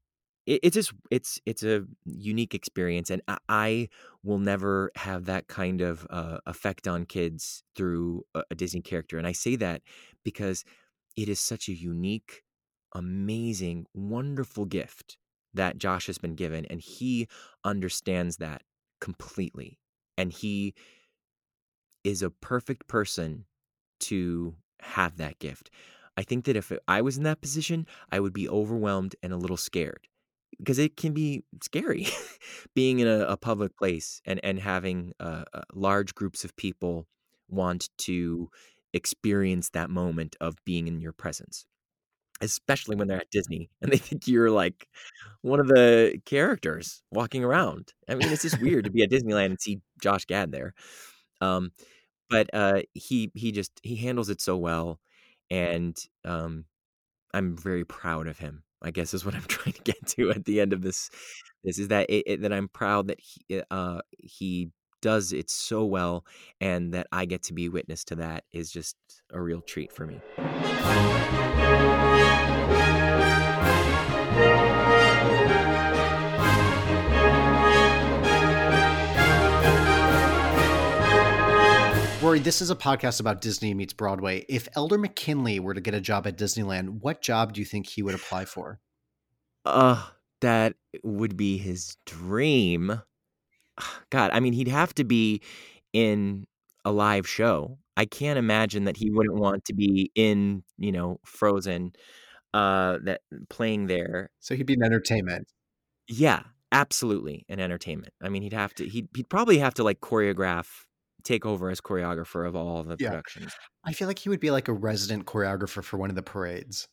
it, 0.46 0.60
it's 0.62 0.74
just 0.74 0.92
it's 1.10 1.40
it's 1.46 1.62
a 1.62 1.84
unique 2.04 2.54
experience, 2.54 3.10
and 3.10 3.22
I, 3.28 3.38
I 3.48 3.88
will 4.24 4.38
never 4.38 4.90
have 4.96 5.26
that 5.26 5.48
kind 5.48 5.80
of 5.80 6.06
uh, 6.10 6.38
effect 6.46 6.88
on 6.88 7.04
kids 7.06 7.62
through 7.76 8.24
a, 8.34 8.42
a 8.50 8.54
Disney 8.54 8.80
character. 8.80 9.18
And 9.18 9.26
I 9.26 9.32
say 9.32 9.56
that 9.56 9.82
because 10.24 10.64
it 11.16 11.28
is 11.28 11.40
such 11.40 11.68
a 11.68 11.74
unique, 11.74 12.42
amazing, 12.94 13.86
wonderful 13.94 14.64
gift 14.64 15.18
that 15.54 15.78
Josh 15.78 16.06
has 16.06 16.18
been 16.18 16.34
given, 16.34 16.64
and 16.66 16.80
he 16.80 17.28
understands 17.64 18.38
that 18.38 18.62
completely. 19.00 19.78
And 20.18 20.30
he 20.32 20.74
is 22.04 22.22
a 22.22 22.30
perfect 22.30 22.88
person 22.88 23.46
to 24.00 24.54
have 24.80 25.16
that 25.16 25.38
gift. 25.38 25.70
I 26.16 26.22
think 26.22 26.44
that 26.44 26.56
if 26.56 26.72
I 26.86 27.00
was 27.00 27.16
in 27.16 27.22
that 27.24 27.40
position, 27.40 27.86
I 28.10 28.20
would 28.20 28.32
be 28.32 28.48
overwhelmed 28.48 29.14
and 29.22 29.32
a 29.32 29.36
little 29.36 29.56
scared 29.56 30.08
because 30.58 30.78
it 30.78 30.96
can 30.96 31.12
be 31.12 31.44
scary 31.62 32.08
being 32.74 32.98
in 32.98 33.06
a, 33.06 33.20
a 33.20 33.36
public 33.36 33.76
place 33.76 34.20
and 34.24 34.40
and 34.42 34.58
having 34.58 35.12
uh, 35.20 35.44
uh, 35.54 35.62
large 35.72 36.14
groups 36.14 36.44
of 36.44 36.56
people 36.56 37.06
want 37.48 37.88
to 37.98 38.50
experience 38.92 39.70
that 39.70 39.90
moment 39.90 40.36
of 40.40 40.56
being 40.64 40.88
in 40.88 41.00
your 41.00 41.12
presence 41.12 41.66
especially 42.40 42.96
when 42.96 43.08
they're 43.08 43.20
at 43.20 43.30
Disney 43.30 43.70
and 43.82 43.90
they 43.90 43.96
think 43.96 44.28
you're 44.28 44.50
like 44.50 44.88
one 45.42 45.60
of 45.60 45.68
the 45.68 46.20
characters 46.24 47.02
walking 47.10 47.44
around. 47.44 47.92
I 48.08 48.14
mean, 48.14 48.30
it's 48.30 48.42
just 48.42 48.60
weird 48.60 48.84
to 48.84 48.90
be 48.90 49.02
at 49.02 49.10
Disneyland 49.10 49.46
and 49.46 49.60
see 49.60 49.80
Josh 50.02 50.24
Gad 50.24 50.52
there. 50.52 50.74
Um, 51.40 51.72
but 52.30 52.50
uh, 52.52 52.82
he 52.94 53.30
he 53.34 53.52
just 53.52 53.72
he 53.82 53.96
handles 53.96 54.28
it 54.28 54.40
so 54.40 54.56
well, 54.56 55.00
and 55.50 55.96
um, 56.24 56.66
I'm 57.32 57.56
very 57.56 57.84
proud 57.84 58.26
of 58.26 58.38
him. 58.38 58.62
I 58.82 58.90
guess 58.90 59.14
is 59.14 59.24
what 59.24 59.34
I'm 59.34 59.42
trying 59.48 59.74
to 59.74 59.82
get 59.82 60.06
to 60.08 60.30
at 60.30 60.44
the 60.44 60.60
end 60.60 60.72
of 60.72 60.82
this. 60.82 61.10
This 61.64 61.78
is 61.78 61.88
that 61.88 62.08
it, 62.10 62.24
it, 62.26 62.42
that 62.42 62.52
I'm 62.52 62.68
proud 62.68 63.08
that 63.08 63.18
he 63.20 63.62
uh, 63.70 64.00
he 64.18 64.70
does 65.00 65.32
it 65.32 65.50
so 65.50 65.84
well, 65.84 66.24
and 66.60 66.92
that 66.94 67.06
I 67.12 67.24
get 67.24 67.42
to 67.44 67.52
be 67.52 67.68
witness 67.68 68.04
to 68.04 68.16
that 68.16 68.44
is 68.52 68.70
just 68.70 68.96
a 69.32 69.40
real 69.40 69.60
treat 69.60 69.92
for 69.92 70.06
me. 70.06 70.20
Rory, 82.28 82.40
this 82.40 82.60
is 82.60 82.68
a 82.68 82.76
podcast 82.76 83.20
about 83.20 83.40
Disney 83.40 83.72
meets 83.72 83.94
Broadway. 83.94 84.44
If 84.50 84.68
Elder 84.76 84.98
McKinley 84.98 85.58
were 85.60 85.72
to 85.72 85.80
get 85.80 85.94
a 85.94 86.00
job 86.00 86.26
at 86.26 86.36
Disneyland, 86.36 87.00
what 87.00 87.22
job 87.22 87.54
do 87.54 87.60
you 87.62 87.64
think 87.64 87.86
he 87.86 88.02
would 88.02 88.14
apply 88.14 88.44
for? 88.44 88.80
Uh, 89.64 90.04
that 90.42 90.74
would 91.02 91.38
be 91.38 91.56
his 91.56 91.96
dream. 92.04 93.00
God, 94.10 94.30
I 94.34 94.40
mean, 94.40 94.52
he'd 94.52 94.68
have 94.68 94.92
to 94.96 95.04
be 95.04 95.40
in 95.94 96.46
a 96.84 96.92
live 96.92 97.26
show. 97.26 97.78
I 97.96 98.04
can't 98.04 98.38
imagine 98.38 98.84
that 98.84 98.98
he 98.98 99.08
wouldn't 99.08 99.40
want 99.40 99.64
to 99.64 99.72
be 99.72 100.12
in, 100.14 100.64
you 100.76 100.92
know, 100.92 101.20
Frozen, 101.24 101.94
uh, 102.52 102.98
that 103.04 103.22
playing 103.48 103.86
there. 103.86 104.28
So 104.38 104.54
he'd 104.54 104.66
be 104.66 104.74
in 104.74 104.82
entertainment. 104.82 105.48
Yeah, 106.06 106.42
absolutely, 106.72 107.46
an 107.48 107.58
entertainment. 107.58 108.12
I 108.22 108.28
mean, 108.28 108.42
he'd 108.42 108.52
have 108.52 108.74
to. 108.74 108.86
He'd 108.86 109.08
he'd 109.16 109.30
probably 109.30 109.56
have 109.60 109.72
to 109.74 109.82
like 109.82 110.00
choreograph, 110.02 110.66
take 111.24 111.46
over 111.46 111.70
as 111.70 111.80
choreographer 111.80 112.46
of 112.46 112.56
all 112.56 112.82
the 112.84 112.98
Yeah. 112.98 113.10
productions. 113.10 113.58
I 113.84 113.92
feel 113.92 114.08
like 114.08 114.18
he 114.20 114.28
would 114.28 114.40
be 114.40 114.50
like 114.50 114.68
a 114.68 114.72
resident 114.72 115.26
choreographer 115.26 115.82
for 115.84 115.98
one 115.98 116.10
of 116.10 116.16
the 116.16 116.22
parades. 116.22 116.88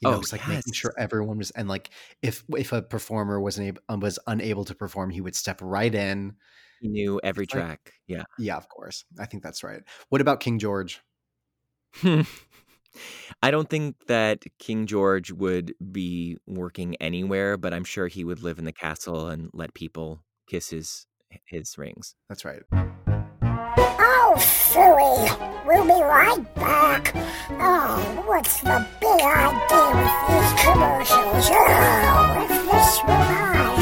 You 0.00 0.08
know, 0.08 0.14
Oh 0.14 0.20
it's 0.20 0.32
like 0.32 0.46
making 0.46 0.74
sure 0.74 0.94
everyone 0.98 1.38
was, 1.38 1.50
and 1.52 1.68
like 1.68 1.90
if 2.22 2.44
if 2.56 2.72
a 2.72 2.82
performer 2.82 3.40
wasn't 3.40 3.68
able, 3.68 3.82
um, 3.88 4.00
was 4.00 4.18
unable 4.28 4.64
to 4.66 4.74
perform, 4.74 5.10
he 5.10 5.22
would 5.22 5.36
step 5.36 5.60
right 5.62 5.94
in. 5.94 6.36
he 6.80 6.88
knew 6.88 7.20
every 7.24 7.46
It's 7.46 7.52
like, 7.52 7.66
track. 7.66 7.94
Yeah. 8.06 8.24
yeah, 8.38 8.56
of 8.56 8.68
course. 8.68 9.04
I 9.20 9.26
think 9.26 9.42
that's 9.44 9.64
right. 9.64 9.82
What 10.10 10.20
about 10.22 10.40
King 10.40 10.58
George? 10.58 11.02
I 13.42 13.50
don't 13.50 13.68
think 13.68 13.96
that 14.06 14.44
King 14.58 14.86
George 14.86 15.32
would 15.32 15.74
be 15.90 16.36
working 16.46 16.96
anywhere, 16.96 17.56
but 17.56 17.72
I'm 17.72 17.84
sure 17.84 18.08
he 18.08 18.24
would 18.24 18.42
live 18.42 18.58
in 18.58 18.64
the 18.64 18.72
castle 18.72 19.28
and 19.28 19.50
let 19.52 19.74
people 19.74 20.24
kiss 20.46 20.70
his 20.70 21.06
his 21.46 21.78
rings. 21.78 22.14
That's 22.28 22.44
right. 22.44 22.62
Oh, 23.76 24.36
silly. 24.38 25.28
We'll 25.66 25.84
be 25.84 26.02
right 26.02 26.54
back. 26.54 27.14
Oh, 27.60 28.22
what's 28.26 28.60
the 28.60 28.86
big 29.00 29.20
idea 29.20 29.92
with 29.98 30.16
these 30.28 30.52
commercials? 30.62 31.48
Oh, 31.50 32.46
if 32.48 32.54
this 32.70 33.02
were 33.02 33.08
my 33.08 33.81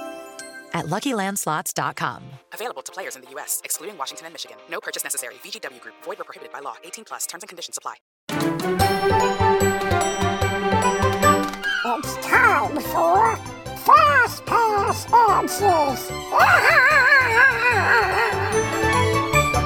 at 0.73 0.85
luckylandslots.com. 0.87 2.23
Available 2.53 2.81
to 2.81 2.91
players 2.91 3.15
in 3.15 3.21
the 3.21 3.29
U.S., 3.31 3.61
excluding 3.63 3.97
Washington 3.97 4.25
and 4.27 4.33
Michigan. 4.33 4.57
No 4.69 4.79
purchase 4.79 5.03
necessary. 5.03 5.35
VGW 5.43 5.79
Group, 5.81 5.95
void 6.03 6.17
were 6.17 6.23
prohibited 6.23 6.51
by 6.53 6.59
law. 6.59 6.75
18 6.83 7.05
plus 7.05 7.25
terms 7.27 7.43
and 7.43 7.49
conditions 7.49 7.77
apply. 7.77 7.95
It's 11.83 12.15
time 12.25 12.79
for 12.79 13.35
Fast 13.77 14.45
Pass 14.45 15.07
Answers. 15.11 16.11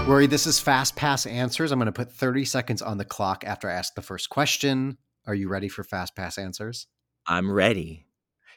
Rory, 0.08 0.28
this 0.28 0.45
is 0.45 0.60
Fast 0.60 0.95
Pass 0.95 1.26
Answers. 1.26 1.72
I'm 1.72 1.80
going 1.80 1.88
to 1.88 1.91
put 1.91 2.12
30 2.12 2.45
seconds 2.45 2.82
on 2.82 2.97
the 2.97 3.06
clock 3.06 3.43
after 3.45 3.70
I 3.70 3.74
ask 3.74 3.95
the 3.95 4.01
first 4.01 4.30
question. 4.30 4.97
Are 5.26 5.34
you 5.34 5.49
ready 5.49 5.68
for 5.68 5.84
Fast 5.84 6.16
Pass 6.16 6.38
Answers? 6.38 6.88
I'm 7.28 7.51
ready. 7.51 8.05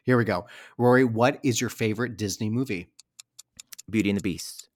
Here 0.09 0.17
we 0.17 0.25
go. 0.25 0.47
Rory, 0.79 1.05
what 1.05 1.39
is 1.43 1.61
your 1.61 1.69
favorite 1.69 2.17
Disney 2.17 2.49
movie? 2.49 2.89
Beauty 3.91 4.09
and 4.09 4.17
the 4.17 4.23
Beast. 4.23 4.71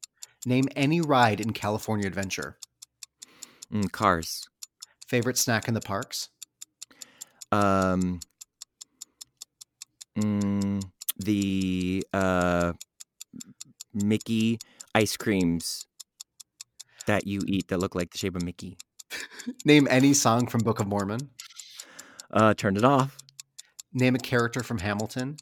Name 0.45 0.69
any 0.77 1.01
ride 1.01 1.41
in 1.41 1.55
California 1.55 2.07
Adventure. 2.07 2.59
Mm, 3.73 3.91
cars. 3.91 4.47
Favorite 5.09 5.39
snack 5.39 5.69
in 5.69 5.73
the 5.73 5.81
parks? 5.81 6.29
Um. 7.51 8.21
Mm, 10.19 10.85
the 11.17 12.07
uh, 12.13 12.75
Mickey 13.95 14.59
ice 14.95 15.17
creams 15.17 15.87
that 17.07 17.27
you 17.27 17.41
eat 17.47 17.69
that 17.69 17.79
look 17.79 17.95
like 17.95 18.11
the 18.11 18.19
shape 18.19 18.37
of 18.37 18.43
Mickey. 18.43 18.77
Name 19.65 19.89
any 19.89 20.13
song 20.13 20.47
from 20.47 20.61
Book 20.61 20.79
of 20.79 20.89
Mormon. 20.89 21.31
Uh, 22.31 22.53
turned 22.53 22.77
it 22.77 22.85
off. 22.85 23.17
Name 23.95 24.15
a 24.15 24.19
character 24.19 24.63
from 24.63 24.79
Hamilton. 24.79 25.37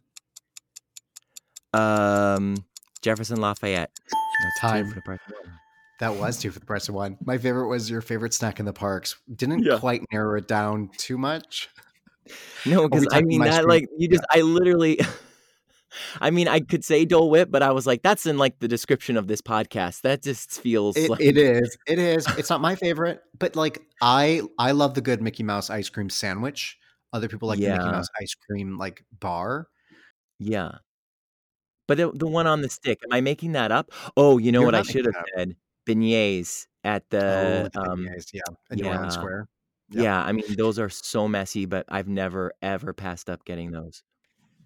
Um, 1.73 2.65
Jefferson 3.03 3.41
Lafayette. 3.41 3.91
That's 4.43 4.61
two 4.61 4.67
Time. 4.67 4.89
for 4.89 4.95
the 4.95 5.03
price 5.03 5.21
of 5.29 5.35
one. 5.45 5.55
That 6.01 6.17
was 6.17 6.39
two 6.39 6.51
for 6.51 6.59
the 6.59 6.67
price 6.67 6.89
of 6.89 6.95
one. 6.95 7.19
My 7.25 7.39
favorite 7.39 7.69
was 7.69 7.91
your 7.91 8.01
favorite 8.01 8.33
snack 8.35 8.59
in 8.59 8.67
the 8.67 8.73
parks. 8.73 9.17
Didn't 9.35 9.63
Yeah. 9.65 9.79
quite 9.79 10.03
narrow 10.13 10.37
it 10.39 10.49
down 10.49 10.91
too 10.97 11.19
much. 11.19 11.69
No, 12.65 12.89
because 12.89 13.07
I 13.13 13.23
mean 13.23 13.41
that 13.43 13.65
cream? 13.65 13.69
like 13.69 13.89
you 13.99 14.09
just 14.09 14.25
I 14.33 14.41
literally. 14.41 14.99
I 16.21 16.31
mean, 16.31 16.47
I 16.47 16.61
could 16.61 16.85
say 16.85 17.05
Dole 17.05 17.29
Whip, 17.31 17.51
but 17.51 17.65
I 17.65 17.73
was 17.73 17.85
like, 17.85 18.03
that's 18.03 18.25
in 18.25 18.39
like 18.39 18.61
the 18.61 18.69
description 18.69 19.17
of 19.17 19.27
this 19.27 19.43
podcast. 19.43 20.03
That 20.03 20.23
just 20.23 20.61
feels 20.61 20.97
It, 20.97 21.11
like 21.11 21.21
it 21.21 21.37
is. 21.37 21.77
It 21.87 21.99
is. 21.99 22.25
It's 22.39 22.49
not 22.49 22.61
my 22.61 22.77
favorite, 22.77 23.21
but 23.39 23.57
like 23.57 23.83
I 24.01 24.43
I 24.59 24.71
love 24.71 24.95
the 24.95 25.01
good 25.01 25.21
Mickey 25.21 25.43
Mouse 25.43 25.69
ice 25.69 25.89
cream 25.89 26.09
sandwich. 26.09 26.79
Other 27.13 27.29
people 27.29 27.49
like 27.49 27.59
the 27.59 27.69
Mickey 27.69 27.85
Mouse 27.85 28.09
ice 28.21 28.35
cream 28.35 28.79
like 28.79 29.05
bar. 29.19 29.69
Yeah. 30.39 30.73
But 31.89 31.99
the, 31.99 32.13
the 32.13 32.27
one 32.29 32.47
on 32.47 32.63
the 32.63 32.69
stick, 32.69 33.01
am 33.05 33.13
I 33.13 33.21
making 33.21 33.53
that 33.53 33.73
up? 33.73 33.91
Oh, 34.17 34.39
you 34.39 34.53
know 34.53 34.61
You're 34.61 34.67
what 34.67 34.75
I 34.77 34.83
should 34.83 35.07
have 35.07 35.15
said? 35.37 35.57
Beignets 35.87 36.67
at 36.85 37.03
Oh, 37.13 37.19
the 37.19 37.71
the 37.73 37.81
um 37.81 38.01
beignets, 38.07 38.27
yeah, 38.33 38.43
in 38.71 38.79
New 38.79 38.89
Orleans 38.89 39.15
Square. 39.15 39.49
Yep. 39.91 40.05
Yeah, 40.05 40.23
I 40.23 40.31
mean 40.31 40.45
those 40.57 40.79
are 40.79 40.89
so 40.89 41.27
messy, 41.27 41.67
but 41.67 41.85
I've 41.89 42.07
never 42.07 42.53
ever 42.63 42.93
passed 42.93 43.29
up 43.29 43.45
getting 43.45 43.73
those. 43.73 44.05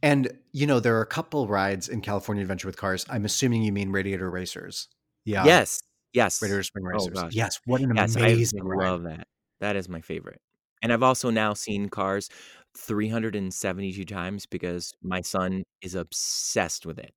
And 0.03 0.31
you 0.53 0.67
know 0.67 0.81
there 0.81 0.99
are 0.99 1.01
a 1.03 1.07
couple 1.07 1.49
rides 1.49 1.89
in 1.89 2.03
California 2.03 2.43
Adventure 2.43 2.69
with 2.69 2.77
cars. 2.77 3.07
I'm 3.09 3.25
assuming 3.25 3.63
you 3.63 3.73
mean 3.73 3.91
Radiator 3.91 4.29
Racers. 4.31 4.89
Yeah. 5.25 5.47
Yes. 5.47 5.81
Yes. 6.13 6.43
Radiator 6.43 6.63
Spring 6.63 6.85
Oh 6.87 6.91
Racers. 6.91 7.15
gosh. 7.15 7.33
Yes. 7.33 7.59
What 7.65 7.81
an 7.81 7.95
Yes, 7.97 8.17
I 8.17 8.21
amazing 8.21 8.63
ride. 8.65 8.87
I 8.87 8.91
love 8.91 9.03
that. 9.05 9.27
That 9.61 9.77
is 9.77 9.89
my 9.89 10.03
favorite. 10.03 10.43
And 10.85 10.93
I've 10.93 11.03
also 11.03 11.31
now 11.31 11.55
seen 11.55 11.89
Cars 11.89 12.29
372 12.77 14.05
times 14.05 14.45
because 14.45 14.93
my 15.03 15.23
son 15.23 15.65
is 15.81 15.95
obsessed 15.95 16.85
with 16.85 16.99
it. 16.99 17.15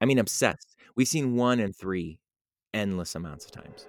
I 0.00 0.06
mean, 0.06 0.18
obsessed. 0.18 0.74
We've 0.96 1.06
seen 1.06 1.36
one 1.36 1.60
and 1.60 1.76
three 1.76 2.18
endless 2.72 3.14
amounts 3.14 3.44
of 3.44 3.50
times. 3.50 3.86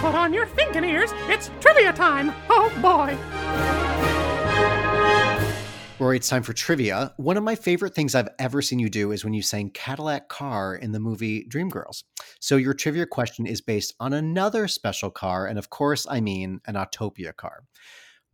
Put 0.00 0.14
on 0.14 0.32
your 0.32 0.46
thinking 0.46 0.84
ears. 0.84 1.10
It's 1.28 1.50
trivia 1.60 1.92
time. 1.92 2.32
Oh 2.48 2.72
boy. 2.80 4.15
Rory, 5.98 6.18
it's 6.18 6.28
time 6.28 6.42
for 6.42 6.52
trivia. 6.52 7.14
One 7.16 7.38
of 7.38 7.42
my 7.42 7.54
favorite 7.54 7.94
things 7.94 8.14
I've 8.14 8.28
ever 8.38 8.60
seen 8.60 8.78
you 8.78 8.90
do 8.90 9.12
is 9.12 9.24
when 9.24 9.32
you 9.32 9.40
sang 9.40 9.70
Cadillac 9.70 10.28
Car 10.28 10.74
in 10.76 10.92
the 10.92 11.00
movie 11.00 11.46
Dreamgirls. 11.48 12.04
So 12.38 12.58
your 12.58 12.74
trivia 12.74 13.06
question 13.06 13.46
is 13.46 13.62
based 13.62 13.94
on 13.98 14.12
another 14.12 14.68
special 14.68 15.10
car, 15.10 15.46
and 15.46 15.58
of 15.58 15.70
course, 15.70 16.06
I 16.10 16.20
mean 16.20 16.60
an 16.66 16.74
Autopia 16.74 17.34
car. 17.34 17.62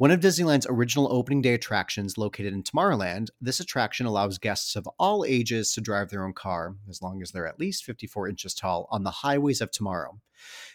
One 0.02 0.10
of 0.10 0.18
Disneyland's 0.18 0.66
original 0.68 1.12
opening 1.12 1.42
day 1.42 1.54
attractions 1.54 2.18
located 2.18 2.52
in 2.52 2.64
Tomorrowland, 2.64 3.28
this 3.40 3.60
attraction 3.60 4.04
allows 4.04 4.36
guests 4.36 4.74
of 4.74 4.88
all 4.98 5.24
ages 5.24 5.72
to 5.74 5.80
drive 5.80 6.10
their 6.10 6.24
own 6.24 6.32
car, 6.32 6.74
as 6.90 7.02
long 7.02 7.22
as 7.22 7.30
they're 7.30 7.46
at 7.46 7.60
least 7.60 7.84
54 7.84 8.28
inches 8.28 8.52
tall, 8.52 8.88
on 8.90 9.04
the 9.04 9.12
highways 9.12 9.60
of 9.60 9.70
tomorrow. 9.70 10.18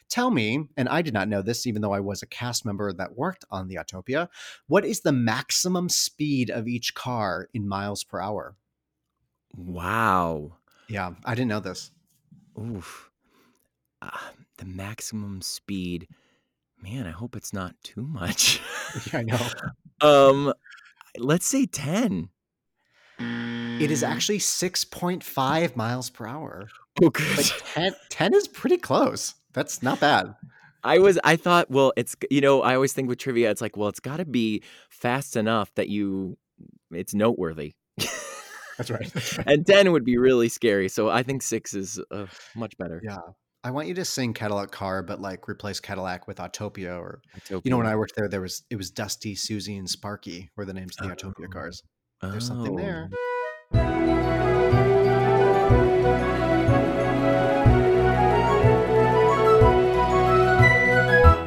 Tell 0.07 0.31
me, 0.31 0.69
and 0.77 0.87
I 0.87 1.01
did 1.01 1.13
not 1.13 1.27
know 1.27 1.41
this 1.41 1.67
even 1.67 1.81
though 1.81 1.91
I 1.91 1.99
was 1.99 2.21
a 2.21 2.25
cast 2.25 2.65
member 2.65 2.93
that 2.93 3.17
worked 3.17 3.43
on 3.51 3.67
the 3.67 3.75
Autopia, 3.75 4.29
what 4.67 4.85
is 4.85 5.01
the 5.01 5.11
maximum 5.11 5.89
speed 5.89 6.49
of 6.49 6.65
each 6.65 6.95
car 6.95 7.49
in 7.53 7.67
miles 7.67 8.05
per 8.05 8.21
hour? 8.21 8.55
Wow. 9.57 10.53
Yeah, 10.87 11.15
I 11.25 11.35
didn't 11.35 11.49
know 11.49 11.59
this. 11.59 11.91
Oof. 12.57 13.11
Uh, 14.01 14.09
the 14.55 14.65
maximum 14.65 15.41
speed. 15.41 16.07
Man, 16.81 17.07
I 17.07 17.11
hope 17.11 17.35
it's 17.35 17.53
not 17.53 17.75
too 17.83 18.03
much. 18.03 18.61
yeah, 19.13 19.19
I 19.19 19.23
know. 19.23 19.39
Um, 19.99 20.53
let's 21.17 21.47
say 21.47 21.65
10. 21.65 22.29
It 23.19 23.89
is 23.89 24.03
actually 24.03 24.37
6.5 24.37 25.75
miles 25.75 26.11
per 26.11 26.27
hour. 26.27 26.69
Oh, 27.01 27.09
good. 27.09 27.35
But 27.35 27.61
10, 27.73 27.95
10 28.09 28.33
is 28.35 28.47
pretty 28.47 28.77
close. 28.77 29.33
That's 29.53 29.81
not 29.81 29.99
bad. 29.99 30.35
I 30.83 30.99
was 30.99 31.19
I 31.23 31.35
thought, 31.35 31.71
well, 31.71 31.93
it's 31.97 32.15
you 32.29 32.41
know, 32.41 32.61
I 32.61 32.75
always 32.75 32.93
think 32.93 33.09
with 33.09 33.17
trivia, 33.17 33.49
it's 33.49 33.59
like, 33.59 33.75
well, 33.75 33.89
it's 33.89 33.99
got 33.99 34.17
to 34.17 34.25
be 34.25 34.61
fast 34.89 35.35
enough 35.35 35.73
that 35.73 35.89
you 35.89 36.37
it's 36.91 37.13
noteworthy. 37.15 37.73
That's 38.77 38.91
right. 38.91 39.11
That's 39.11 39.37
right. 39.37 39.47
and 39.47 39.65
10 39.65 39.91
would 39.91 40.05
be 40.05 40.17
really 40.17 40.49
scary. 40.49 40.87
So 40.89 41.09
I 41.09 41.23
think 41.23 41.41
6 41.41 41.73
is 41.73 41.99
uh, 42.11 42.27
much 42.55 42.77
better. 42.77 43.01
Yeah. 43.03 43.17
I 43.67 43.69
want 43.69 43.89
you 43.89 43.93
to 43.95 44.05
sing 44.05 44.33
Cadillac 44.33 44.71
Car, 44.71 45.03
but 45.03 45.19
like 45.19 45.49
replace 45.49 45.81
Cadillac 45.81 46.25
with 46.25 46.37
Autopia 46.37 46.97
or 46.97 47.19
Autopia. 47.35 47.61
you 47.65 47.69
know, 47.69 47.75
when 47.75 47.85
I 47.85 47.97
worked 47.97 48.15
there, 48.15 48.29
there 48.29 48.39
was 48.39 48.63
it 48.69 48.77
was 48.77 48.91
Dusty, 48.91 49.35
Susie, 49.35 49.75
and 49.75 49.89
Sparky 49.89 50.49
were 50.55 50.63
the 50.63 50.73
names 50.73 50.95
of 50.97 51.09
the 51.09 51.13
Autopia 51.13 51.47
oh. 51.47 51.51
cars. 51.51 51.83
There's 52.21 52.47
something 52.47 52.77
there. 52.77 53.09
Oh. 53.73 54.17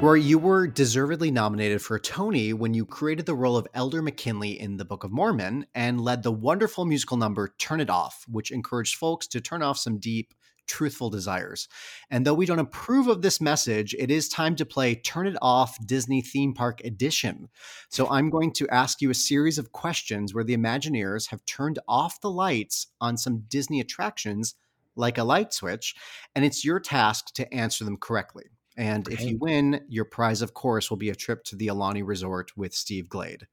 Rory, 0.02 0.22
you 0.22 0.38
were 0.38 0.66
deservedly 0.66 1.30
nominated 1.30 1.80
for 1.80 1.94
a 1.94 2.00
Tony 2.00 2.52
when 2.52 2.74
you 2.74 2.84
created 2.84 3.24
the 3.24 3.34
role 3.34 3.56
of 3.56 3.66
Elder 3.72 4.02
McKinley 4.02 4.60
in 4.60 4.76
the 4.76 4.84
Book 4.84 5.04
of 5.04 5.10
Mormon 5.10 5.64
and 5.74 6.00
led 6.00 6.22
the 6.22 6.32
wonderful 6.32 6.84
musical 6.84 7.16
number 7.16 7.54
Turn 7.58 7.80
It 7.80 7.88
Off, 7.88 8.24
which 8.28 8.50
encouraged 8.50 8.96
folks 8.96 9.26
to 9.28 9.40
turn 9.40 9.62
off 9.62 9.78
some 9.78 9.98
deep, 9.98 10.34
truthful 10.70 11.10
desires. 11.10 11.68
And 12.10 12.24
though 12.24 12.34
we 12.34 12.46
don't 12.46 12.60
approve 12.60 13.08
of 13.08 13.22
this 13.22 13.40
message, 13.40 13.92
it 13.98 14.08
is 14.08 14.28
time 14.28 14.54
to 14.56 14.64
play 14.64 14.94
Turn 14.94 15.26
It 15.26 15.36
Off 15.42 15.76
Disney 15.84 16.22
Theme 16.22 16.54
Park 16.54 16.80
Edition. 16.84 17.48
So 17.88 18.08
I'm 18.08 18.30
going 18.30 18.52
to 18.52 18.68
ask 18.68 19.02
you 19.02 19.10
a 19.10 19.14
series 19.14 19.58
of 19.58 19.72
questions 19.72 20.32
where 20.32 20.44
the 20.44 20.56
Imagineers 20.56 21.30
have 21.30 21.44
turned 21.44 21.80
off 21.88 22.20
the 22.20 22.30
lights 22.30 22.86
on 23.00 23.16
some 23.16 23.44
Disney 23.48 23.80
attractions 23.80 24.54
like 24.94 25.18
a 25.18 25.24
light 25.24 25.52
switch, 25.52 25.96
and 26.36 26.44
it's 26.44 26.64
your 26.64 26.78
task 26.78 27.34
to 27.34 27.52
answer 27.52 27.84
them 27.84 27.96
correctly. 27.96 28.44
And 28.76 29.08
if 29.08 29.22
you 29.22 29.38
win, 29.38 29.80
your 29.88 30.04
prize, 30.04 30.40
of 30.40 30.54
course, 30.54 30.88
will 30.88 30.96
be 30.96 31.10
a 31.10 31.16
trip 31.16 31.42
to 31.44 31.56
the 31.56 31.66
Aulani 31.66 32.06
Resort 32.06 32.56
with 32.56 32.72
Steve 32.72 33.08
Glade. 33.08 33.48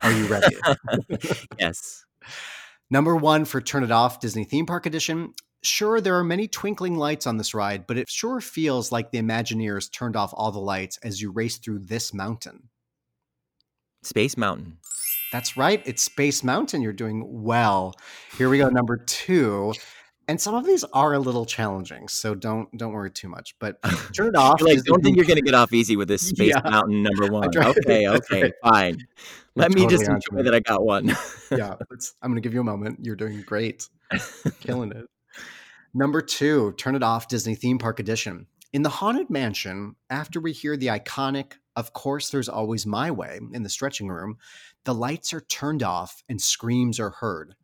Are 0.00 0.12
you 0.12 0.26
ready? 0.26 0.56
yes. 1.58 2.06
Number 2.90 3.14
one 3.14 3.44
for 3.44 3.60
Turn 3.60 3.84
It 3.84 3.90
Off 3.90 4.20
Disney 4.20 4.44
Theme 4.44 4.66
Park 4.66 4.86
Edition. 4.86 5.34
Sure, 5.62 6.00
there 6.00 6.16
are 6.16 6.24
many 6.24 6.46
twinkling 6.46 6.96
lights 6.96 7.26
on 7.26 7.36
this 7.36 7.52
ride, 7.52 7.86
but 7.86 7.98
it 7.98 8.08
sure 8.08 8.40
feels 8.40 8.92
like 8.92 9.10
the 9.10 9.18
Imagineers 9.18 9.90
turned 9.90 10.14
off 10.16 10.32
all 10.32 10.52
the 10.52 10.60
lights 10.60 10.98
as 11.02 11.20
you 11.20 11.30
race 11.32 11.56
through 11.58 11.80
this 11.80 12.14
mountain. 12.14 12.68
Space 14.02 14.36
Mountain. 14.36 14.78
That's 15.32 15.56
right. 15.56 15.82
It's 15.84 16.02
Space 16.02 16.44
Mountain. 16.44 16.82
You're 16.82 16.92
doing 16.92 17.42
well. 17.42 17.94
Here 18.36 18.48
we 18.48 18.58
go. 18.58 18.68
Number 18.68 18.96
two. 18.96 19.74
And 20.28 20.40
some 20.40 20.54
of 20.54 20.66
these 20.66 20.84
are 20.92 21.14
a 21.14 21.18
little 21.18 21.46
challenging, 21.46 22.06
so 22.06 22.34
don't 22.34 22.74
don't 22.76 22.92
worry 22.92 23.10
too 23.10 23.28
much. 23.28 23.54
But 23.58 23.82
turn 24.14 24.28
it 24.28 24.36
off. 24.36 24.60
Like, 24.60 24.82
don't 24.84 25.02
think 25.02 25.16
you're 25.16 25.24
going 25.24 25.38
to 25.38 25.42
get 25.42 25.54
off 25.54 25.72
easy 25.72 25.96
with 25.96 26.06
this 26.06 26.22
Space 26.28 26.52
Yeah. 26.54 26.70
Mountain 26.70 27.02
number 27.02 27.26
one. 27.32 27.48
Okay, 27.56 28.06
okay, 28.06 28.52
fine. 28.62 28.98
Let 29.56 29.72
me 29.72 29.86
just 29.86 30.04
totally 30.04 30.14
onto 30.14 30.36
enjoy 30.36 30.42
that 30.44 30.54
I 30.54 30.60
got 30.60 30.84
one. 30.84 31.08
yeah, 31.50 31.74
I'm 32.22 32.30
going 32.30 32.36
to 32.36 32.40
give 32.40 32.54
you 32.54 32.60
a 32.60 32.64
moment. 32.64 33.00
You're 33.02 33.16
doing 33.16 33.42
great. 33.42 33.88
Killing 34.60 34.92
it. 34.92 35.06
Number 35.98 36.22
two, 36.22 36.74
Turn 36.74 36.94
It 36.94 37.02
Off 37.02 37.26
Disney 37.26 37.56
Theme 37.56 37.76
Park 37.76 37.98
Edition. 37.98 38.46
In 38.72 38.84
the 38.84 38.88
Haunted 38.88 39.30
Mansion, 39.30 39.96
after 40.10 40.38
we 40.38 40.52
hear 40.52 40.76
the 40.76 40.86
iconic, 40.86 41.54
Of 41.74 41.92
Course 41.92 42.30
There's 42.30 42.48
Always 42.48 42.86
My 42.86 43.10
Way 43.10 43.40
in 43.52 43.64
the 43.64 43.68
stretching 43.68 44.06
room, 44.06 44.36
the 44.84 44.94
lights 44.94 45.32
are 45.34 45.40
turned 45.40 45.82
off 45.82 46.22
and 46.28 46.40
screams 46.40 47.00
are 47.00 47.10
heard. 47.10 47.56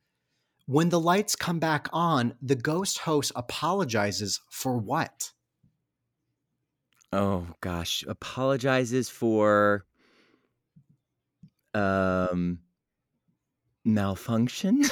When 0.67 0.89
the 0.89 0.99
lights 0.99 1.37
come 1.37 1.61
back 1.61 1.87
on, 1.93 2.35
the 2.43 2.57
ghost 2.57 2.99
host 2.99 3.31
apologizes 3.37 4.41
for 4.51 4.79
what? 4.79 5.31
oh 7.13 7.47
gosh, 7.61 8.03
apologizes 8.09 9.09
for 9.09 9.87
um 11.73 12.59
malfunction. 13.85 14.83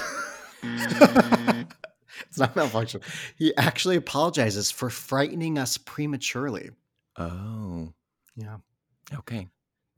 it's 2.29 2.39
not 2.39 2.55
malfunction. 2.57 3.01
He 3.37 3.57
actually 3.57 3.97
apologizes 3.97 4.71
for 4.71 4.91
frightening 4.91 5.59
us 5.59 5.79
prematurely. 5.79 6.71
oh, 7.17 7.93
Yeah. 8.37 8.59
okay. 9.15 9.49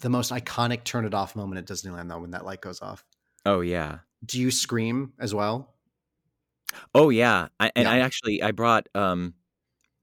The 0.00 0.10
most 0.10 0.32
iconic 0.32 0.84
turn 0.84 1.04
it 1.04 1.14
off 1.14 1.36
moment 1.36 1.58
at 1.58 1.66
Disneyland, 1.66 2.08
though, 2.08 2.18
when 2.18 2.32
that 2.32 2.44
light 2.44 2.60
goes 2.60 2.82
off. 2.82 3.04
Oh 3.46 3.60
yeah. 3.60 3.98
Do 4.24 4.40
you 4.40 4.50
scream 4.50 5.12
as 5.18 5.34
well? 5.34 5.74
Oh 6.94 7.10
yeah. 7.10 7.48
I, 7.60 7.70
and 7.76 7.84
Yeah. 7.86 7.92
I 7.92 7.98
actually 8.00 8.42
I 8.42 8.50
brought 8.52 8.88
um 8.94 9.34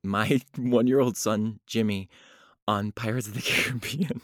my 0.04 0.40
one 0.58 0.88
year 0.88 1.00
old 1.00 1.18
son 1.18 1.60
Jimmy 1.68 2.10
on 2.68 2.92
Pirates 2.92 3.28
of 3.28 3.34
the 3.34 3.42
Caribbean. 3.46 4.22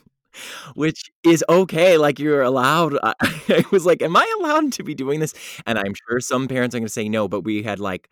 Which 0.76 1.12
is 1.24 1.44
okay, 1.50 1.98
like 1.98 2.20
you're 2.20 2.42
allowed. 2.42 2.98
I, 3.04 3.14
I 3.22 3.64
was 3.72 3.86
like, 3.86 4.02
"Am 4.02 4.16
I 4.16 4.34
allowed 4.40 4.74
to 4.74 4.84
be 4.84 4.94
doing 4.96 5.20
this?" 5.20 5.34
And 5.66 5.78
I'm 5.78 5.94
sure 6.08 6.20
some 6.20 6.48
parents 6.48 6.76
are 6.76 6.80
going 6.80 6.88
to 6.88 6.92
say 6.94 7.10
no, 7.10 7.28
but 7.28 7.42
we 7.42 7.64
had 7.64 7.80
like 7.80 8.10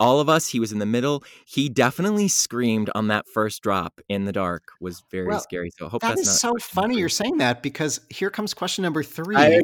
all 0.00 0.20
of 0.20 0.28
us. 0.28 0.48
He 0.48 0.60
was 0.60 0.70
in 0.72 0.78
the 0.78 0.86
middle. 0.86 1.24
He 1.44 1.68
definitely 1.68 2.28
screamed 2.28 2.90
on 2.94 3.08
that 3.08 3.26
first 3.28 3.62
drop 3.62 4.00
in 4.08 4.24
the 4.26 4.32
dark. 4.32 4.68
Was 4.80 5.02
very 5.10 5.26
Well, 5.28 5.40
scary. 5.40 5.70
So 5.76 5.86
I 5.86 5.88
hope 5.88 6.02
That 6.02 6.10
that's 6.10 6.20
is 6.22 6.26
not. 6.28 6.36
so 6.36 6.52
funny 6.60 6.98
you're 6.98 7.08
saying 7.08 7.38
that 7.38 7.62
because 7.62 8.00
here 8.08 8.30
comes 8.30 8.54
question 8.54 8.82
number 8.82 9.02
three. 9.02 9.36
I- 9.36 9.62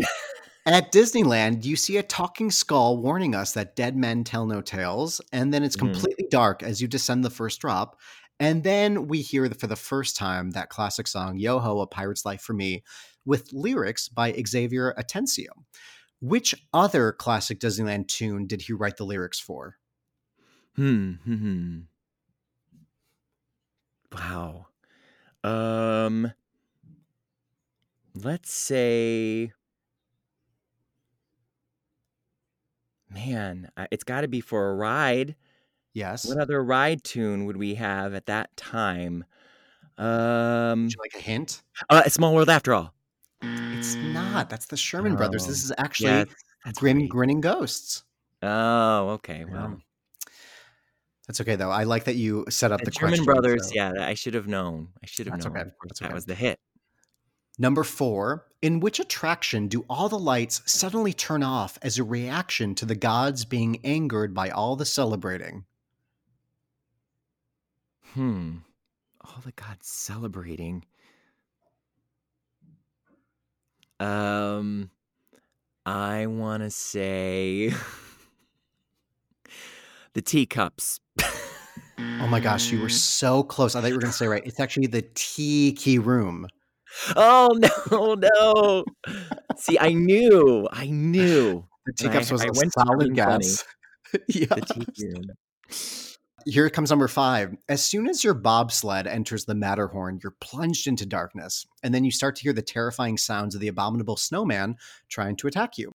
At 0.66 0.92
Disneyland, 0.92 1.66
you 1.66 1.76
see 1.76 1.98
a 1.98 2.02
talking 2.02 2.50
skull 2.50 2.96
warning 2.96 3.34
us 3.34 3.52
that 3.52 3.76
dead 3.76 3.98
men 3.98 4.24
tell 4.24 4.46
no 4.46 4.62
tales, 4.62 5.20
and 5.30 5.52
then 5.52 5.62
it's 5.62 5.76
Mhm. 5.76 5.80
completely 5.80 6.24
dark 6.30 6.62
as 6.62 6.80
you 6.80 6.88
descend 6.88 7.22
the 7.22 7.28
first 7.28 7.60
drop. 7.60 8.00
And 8.40 8.64
then 8.64 9.06
we 9.06 9.20
hear 9.20 9.48
for 9.50 9.66
the 9.66 9.76
first 9.76 10.16
time 10.16 10.50
that 10.50 10.68
classic 10.68 11.06
song, 11.06 11.38
Yo 11.38 11.58
Ho, 11.58 11.80
A 11.80 11.86
Pirate's 11.86 12.24
Life 12.24 12.40
for 12.42 12.52
Me, 12.52 12.82
with 13.24 13.52
lyrics 13.52 14.08
by 14.08 14.32
Xavier 14.46 14.92
Atencio. 14.98 15.48
Which 16.20 16.54
other 16.72 17.12
classic 17.12 17.60
Disneyland 17.60 18.08
tune 18.08 18.46
did 18.46 18.62
he 18.62 18.72
write 18.72 18.96
the 18.96 19.04
lyrics 19.04 19.38
for? 19.38 19.76
Hmm. 20.76 21.12
hmm, 21.24 21.34
hmm. 21.34 21.78
Wow. 24.12 24.66
Um. 25.42 26.32
Let's 28.14 28.52
say. 28.52 29.52
Man, 33.10 33.70
it's 33.92 34.04
got 34.04 34.22
to 34.22 34.28
be 34.28 34.40
for 34.40 34.70
a 34.70 34.74
ride. 34.74 35.36
Yes. 35.94 36.26
What 36.26 36.38
other 36.38 36.62
ride 36.62 37.02
tune 37.04 37.46
would 37.46 37.56
we 37.56 37.74
have 37.76 38.14
at 38.14 38.26
that 38.26 38.54
time? 38.56 39.24
Um, 39.96 40.82
Would 40.84 40.92
you 40.92 40.98
like 41.00 41.14
a 41.14 41.20
hint? 41.24 41.62
uh, 41.88 42.02
a 42.04 42.10
Small 42.10 42.34
World 42.34 42.50
After 42.50 42.74
All. 42.74 42.92
It's 43.42 43.94
not. 43.94 44.50
That's 44.50 44.66
the 44.66 44.76
Sherman 44.76 45.14
Brothers. 45.16 45.46
This 45.46 45.60
Oh, 45.62 45.66
is 45.66 45.72
actually 45.78 46.08
yes, 46.10 46.26
that's 46.64 46.82
right. 46.82 47.08
Grinning 47.08 47.40
Ghosts. 47.40 48.02
Oh, 48.42 49.10
okay. 49.10 49.44
Yeah. 49.46 49.52
Well, 49.52 49.78
That's 51.28 51.40
okay 51.42 51.54
though. 51.56 51.70
I 51.70 51.84
like 51.84 52.04
that 52.04 52.16
you 52.16 52.44
set 52.50 52.72
up 52.72 52.80
The 52.80 52.86
the 52.86 52.92
Sherman 52.92 53.10
question, 53.10 53.24
Brothers, 53.24 53.68
so- 53.68 53.74
yeah, 53.74 53.92
I 54.00 54.14
should 54.14 54.34
have 54.34 54.48
known. 54.48 54.88
I 55.02 55.06
should 55.06 55.26
have 55.26 55.34
That's 55.36 55.46
known. 55.46 55.56
okay. 55.56 55.70
That's 55.86 56.00
that 56.00 56.12
was 56.12 56.24
the 56.26 56.34
hit. 56.34 56.58
Number 57.58 57.84
four, 57.84 58.46
in 58.62 58.80
which 58.80 58.98
attraction 58.98 59.68
do 59.68 59.84
all 59.88 60.08
the 60.08 60.18
lights 60.18 60.60
suddenly 60.66 61.12
turn 61.12 61.44
off 61.44 61.78
as 61.82 61.98
a 61.98 62.04
reaction 62.04 62.74
to 62.74 62.84
the 62.84 62.96
gods 62.96 63.44
being 63.44 63.78
angered 63.84 64.34
by 64.34 64.50
all 64.50 64.74
the 64.74 64.84
celebrating? 64.84 65.64
Hmm. 68.14 68.56
All 69.24 69.40
the 69.44 69.52
gods 69.52 69.88
celebrating. 69.88 70.84
Um, 74.00 74.90
I 75.86 76.26
want 76.26 76.62
to 76.62 76.70
say 76.70 77.72
the 80.14 80.22
teacups. 80.22 81.00
Oh 81.98 82.26
my 82.28 82.40
gosh, 82.40 82.70
you 82.72 82.80
were 82.80 82.88
so 82.88 83.42
close. 83.42 83.74
I 83.74 83.80
thought 83.80 83.88
you 83.88 83.94
were 83.94 84.00
going 84.00 84.12
to 84.12 84.16
say 84.16 84.26
right. 84.26 84.42
It's 84.44 84.60
actually 84.60 84.86
the 84.88 85.02
Tiki 85.14 85.98
Room. 85.98 86.46
Oh 87.16 87.48
no, 87.90 88.14
no! 88.14 88.84
See, 89.56 89.78
I 89.78 89.92
knew, 89.92 90.68
I 90.72 90.86
knew. 90.86 91.64
The 91.86 91.92
I- 91.92 92.02
teacups 92.08 92.30
was 92.32 92.40
I 92.42 92.46
a 92.46 92.70
solid 92.70 93.14
guess. 93.14 93.62
yeah. 94.26 94.46
The 94.46 94.60
tiki 94.62 95.06
room. 95.08 95.24
Here 96.46 96.68
comes 96.68 96.90
number 96.90 97.08
five. 97.08 97.56
As 97.68 97.82
soon 97.82 98.06
as 98.06 98.22
your 98.22 98.34
bobsled 98.34 99.06
enters 99.06 99.44
the 99.46 99.54
Matterhorn, 99.54 100.20
you're 100.22 100.36
plunged 100.40 100.86
into 100.86 101.06
darkness, 101.06 101.66
and 101.82 101.94
then 101.94 102.04
you 102.04 102.10
start 102.10 102.36
to 102.36 102.42
hear 102.42 102.52
the 102.52 102.62
terrifying 102.62 103.16
sounds 103.16 103.54
of 103.54 103.60
the 103.60 103.68
abominable 103.68 104.16
snowman 104.16 104.76
trying 105.08 105.36
to 105.36 105.46
attack 105.46 105.78
you. 105.78 105.92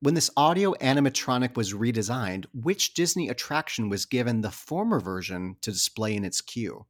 When 0.00 0.14
this 0.14 0.30
audio 0.36 0.74
animatronic 0.74 1.56
was 1.56 1.72
redesigned, 1.72 2.46
which 2.52 2.94
Disney 2.94 3.28
attraction 3.28 3.88
was 3.88 4.06
given 4.06 4.40
the 4.40 4.50
former 4.50 5.00
version 5.00 5.56
to 5.62 5.72
display 5.72 6.14
in 6.14 6.24
its 6.24 6.40
queue? 6.40 6.86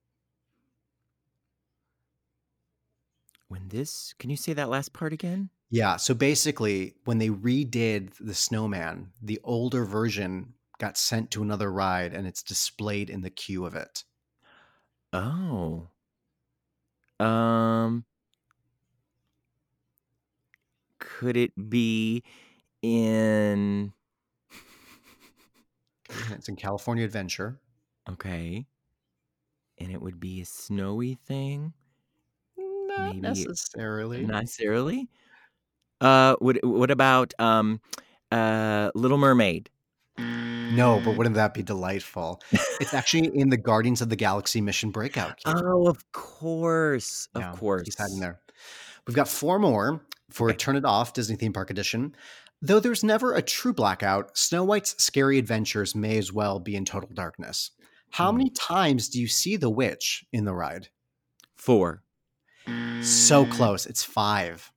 When 3.48 3.68
this, 3.68 4.14
can 4.18 4.30
you 4.30 4.36
say 4.36 4.52
that 4.52 4.68
last 4.68 4.92
part 4.92 5.12
again? 5.12 5.50
Yeah, 5.70 5.96
so 5.96 6.14
basically, 6.14 6.94
when 7.04 7.18
they 7.18 7.30
redid 7.30 8.12
the 8.20 8.34
snowman, 8.34 9.12
the 9.22 9.40
older 9.44 9.84
version 9.84 10.54
got 10.80 10.96
sent 10.96 11.30
to 11.30 11.42
another 11.42 11.70
ride 11.70 12.14
and 12.14 12.26
it's 12.26 12.42
displayed 12.42 13.10
in 13.10 13.20
the 13.20 13.30
queue 13.30 13.64
of 13.64 13.76
it. 13.76 14.02
Oh. 15.12 15.88
Um. 17.20 18.04
Could 20.98 21.36
it 21.36 21.70
be 21.70 22.24
in? 22.82 23.92
It's 26.32 26.48
in 26.48 26.56
California 26.56 27.04
Adventure. 27.04 27.60
Okay. 28.08 28.66
And 29.78 29.92
it 29.92 30.02
would 30.02 30.18
be 30.18 30.40
a 30.40 30.44
snowy 30.44 31.14
thing. 31.14 31.72
Not 32.58 33.14
Maybe 33.14 33.20
necessarily. 33.20 34.26
Not 34.26 34.40
necessarily. 34.40 35.08
Uh, 36.00 36.34
what 36.40 36.58
what 36.64 36.90
about 36.90 37.32
um, 37.38 37.80
uh, 38.32 38.90
Little 38.96 39.18
Mermaid? 39.18 39.70
No, 40.70 41.00
but 41.04 41.12
mm. 41.12 41.16
wouldn't 41.16 41.36
that 41.36 41.54
be 41.54 41.62
delightful? 41.62 42.40
It's 42.80 42.94
actually 42.94 43.36
in 43.36 43.50
the 43.50 43.56
Guardians 43.56 44.00
of 44.00 44.08
the 44.08 44.16
Galaxy 44.16 44.60
Mission 44.60 44.90
Breakout. 44.90 45.36
queue. 45.38 45.52
Oh, 45.54 45.86
of 45.88 46.10
course, 46.12 47.28
of 47.34 47.42
Yeah, 47.42 47.52
course. 47.52 47.82
He's 47.84 47.98
hiding 47.98 48.20
there. 48.20 48.40
We've 49.06 49.16
got 49.16 49.28
four 49.28 49.58
more 49.58 50.02
for 50.30 50.52
Turn 50.52 50.76
It 50.76 50.84
Off 50.84 51.12
Disney 51.12 51.36
Theme 51.36 51.52
Park 51.52 51.70
Edition. 51.70 52.14
Though 52.62 52.80
there's 52.80 53.02
never 53.02 53.34
a 53.34 53.42
true 53.42 53.72
blackout, 53.72 54.36
Snow 54.36 54.64
White's 54.64 55.02
scary 55.02 55.38
adventures 55.38 55.94
may 55.94 56.18
as 56.18 56.32
well 56.32 56.60
be 56.60 56.76
in 56.76 56.84
total 56.84 57.08
darkness. 57.12 57.70
How 58.10 58.30
hmm. 58.30 58.38
many 58.38 58.50
times 58.50 59.08
do 59.08 59.20
you 59.20 59.28
see 59.28 59.56
the 59.56 59.70
witch 59.70 60.24
in 60.32 60.44
the 60.44 60.54
ride? 60.54 60.88
Four. 61.56 62.02
So 63.02 63.44
mm. 63.44 63.50
close. 63.50 63.86
It's 63.86 64.04
five. 64.04 64.70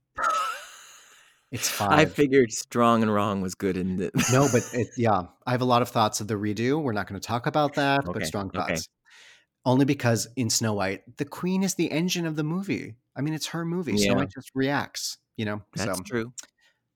It's 1.54 1.68
five. 1.68 1.92
I 1.92 2.04
figured 2.06 2.50
strong 2.50 3.02
and 3.02 3.14
wrong 3.14 3.40
was 3.40 3.54
good 3.54 3.76
in 3.76 3.96
the. 3.96 4.10
no, 4.32 4.48
but 4.50 4.68
it, 4.74 4.88
yeah, 4.96 5.22
I 5.46 5.52
have 5.52 5.60
a 5.60 5.64
lot 5.64 5.82
of 5.82 5.88
thoughts 5.88 6.20
of 6.20 6.26
the 6.26 6.34
redo. 6.34 6.82
We're 6.82 6.92
not 6.92 7.06
going 7.06 7.20
to 7.20 7.24
talk 7.24 7.46
about 7.46 7.74
that, 7.74 8.04
but 8.04 8.16
Okay, 8.16 8.24
strong 8.24 8.48
okay. 8.48 8.58
thoughts. 8.58 8.88
Only 9.64 9.84
because 9.84 10.26
in 10.34 10.50
Snow 10.50 10.74
White, 10.74 11.16
the 11.16 11.24
queen 11.24 11.62
is 11.62 11.76
the 11.76 11.92
engine 11.92 12.26
of 12.26 12.34
the 12.34 12.42
movie. 12.42 12.96
I 13.16 13.20
mean, 13.20 13.34
it's 13.34 13.46
her 13.46 13.64
movie. 13.64 13.96
Snow 13.96 14.14
White 14.14 14.32
just 14.34 14.50
reacts, 14.52 15.16
you 15.36 15.44
know? 15.44 15.62
That's 15.76 15.96
so, 15.96 16.02
true. 16.04 16.32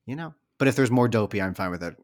You 0.07 0.17
know, 0.17 0.35
but 0.59 0.67
if 0.67 0.75
there's 0.75 0.91
more 0.91 1.07
dopey, 1.07 1.41
I'm 1.41 1.55
fine 1.55 1.71
with 1.71 1.85
it. 1.85 1.97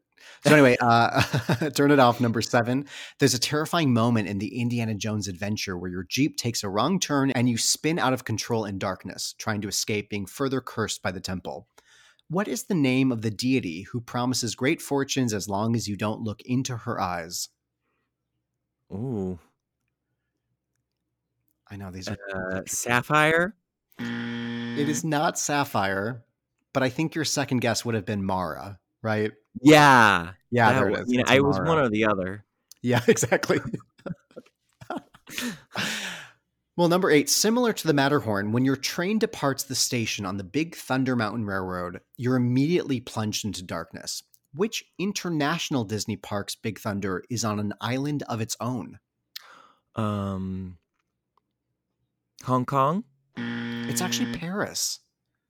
So 0.46 0.52
anyway, 0.52 0.76
uh, 0.80 1.70
turn 1.74 1.90
it 1.90 1.98
off. 1.98 2.20
Number 2.20 2.40
seven. 2.40 2.86
There's 3.18 3.34
a 3.34 3.38
terrifying 3.38 3.92
moment 3.92 4.28
in 4.28 4.38
the 4.38 4.60
Indiana 4.60 4.94
Jones 4.94 5.26
adventure 5.26 5.76
where 5.76 5.90
your 5.90 6.06
jeep 6.08 6.36
takes 6.36 6.62
a 6.62 6.68
wrong 6.68 7.00
turn 7.00 7.32
and 7.32 7.48
you 7.48 7.58
spin 7.58 7.98
out 7.98 8.12
of 8.12 8.24
control 8.24 8.64
in 8.64 8.78
darkness, 8.78 9.34
trying 9.38 9.60
to 9.62 9.68
escape 9.68 10.08
being 10.08 10.26
further 10.26 10.60
cursed 10.60 11.02
by 11.02 11.10
the 11.10 11.20
temple. 11.20 11.66
What 12.28 12.48
is 12.48 12.64
the 12.64 12.74
name 12.74 13.12
of 13.12 13.22
the 13.22 13.30
deity 13.30 13.82
who 13.82 14.00
promises 14.00 14.54
great 14.54 14.80
fortunes 14.80 15.32
as 15.34 15.48
long 15.48 15.76
as 15.76 15.88
you 15.88 15.96
don't 15.96 16.22
look 16.22 16.40
into 16.42 16.76
her 16.78 17.00
eyes? 17.00 17.50
Ooh. 18.92 19.38
I 21.70 21.76
know 21.76 21.90
these 21.90 22.08
are. 22.08 22.16
Uh, 22.34 22.60
Sapphire. 22.66 23.54
It 23.98 24.88
is 24.88 25.04
not 25.04 25.38
Sapphire, 25.38 26.24
but 26.72 26.82
I 26.82 26.88
think 26.88 27.14
your 27.14 27.24
second 27.24 27.60
guess 27.60 27.84
would 27.84 27.94
have 27.94 28.06
been 28.06 28.24
Mara, 28.24 28.78
right? 29.02 29.32
Yeah. 29.60 30.32
Yeah, 30.50 30.72
that 30.72 30.78
there 30.78 30.88
it 30.88 30.92
wa- 30.92 31.04
You 31.06 31.18
know, 31.18 31.24
I 31.26 31.40
was 31.40 31.58
one 31.58 31.78
or 31.78 31.88
the 31.88 32.06
other. 32.06 32.44
Yeah, 32.82 33.00
exactly. 33.08 33.60
well, 36.76 36.88
number 36.88 37.10
eight, 37.10 37.28
similar 37.30 37.72
to 37.72 37.86
the 37.86 37.92
Matterhorn, 37.94 38.52
when 38.52 38.64
your 38.64 38.76
train 38.76 39.18
departs 39.18 39.64
the 39.64 39.74
station 39.74 40.26
on 40.26 40.36
the 40.36 40.44
Big 40.44 40.74
Thunder 40.76 41.14
Mountain 41.16 41.46
Railroad, 41.46 42.00
you're 42.16 42.36
immediately 42.36 43.00
plunged 43.00 43.44
into 43.44 43.62
darkness. 43.62 44.22
Which 44.54 44.84
international 44.98 45.84
Disney 45.84 46.16
park's 46.16 46.54
Big 46.54 46.78
Thunder 46.78 47.24
is 47.28 47.44
on 47.44 47.58
an 47.58 47.74
island 47.80 48.22
of 48.28 48.40
its 48.40 48.56
own? 48.60 48.98
Um. 49.96 50.78
Hong 52.44 52.64
Kong. 52.66 53.04
It's 53.36 54.00
actually 54.00 54.32
Paris, 54.36 55.00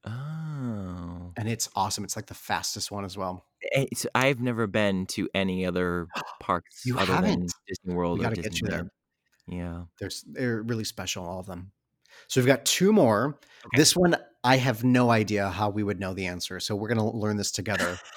Oh. 0.05 1.31
and 1.37 1.47
it's 1.49 1.69
awesome. 1.75 2.03
It's 2.03 2.15
like 2.15 2.27
the 2.27 2.33
fastest 2.33 2.91
one 2.91 3.05
as 3.05 3.17
well. 3.17 3.45
Eh, 3.73 3.85
so 3.95 4.09
I've 4.15 4.39
never 4.39 4.65
been 4.67 5.05
to 5.07 5.27
any 5.33 5.65
other 5.65 6.07
parks 6.39 6.81
You 6.85 6.97
other 6.97 7.13
than 7.13 7.23
haven't? 7.25 7.53
Disney 7.67 7.93
World 7.93 8.19
We 8.19 8.25
or 8.25 8.29
got 8.29 8.35
to 8.35 8.41
get 8.41 8.61
you 8.61 8.67
there. 8.67 8.83
Disneyland. 8.83 8.89
Yeah. 9.47 9.83
There's 9.99 10.23
they're 10.27 10.61
really 10.63 10.83
special, 10.83 11.25
all 11.25 11.39
of 11.39 11.45
them. 11.45 11.71
So 12.27 12.39
we've 12.41 12.47
got 12.47 12.65
two 12.65 12.91
more. 12.93 13.39
This 13.75 13.95
one 13.95 14.15
I 14.43 14.57
have 14.57 14.83
no 14.83 15.09
idea 15.11 15.49
how 15.49 15.69
we 15.69 15.83
would 15.83 15.99
know 15.99 16.13
the 16.13 16.27
answer. 16.27 16.59
So 16.59 16.75
we're 16.75 16.87
gonna 16.87 17.09
learn 17.11 17.37
this 17.37 17.51
together. 17.51 17.97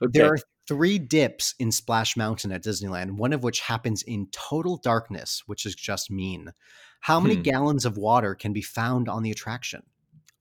There 0.00 0.32
are 0.32 0.38
three 0.66 0.98
dips 0.98 1.54
in 1.58 1.70
Splash 1.70 2.16
Mountain 2.16 2.52
at 2.52 2.64
Disneyland, 2.64 3.18
one 3.18 3.34
of 3.34 3.42
which 3.42 3.60
happens 3.60 4.02
in 4.02 4.28
total 4.32 4.78
darkness, 4.78 5.42
which 5.44 5.66
is 5.66 5.74
just 5.74 6.10
mean. 6.10 6.52
How 7.00 7.20
many 7.20 7.34
Hmm. 7.34 7.42
gallons 7.42 7.84
of 7.84 7.98
water 7.98 8.34
can 8.34 8.54
be 8.54 8.62
found 8.62 9.10
on 9.10 9.22
the 9.22 9.30
attraction? 9.30 9.82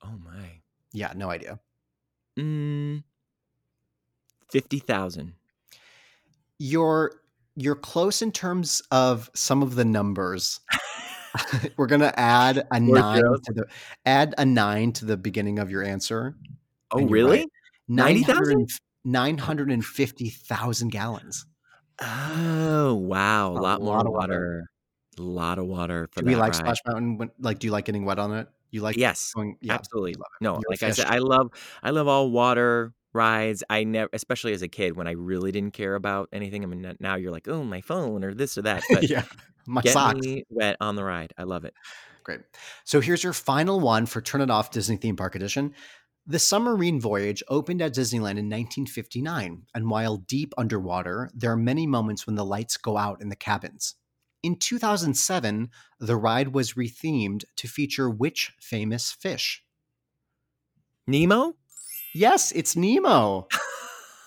Oh 0.02 0.18
my. 0.24 0.62
Yeah, 0.94 1.12
no 1.14 1.30
idea. 1.30 1.60
Mm. 2.40 3.04
Fifty 4.50 4.80
thousand. 4.80 5.34
You're 6.58 7.12
you're 7.56 7.76
close 7.76 8.22
in 8.22 8.32
terms 8.32 8.82
of 8.92 9.30
some 9.34 9.62
of 9.62 9.76
the 9.76 9.86
numbers. 9.86 10.60
We're 11.78 11.88
gonna 11.88 12.14
add 12.16 12.68
a 12.72 12.80
nine 12.80 13.22
to 13.22 13.54
the 13.54 13.66
add 14.06 14.36
a 14.38 14.46
nine 14.46 14.92
to 14.94 15.06
the 15.06 15.18
beginning 15.18 15.60
of 15.60 15.72
your 15.72 15.84
answer. 15.84 16.36
Oh 16.92 17.06
really? 17.08 17.40
right. 17.40 17.50
90,000? 17.88 18.70
950,000 19.06 20.90
gallons. 20.90 21.46
Oh 22.00 22.94
wow! 22.96 23.56
A, 23.56 23.60
A 23.60 23.62
lot, 23.62 23.82
more 23.82 23.98
of 24.00 24.06
water. 24.06 24.12
water. 24.12 24.70
A 25.20 25.22
lot 25.22 25.60
of 25.60 25.66
water 25.66 26.08
for 26.12 26.22
Do 26.22 26.26
we 26.28 26.36
like 26.36 26.54
ride. 26.54 26.56
Splash 26.56 26.78
Mountain? 26.88 27.18
When, 27.18 27.30
like, 27.40 27.60
do 27.60 27.68
you 27.68 27.72
like 27.72 27.86
getting 27.86 28.06
wet 28.06 28.18
on 28.20 28.34
it? 28.34 28.48
You 28.72 28.82
like 28.82 28.98
yes, 28.98 29.32
going? 29.36 29.58
Yeah, 29.62 29.74
absolutely. 29.74 30.14
love 30.14 30.26
it. 30.40 30.44
No, 30.44 30.54
You're 30.54 30.62
like 30.70 30.82
I 30.84 30.92
said. 30.92 31.06
I 31.06 31.20
love 31.20 31.52
I 31.84 31.92
love 31.92 32.08
all 32.08 32.32
water 32.32 32.94
rides. 33.14 33.64
I 33.70 33.84
never, 33.84 34.10
especially 34.14 34.54
as 34.54 34.62
a 34.62 34.68
kid, 34.68 34.96
when 34.96 35.08
I 35.08 35.12
really 35.12 35.52
didn't 35.52 35.74
care 35.74 35.96
about 35.96 36.30
anything. 36.34 36.64
I 36.64 36.68
mean, 36.68 36.96
now 37.00 37.16
you're 37.16 37.32
like, 37.32 37.48
oh, 37.48 37.64
my 37.64 37.82
phone 37.82 38.24
or 38.24 38.34
this 38.34 38.58
or 38.58 38.64
that. 38.64 38.84
But 38.90 39.10
yeah, 39.10 39.24
my 39.66 39.82
get 39.82 39.94
socks. 39.94 40.20
me 40.20 40.44
wet 40.50 40.78
on 40.82 40.96
the 40.96 41.04
ride. 41.04 41.34
I 41.38 41.44
love 41.44 41.66
it. 41.66 41.74
Great. 42.24 42.42
So 42.86 43.02
here's 43.02 43.24
your 43.24 43.34
final 43.34 43.80
one 43.80 44.06
for 44.06 44.22
Turn 44.22 44.42
It 44.42 44.50
Off 44.50 44.72
Disney 44.72 44.98
Theme 44.98 45.18
Park 45.18 45.36
Edition. 45.36 45.74
The 46.26 46.40
submarine 46.40 47.02
voyage 47.02 47.44
opened 47.50 47.82
at 47.82 47.94
Disneyland 47.94 48.40
in 48.40 48.50
1959, 48.50 49.64
and 49.76 49.90
while 49.90 50.16
deep 50.16 50.54
underwater, 50.58 51.30
there 51.34 51.52
are 51.52 51.58
many 51.58 51.86
moments 51.86 52.26
when 52.26 52.36
the 52.38 52.46
lights 52.46 52.78
go 52.78 52.96
out 52.96 53.22
in 53.22 53.28
the 53.28 53.36
cabins. 53.36 53.96
In 54.42 54.56
2007, 54.56 55.70
the 56.00 56.16
ride 56.16 56.54
was 56.54 56.74
rethemed 56.74 57.44
to 57.58 57.68
feature 57.68 58.10
which 58.10 58.54
famous 58.60 59.12
fish? 59.12 59.66
Nemo. 61.08 61.56
Yes, 62.14 62.52
it's 62.52 62.76
Nemo. 62.76 63.48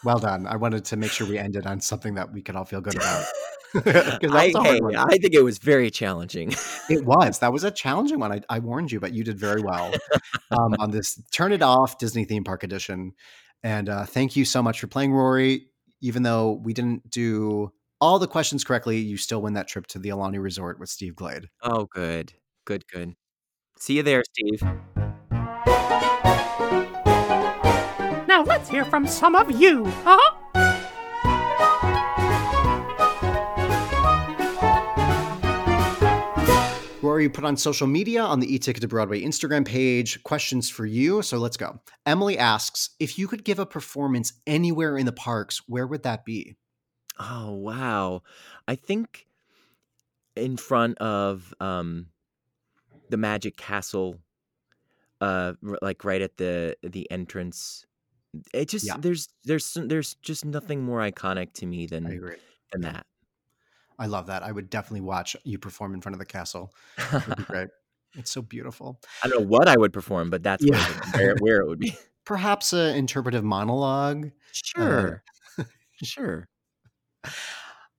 well 0.04 0.18
done. 0.18 0.46
I 0.46 0.56
wanted 0.56 0.84
to 0.86 0.96
make 0.96 1.10
sure 1.10 1.26
we 1.26 1.38
ended 1.38 1.66
on 1.66 1.80
something 1.80 2.14
that 2.14 2.32
we 2.32 2.42
could 2.42 2.56
all 2.56 2.64
feel 2.64 2.80
good 2.80 2.96
about. 2.96 3.24
I, 3.74 4.52
hey. 4.54 4.80
I 4.96 5.18
think 5.18 5.34
it 5.34 5.42
was 5.42 5.58
very 5.58 5.90
challenging. 5.90 6.54
It 6.88 7.04
was. 7.04 7.40
That 7.40 7.52
was 7.52 7.64
a 7.64 7.70
challenging 7.70 8.18
one. 8.18 8.32
I, 8.32 8.40
I 8.48 8.58
warned 8.58 8.90
you, 8.90 9.00
but 9.00 9.12
you 9.12 9.22
did 9.22 9.38
very 9.38 9.60
well 9.60 9.92
um, 10.50 10.74
on 10.78 10.90
this 10.92 11.20
Turn 11.30 11.52
It 11.52 11.62
Off 11.62 11.98
Disney 11.98 12.24
Theme 12.24 12.44
Park 12.44 12.62
Edition. 12.62 13.12
And 13.62 13.88
uh, 13.88 14.06
thank 14.06 14.36
you 14.36 14.44
so 14.44 14.62
much 14.62 14.80
for 14.80 14.86
playing, 14.86 15.12
Rory. 15.12 15.66
Even 16.00 16.22
though 16.22 16.52
we 16.52 16.72
didn't 16.72 17.10
do 17.10 17.72
all 18.00 18.18
the 18.18 18.28
questions 18.28 18.64
correctly, 18.64 18.98
you 18.98 19.16
still 19.16 19.42
win 19.42 19.54
that 19.54 19.68
trip 19.68 19.86
to 19.88 19.98
the 19.98 20.10
Aulani 20.10 20.40
Resort 20.40 20.78
with 20.78 20.88
Steve 20.88 21.16
Glade. 21.16 21.48
oh, 21.62 21.86
good. 21.86 22.32
Good, 22.64 22.86
good. 22.88 23.14
See 23.78 23.96
you 23.96 24.02
there, 24.02 24.22
Steve. 24.32 24.62
Now 28.36 28.42
let's 28.42 28.68
hear 28.68 28.84
from 28.84 29.06
some 29.06 29.34
of 29.34 29.50
you, 29.50 29.86
huh? 30.04 30.20
Rory, 37.00 37.22
you 37.22 37.30
put 37.30 37.46
on 37.46 37.56
social 37.56 37.86
media 37.86 38.22
on 38.22 38.40
the 38.40 38.54
e-ticket 38.54 38.82
to 38.82 38.88
Broadway 38.88 39.22
Instagram 39.22 39.66
page 39.66 40.22
questions 40.22 40.68
for 40.68 40.84
you. 40.84 41.22
So 41.22 41.38
let's 41.38 41.56
go. 41.56 41.80
Emily 42.04 42.36
asks, 42.36 42.90
if 43.00 43.18
you 43.18 43.26
could 43.26 43.42
give 43.42 43.58
a 43.58 43.64
performance 43.64 44.34
anywhere 44.46 44.98
in 44.98 45.06
the 45.06 45.12
parks, 45.12 45.62
where 45.66 45.86
would 45.86 46.02
that 46.02 46.26
be? 46.26 46.56
Oh, 47.18 47.54
wow. 47.54 48.20
I 48.68 48.74
think 48.74 49.26
in 50.36 50.58
front 50.58 50.98
of 50.98 51.54
um 51.58 52.08
the 53.08 53.16
Magic 53.16 53.56
Castle 53.56 54.18
uh 55.22 55.54
like 55.80 56.04
right 56.04 56.20
at 56.20 56.36
the 56.36 56.76
the 56.82 57.10
entrance. 57.10 57.86
It 58.54 58.68
just 58.68 58.86
Yeah. 58.86 58.96
there's 58.98 59.28
there's 59.44 59.74
there's 59.74 60.14
just 60.22 60.44
nothing 60.44 60.82
more 60.82 61.00
iconic 61.00 61.52
to 61.54 61.66
me 61.66 61.86
than 61.86 62.04
than 62.72 62.80
that. 62.82 63.06
I 63.98 64.06
love 64.06 64.26
that. 64.26 64.42
I 64.42 64.52
would 64.52 64.68
definitely 64.68 65.00
watch 65.02 65.36
you 65.44 65.58
perform 65.58 65.94
in 65.94 66.00
front 66.02 66.14
of 66.14 66.18
the 66.18 66.26
castle. 66.26 66.74
Great. 67.46 67.68
It's 68.14 68.30
so 68.30 68.42
beautiful. 68.42 69.00
I 69.22 69.28
don't 69.28 69.40
know 69.40 69.46
what 69.46 69.68
I 69.68 69.76
would 69.76 69.92
perform, 69.92 70.30
but 70.30 70.42
that's 70.42 70.64
where, 70.64 70.78
Yeah. 70.78 70.98
it- 70.98 71.14
where, 71.16 71.36
where 71.40 71.60
it 71.60 71.66
would 71.68 71.78
be. 71.78 71.94
Perhaps 72.24 72.72
an 72.72 72.96
interpretive 72.96 73.44
monologue. 73.44 74.26
Uh, 74.26 74.30
sure. 74.52 75.22
Sure. 76.02 76.46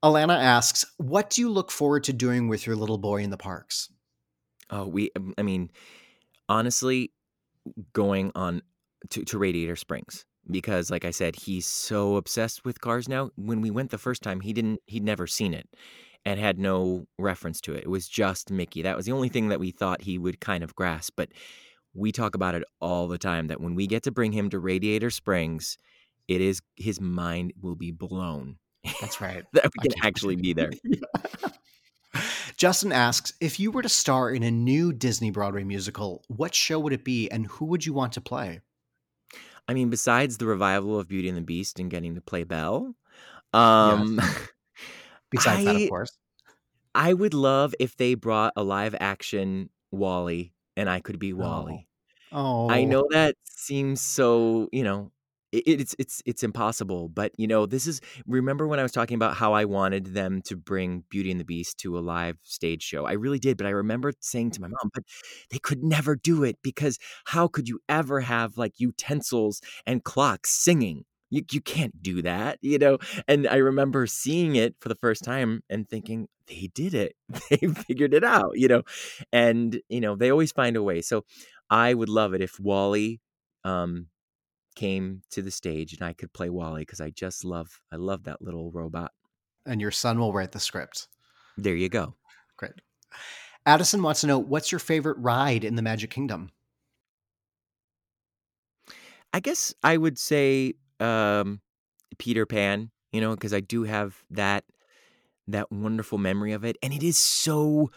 Alana 0.03 0.37
asks, 0.37 0.85
"What 0.97 1.31
do 1.31 1.41
you 1.41 1.49
look 1.49 1.71
forward 1.71 2.03
to 2.05 2.13
doing 2.13 2.47
with 2.47 2.67
your 2.67 2.75
little 2.75 2.99
boy 2.99 3.23
in 3.23 3.31
the 3.31 3.37
parks?" 3.37 3.89
Oh, 4.69 4.85
we 4.87 5.09
I 5.37 5.41
mean, 5.41 5.71
honestly, 6.47 7.11
going 7.93 8.31
on 8.35 8.61
to, 9.11 9.23
to 9.25 9.37
Radiator 9.37 9.75
Springs 9.75 10.25
because 10.49 10.89
like 10.89 11.05
I 11.05 11.11
said, 11.11 11.35
he's 11.35 11.67
so 11.67 12.15
obsessed 12.15 12.65
with 12.65 12.81
cars 12.81 13.07
now. 13.09 13.31
When 13.35 13.61
we 13.61 13.71
went 13.71 13.91
the 13.91 13.97
first 13.97 14.23
time, 14.23 14.41
he 14.41 14.53
didn't 14.53 14.81
he'd 14.85 15.03
never 15.03 15.27
seen 15.27 15.53
it 15.53 15.67
and 16.25 16.39
had 16.39 16.59
no 16.59 17.07
reference 17.17 17.61
to 17.61 17.73
it. 17.73 17.83
It 17.83 17.89
was 17.89 18.07
just 18.07 18.51
Mickey. 18.51 18.81
That 18.81 18.97
was 18.97 19.05
the 19.05 19.11
only 19.11 19.29
thing 19.29 19.49
that 19.49 19.59
we 19.59 19.71
thought 19.71 20.01
he 20.01 20.17
would 20.17 20.39
kind 20.39 20.63
of 20.63 20.75
grasp, 20.75 21.13
but 21.15 21.29
we 21.93 22.11
talk 22.11 22.35
about 22.35 22.55
it 22.55 22.63
all 22.79 23.07
the 23.07 23.17
time 23.17 23.47
that 23.47 23.61
when 23.61 23.75
we 23.75 23.87
get 23.87 24.03
to 24.03 24.11
bring 24.11 24.31
him 24.31 24.49
to 24.49 24.59
Radiator 24.59 25.09
Springs, 25.09 25.77
it 26.27 26.41
is 26.41 26.61
his 26.75 26.99
mind 27.01 27.53
will 27.61 27.75
be 27.75 27.91
blown 27.91 28.57
That's 29.01 29.21
right. 29.21 29.43
that 29.53 29.71
we 29.81 29.89
can 29.89 30.05
actually 30.05 30.35
be 30.35 30.53
there. 30.53 30.71
Justin 32.57 32.91
asks, 32.91 33.33
"If 33.39 33.59
you 33.59 33.71
were 33.71 33.83
to 33.83 33.89
star 33.89 34.31
in 34.31 34.43
a 34.43 34.49
new 34.49 34.91
Disney 34.91 35.29
Broadway 35.29 35.63
musical, 35.63 36.23
what 36.27 36.55
show 36.55 36.79
would 36.79 36.93
it 36.93 37.03
be, 37.03 37.29
and 37.29 37.45
who 37.45 37.65
would 37.65 37.85
you 37.85 37.93
want 37.93 38.13
to 38.13 38.21
play?" 38.21 38.61
I 39.67 39.73
mean, 39.73 39.89
besides 39.89 40.37
the 40.37 40.45
revival 40.45 40.99
of 40.99 41.07
Beauty 41.07 41.27
and 41.27 41.37
the 41.37 41.41
Beast 41.41 41.79
and 41.79 41.91
getting 41.91 42.15
to 42.15 42.21
play 42.21 42.43
Belle, 42.43 42.95
um, 43.53 44.19
Besides 45.31 45.65
that, 45.65 45.75
of 45.75 45.89
course. 45.89 46.17
I 46.95 47.13
would 47.13 47.33
love 47.33 47.75
if 47.79 47.97
they 47.97 48.15
brought 48.15 48.53
a 48.55 48.63
live 48.63 48.95
action 48.99 49.69
WALL-E 49.91 50.53
and 50.75 50.89
I 50.89 50.99
could 50.99 51.19
be 51.19 51.33
WALL-E. 51.33 51.87
Oh, 52.31 52.69
I 52.69 52.83
know 52.83 53.07
that 53.11 53.35
seems 53.45 54.01
so, 54.01 54.69
you 54.71 54.83
know, 54.83 55.11
it's 55.65 55.95
it's 55.99 56.21
it's 56.25 56.43
impossible, 56.43 57.09
but 57.09 57.31
you 57.37 57.47
know, 57.47 57.65
this 57.65 57.87
is 57.87 58.01
remember 58.25 58.67
when 58.67 58.79
I 58.79 58.83
was 58.83 58.91
talking 58.91 59.15
about 59.15 59.35
how 59.35 59.53
I 59.53 59.65
wanted 59.65 60.13
them 60.13 60.41
to 60.43 60.55
bring 60.55 61.03
Beauty 61.09 61.31
and 61.31 61.39
the 61.39 61.45
Beast 61.45 61.77
to 61.79 61.97
a 61.97 62.01
live 62.01 62.37
stage 62.43 62.83
show. 62.83 63.05
I 63.05 63.13
really 63.13 63.39
did, 63.39 63.57
but 63.57 63.67
I 63.67 63.71
remember 63.71 64.13
saying 64.19 64.51
to 64.51 64.61
my 64.61 64.67
mom, 64.67 64.89
but 64.93 65.03
they 65.51 65.59
could 65.59 65.83
never 65.83 66.15
do 66.15 66.43
it 66.43 66.57
because 66.63 66.97
how 67.25 67.47
could 67.47 67.67
you 67.67 67.79
ever 67.89 68.21
have 68.21 68.57
like 68.57 68.73
utensils 68.77 69.61
and 69.85 70.03
clocks 70.03 70.51
singing? 70.51 71.03
You 71.29 71.43
you 71.51 71.61
can't 71.61 72.01
do 72.01 72.21
that, 72.21 72.57
you 72.61 72.77
know? 72.77 72.97
And 73.27 73.47
I 73.47 73.57
remember 73.57 74.07
seeing 74.07 74.55
it 74.55 74.75
for 74.79 74.89
the 74.89 74.95
first 74.95 75.23
time 75.23 75.61
and 75.69 75.87
thinking, 75.89 76.27
they 76.47 76.69
did 76.73 76.93
it. 76.93 77.15
They 77.49 77.67
figured 77.67 78.13
it 78.13 78.23
out, 78.23 78.51
you 78.53 78.67
know. 78.67 78.83
And, 79.33 79.81
you 79.89 79.99
know, 80.01 80.15
they 80.15 80.31
always 80.31 80.51
find 80.51 80.75
a 80.77 80.83
way. 80.83 81.01
So 81.01 81.25
I 81.69 81.93
would 81.93 82.09
love 82.09 82.33
it 82.33 82.41
if 82.41 82.59
WALL-E 82.59 83.19
um 83.65 84.07
came 84.77 85.23
to 85.31 85.41
the 85.41 85.51
stage 85.51 85.91
and 85.93 86.03
I 86.03 86.13
could 86.13 86.31
play 86.31 86.49
WALL-E 86.49 86.81
because 86.83 87.01
I 87.01 87.09
just 87.09 87.43
love 87.43 87.81
I 87.91 87.95
love 87.97 88.23
that 88.25 88.41
little 88.41 88.71
robot. 88.71 89.11
and 89.65 89.81
your 89.81 89.91
son 89.91 90.19
will 90.19 90.31
write 90.31 90.51
the 90.53 90.59
script. 90.59 91.07
There 91.57 91.75
you 91.75 91.89
go. 91.89 92.15
Great. 92.57 92.73
Addison 93.65 94.01
wants 94.03 94.21
to 94.21 94.27
know 94.27 94.39
what's 94.39 94.71
your 94.71 94.79
favorite 94.79 95.17
ride 95.17 95.63
in 95.65 95.75
the 95.75 95.81
Magic 95.81 96.11
Kingdom. 96.11 96.51
I 99.33 99.39
guess 99.39 99.73
I 99.83 99.97
would 99.97 100.17
say 100.17 100.73
um 100.99 101.61
Peter 102.17 102.45
Pan, 102.45 102.91
you 103.11 103.21
know, 103.21 103.31
because 103.35 103.53
I 103.53 103.59
do 103.59 103.83
have 103.83 104.23
that 104.31 104.63
that 105.47 105.71
wonderful 105.71 106.17
memory 106.17 106.53
of 106.53 106.63
it 106.63 106.77
and 106.83 106.93
it 106.93 107.03
is 107.03 107.17
so 107.17 107.89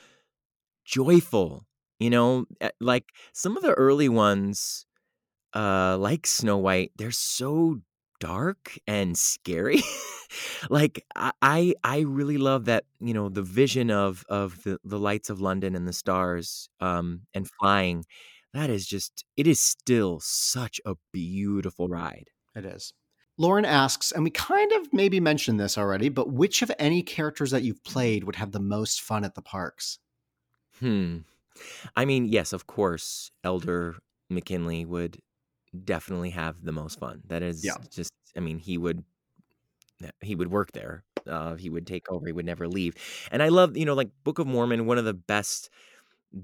joyful, 0.84 1.66
you 1.98 2.10
know, 2.10 2.46
Uh, 2.60 2.70
like 2.80 3.04
some 3.32 3.56
of 3.56 3.62
the 3.62 3.72
early 3.74 4.08
ones 4.08 4.86
uh 5.54 5.96
like 5.98 6.26
Snow 6.26 6.58
White, 6.58 6.92
they're 6.96 7.10
so 7.10 7.80
dark 8.20 8.78
and 8.86 9.16
scary. 9.16 9.82
like 10.70 11.04
I, 11.16 11.74
I 11.82 12.00
really 12.00 12.36
love 12.38 12.66
that, 12.66 12.84
you 13.00 13.14
know, 13.14 13.28
the 13.28 13.42
vision 13.42 13.90
of 13.90 14.24
of 14.28 14.62
the, 14.62 14.78
the 14.84 14.98
lights 14.98 15.30
of 15.30 15.40
London 15.40 15.74
and 15.74 15.88
the 15.88 15.92
stars 15.92 16.68
um 16.80 17.22
and 17.34 17.48
flying. 17.58 18.04
That 18.52 18.70
is 18.70 18.86
just 18.86 19.24
it 19.36 19.46
is 19.46 19.60
still 19.60 20.20
such 20.20 20.80
a 20.84 20.96
beautiful 21.12 21.88
ride. 21.88 22.30
It 22.54 22.64
is. 22.64 22.92
Lauren 23.38 23.64
asks, 23.64 24.12
and 24.12 24.22
we 24.22 24.30
kind 24.30 24.70
of 24.72 24.92
maybe 24.92 25.18
mentioned 25.18 25.58
this 25.58 25.78
already, 25.78 26.10
but 26.10 26.30
which 26.30 26.60
of 26.60 26.70
any 26.78 27.02
characters 27.02 27.52
that 27.52 27.62
you've 27.62 27.82
played 27.84 28.24
would 28.24 28.36
have 28.36 28.52
the 28.52 28.60
most 28.60 29.00
fun 29.00 29.24
at 29.24 29.34
the 29.34 29.40
parks? 29.40 29.98
Hmm. 30.78 31.18
I 31.96 32.04
mean, 32.04 32.26
yes, 32.26 32.52
of 32.52 32.66
course, 32.66 33.30
Elder 33.42 33.96
McKinley 34.28 34.84
would 34.84 35.20
definitely 35.84 36.30
have 36.30 36.62
the 36.64 36.72
most 36.72 36.98
fun. 36.98 37.22
That 37.26 37.42
is 37.42 37.76
Yeah. 37.76 37.90
just 37.90 38.10
I 38.36 38.40
mean, 38.40 38.58
he 38.58 38.78
would 38.78 39.04
he 40.22 40.34
would 40.34 40.50
work 40.50 40.72
there. 40.72 41.04
Uh, 41.26 41.54
he 41.56 41.68
would 41.68 41.86
take 41.86 42.10
over. 42.10 42.26
He 42.26 42.32
would 42.32 42.46
never 42.46 42.66
leave. 42.68 42.94
And 43.30 43.42
I 43.42 43.48
love, 43.48 43.76
you 43.76 43.84
know, 43.84 43.94
like 43.94 44.10
Book 44.24 44.38
of 44.38 44.46
Mormon, 44.46 44.86
one 44.86 44.98
of 44.98 45.04
the 45.04 45.14
best 45.14 45.70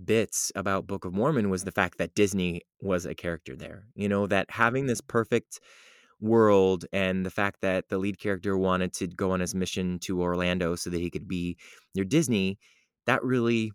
bits 0.05 0.53
about 0.57 0.87
Book 0.87 1.05
of 1.05 1.15
Mormon 1.15 1.51
was 1.51 1.65
the 1.65 1.73
fact 1.73 1.99
that 1.99 2.15
Disney 2.15 2.63
was 2.81 3.07
a 3.07 3.15
character 3.15 3.57
there. 3.57 3.89
You 3.95 4.09
know, 4.09 4.27
that 4.29 4.51
having 4.51 4.87
this 4.87 5.01
perfect 5.03 5.61
world 6.21 6.87
and 6.93 7.27
the 7.27 7.31
fact 7.31 7.61
that 7.63 7.89
the 7.89 7.99
lead 7.99 8.19
character 8.19 8.57
wanted 8.59 8.93
to 8.95 9.07
go 9.09 9.33
on 9.33 9.41
his 9.41 9.55
mission 9.55 9.99
to 10.01 10.23
Orlando 10.23 10.77
so 10.77 10.91
that 10.91 11.01
he 11.01 11.11
could 11.11 11.29
be 11.29 11.59
near 11.95 12.05
Disney, 12.05 12.59
that 13.07 13.23
really 13.25 13.73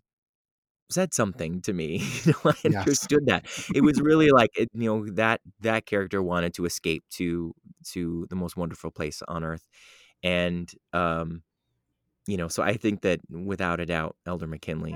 said 0.92 1.14
something 1.14 1.60
to 1.62 1.72
me. 1.72 2.02
You 2.24 2.32
know, 2.44 2.52
I 2.52 2.54
Yes. 2.64 2.76
understood 2.78 3.26
that. 3.26 3.46
It 3.74 3.82
was 3.82 4.00
really 4.00 4.30
like 4.30 4.50
it, 4.56 4.68
you 4.74 4.88
know 4.88 5.06
that 5.14 5.40
that 5.60 5.86
character 5.86 6.22
wanted 6.22 6.54
to 6.54 6.64
escape 6.66 7.04
to 7.12 7.54
to 7.92 8.26
the 8.30 8.36
most 8.36 8.56
wonderful 8.56 8.90
place 8.90 9.22
on 9.26 9.44
earth, 9.44 9.66
and 10.22 10.70
um, 10.92 11.42
you 12.26 12.36
know, 12.36 12.48
so 12.48 12.62
I 12.62 12.74
think 12.76 13.02
that 13.02 13.20
without 13.30 13.80
a 13.80 13.86
doubt, 13.86 14.16
Elder 14.26 14.46
McKinley. 14.46 14.94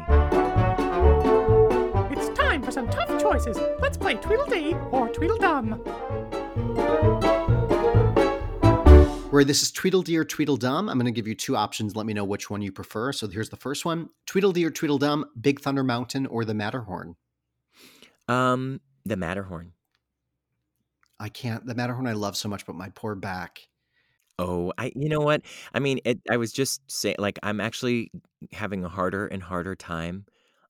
It's 2.11 2.29
time 2.39 2.63
for 2.63 2.71
some 2.71 2.89
tough 2.89 3.21
choices. 3.21 3.59
Let's 3.81 3.97
play 3.97 4.15
Tweedledee 4.15 4.75
or 4.93 5.09
Tweedledum. 5.09 5.83
Where 9.37 9.45
this 9.45 9.61
is 9.61 9.70
Tweedledee 9.70 10.16
or 10.16 10.24
Tweedledum, 10.24 10.89
I'm 10.89 10.99
going 10.99 11.05
to 11.05 11.12
give 11.12 11.28
you 11.28 11.34
two 11.34 11.57
options. 11.57 11.95
Let 11.95 12.07
me 12.07 12.14
know 12.14 12.24
which 12.24 12.49
one 12.49 12.62
you 12.62 12.72
prefer. 12.72 13.12
So 13.12 13.28
here's 13.28 13.51
the 13.51 13.57
first 13.57 13.84
one 13.84 14.09
Tweedledee 14.24 14.64
or 14.64 14.70
Tweedledum, 14.70 15.26
Big 15.39 15.61
Thunder 15.61 15.84
Mountain 15.84 16.24
or 16.24 16.47
the 16.47 16.55
Matterhorn? 16.55 17.16
Um, 18.28 18.80
the 19.05 19.18
Matterhorn. 19.18 19.72
I 21.20 21.28
can't, 21.28 21.66
the 21.66 21.74
Matterhorn 21.74 22.07
I 22.07 22.14
love 22.14 22.34
so 22.34 22.49
much, 22.49 22.64
but 22.64 22.76
my 22.76 22.89
poor 22.95 23.14
back. 23.14 23.61
Oh, 24.39 24.72
I 24.78 24.91
you 24.97 25.11
know 25.11 25.20
what? 25.20 25.43
I 25.74 25.80
mean, 25.80 26.01
it, 26.07 26.18
I 26.30 26.39
was 26.39 26.51
just 26.51 26.80
saying, 26.91 27.16
like, 27.18 27.39
I'm 27.43 27.61
actually 27.61 28.11
having 28.53 28.87
a 28.87 28.89
harder 28.89 29.26
and 29.26 29.43
harder 29.43 29.74
time 29.74 30.24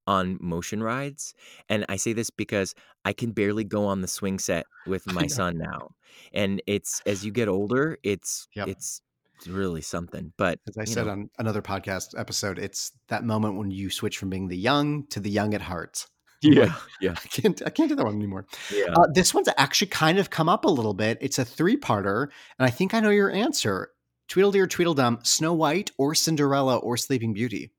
on 0.07 0.39
motion 0.41 0.83
rides, 0.83 1.35
and 1.69 1.85
I 1.89 1.97
say 1.97 2.13
this 2.13 2.31
because 2.31 2.75
I 3.05 3.13
can 3.13 3.33
barely 3.33 3.65
go 3.65 3.87
on 3.87 4.01
the 4.03 4.09
swing 4.09 4.39
set 4.39 4.67
with 4.87 5.07
my 5.13 5.27
son 5.27 5.59
now, 5.59 5.91
and 6.33 6.63
it's 6.67 7.03
as 7.07 7.25
you 7.25 7.33
get 7.33 7.49
older, 7.49 7.99
it's 8.03 8.49
Yep. 8.55 8.69
it's 8.69 9.01
really 9.47 9.83
something. 9.83 10.33
But 10.37 10.59
As 10.69 10.79
I 10.79 10.85
said 10.85 11.07
know, 11.07 11.13
on 11.13 11.31
another 11.39 11.61
podcast 11.63 12.19
episode, 12.19 12.59
it's 12.59 12.93
that 13.09 13.25
moment 13.25 13.57
when 13.57 13.71
you 13.71 13.91
switch 13.91 14.17
from 14.19 14.31
being 14.31 14.49
the 14.49 14.57
young 14.57 15.07
to 15.09 15.21
the 15.21 15.31
young 15.31 15.55
at 15.55 15.63
heart. 15.63 16.07
Yeah, 16.43 16.65
like, 16.65 16.73
yeah. 17.01 17.13
I 17.13 17.29
can't. 17.29 17.63
I 17.65 17.71
can't 17.71 17.89
do 17.89 17.95
that 17.97 18.05
one 18.05 18.15
anymore. 18.15 18.47
Yeah. 18.73 18.93
Uh, 18.95 19.07
this 19.15 19.33
one's 19.33 19.49
actually 19.57 19.89
kind 19.89 20.19
of 20.19 20.29
come 20.29 20.51
up 20.51 20.67
a 20.67 20.69
little 20.69 20.93
bit. 20.93 21.17
It's 21.23 21.39
a 21.39 21.45
three-parter, 21.47 22.25
and 22.59 22.67
I 22.67 22.71
think 22.71 22.93
I 22.93 23.01
know 23.01 23.09
your 23.09 23.31
answer. 23.31 23.89
Tweedledee 24.29 24.61
or 24.61 24.67
Tweedledum, 24.67 25.21
Snow 25.23 25.55
White 25.55 25.91
or 25.97 26.15
Cinderella 26.15 26.77
or 26.77 26.99
Sleeping 26.99 27.33
Beauty. 27.33 27.73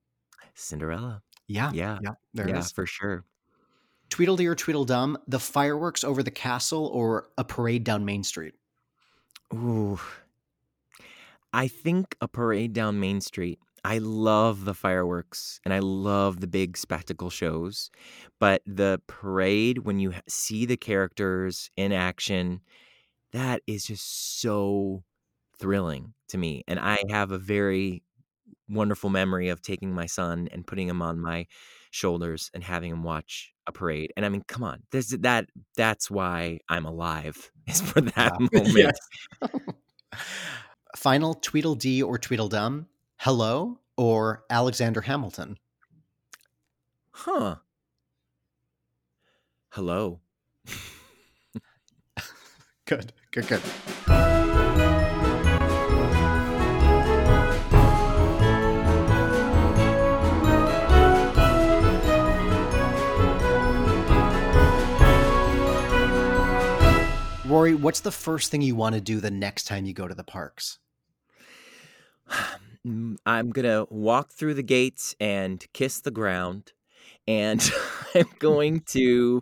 Cinderella. 0.55 1.21
Yeah, 1.48 1.72
Yeah, 1.74 2.00
yeah. 2.02 2.12
There 2.34 2.48
yeah, 2.48 2.58
it 2.58 2.60
is. 2.60 2.72
for 2.72 2.86
sure. 2.86 3.26
Tweedledee 4.10 4.48
or 4.48 4.56
Tweedledum, 4.56 5.18
the 5.28 5.39
fireworks 5.39 6.04
over 6.04 6.24
the 6.24 6.32
castle 6.32 6.88
or 6.88 7.30
a 7.38 7.43
parade 7.43 7.84
down 7.84 8.06
Main 8.06 8.24
Street. 8.24 8.56
Ooh. 9.54 10.00
I 11.54 11.68
think 11.68 12.16
a 12.22 12.28
parade 12.28 12.74
down 12.74 13.00
Main 13.00 13.22
Street. 13.22 13.60
I 13.84 14.00
love 14.00 14.66
the 14.66 14.74
fireworks 14.74 15.62
and 15.64 15.74
I 15.74 15.80
love 15.80 16.41
the 16.41 16.48
big 16.48 16.78
spectacle 16.78 17.30
shows, 17.30 17.89
but 18.39 18.62
the 18.66 19.02
parade 19.08 19.80
when 19.80 20.00
you 20.00 20.14
see 20.28 20.66
the 20.66 20.78
characters 20.78 21.70
in 21.78 21.93
action, 21.93 22.62
that 23.32 23.62
is 23.68 23.86
just 23.86 24.41
so 24.41 25.04
thrilling 25.58 26.14
to 26.30 26.38
me. 26.38 26.64
And 26.68 26.80
I 26.80 26.98
have 27.10 27.32
a 27.32 27.38
very 27.38 28.04
wonderful 28.70 29.09
memory 29.09 29.49
of 29.49 29.61
taking 29.61 29.93
my 29.93 30.05
son 30.05 30.47
and 30.51 30.65
putting 30.65 30.88
him 30.88 31.01
on 31.01 31.20
my 31.20 31.47
shoulders 31.91 32.49
and 32.53 32.63
having 32.63 32.91
him 32.91 33.03
watch 33.03 33.53
a 33.65 33.72
parade. 33.72 34.11
And 34.15 34.26
I 34.26 34.30
mean, 34.30 34.43
come 34.47 34.63
on, 34.63 34.84
there's 34.91 35.09
that. 35.09 35.45
That's 35.76 36.09
why 36.11 36.59
I'm 36.70 36.86
alive. 36.86 37.51
Is 37.68 37.82
for 37.82 38.01
that 38.01 38.34
moment. 38.53 38.97
Final 40.95 41.34
Tweedledee 41.34 42.01
or 42.01 42.18
Tweedledum, 42.18 42.88
Hello 43.18 43.80
or 43.97 44.43
Alexander 44.49 45.01
Hamilton. 45.01 45.57
Huh. 47.11 47.55
Hello. 49.72 50.22
Good, 52.88 53.11
good, 53.32 53.47
good. 53.49 54.47
Rory, 67.58 67.74
what's 67.74 68.01
the 68.01 68.12
first 68.12 68.51
thing 68.51 68.62
you 68.62 68.76
want 68.76 68.93
to 68.93 69.01
do 69.01 69.20
the 69.20 69.32
next 69.32 69.64
time 69.64 69.86
you 69.86 69.93
go 69.93 70.08
to 70.08 70.14
the 70.14 70.24
parks? 70.24 70.78
Mm, 72.86 73.18
I'm 73.26 73.49
gonna 73.49 73.86
walk 73.89 74.32
through 74.32 74.53
the 74.53 74.64
gates 74.64 75.14
and 75.20 75.66
kiss 75.74 75.99
the 75.99 76.12
ground, 76.12 76.72
and 77.28 77.60
I'm 78.16 78.30
going 78.39 78.82
to, 78.91 79.41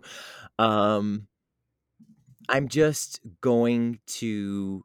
um, 0.58 1.28
I'm 2.48 2.66
just 2.66 3.20
going 3.42 4.00
to 4.06 4.84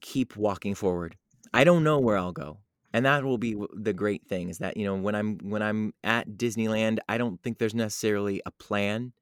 keep 0.00 0.36
walking 0.36 0.74
forward. 0.74 1.16
I 1.52 1.62
don't 1.62 1.84
know 1.84 2.00
where 2.00 2.16
I'll 2.16 2.32
go, 2.32 2.58
and 2.92 3.04
that 3.04 3.22
will 3.22 3.38
be 3.38 3.54
the 3.74 3.92
great 3.92 4.26
thing 4.26 4.48
is 4.48 4.58
that 4.58 4.76
you 4.76 4.84
know 4.86 4.96
when 4.96 5.14
I'm 5.14 5.38
when 5.48 5.62
I'm 5.62 5.92
at 6.02 6.30
Disneyland, 6.30 6.98
I 7.08 7.18
don't 7.18 7.40
think 7.42 7.58
there's 7.58 7.74
necessarily 7.74 8.40
a 8.46 8.50
plan. 8.50 9.12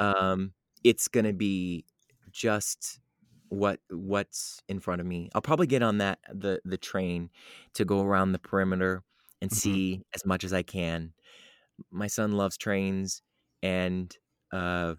Um, 0.00 0.52
it's 0.84 1.08
gonna 1.08 1.32
be 1.32 1.84
just 2.30 3.00
what 3.48 3.80
what's 3.90 4.60
in 4.68 4.80
front 4.80 5.00
of 5.00 5.06
me. 5.06 5.30
I'll 5.34 5.42
probably 5.42 5.66
get 5.66 5.82
on 5.82 5.98
that 5.98 6.18
the 6.32 6.60
the 6.64 6.78
train 6.78 7.30
to 7.74 7.84
go 7.84 8.02
around 8.02 8.32
the 8.32 8.38
perimeter 8.38 9.02
and 9.42 9.50
Mhm. 9.50 9.54
see 9.54 10.02
as 10.14 10.24
much 10.24 10.44
as 10.44 10.52
I 10.52 10.62
can. 10.62 11.12
My 11.90 12.06
son 12.06 12.32
loves 12.32 12.56
trains, 12.56 13.22
and 13.62 14.16
uh, 14.52 14.94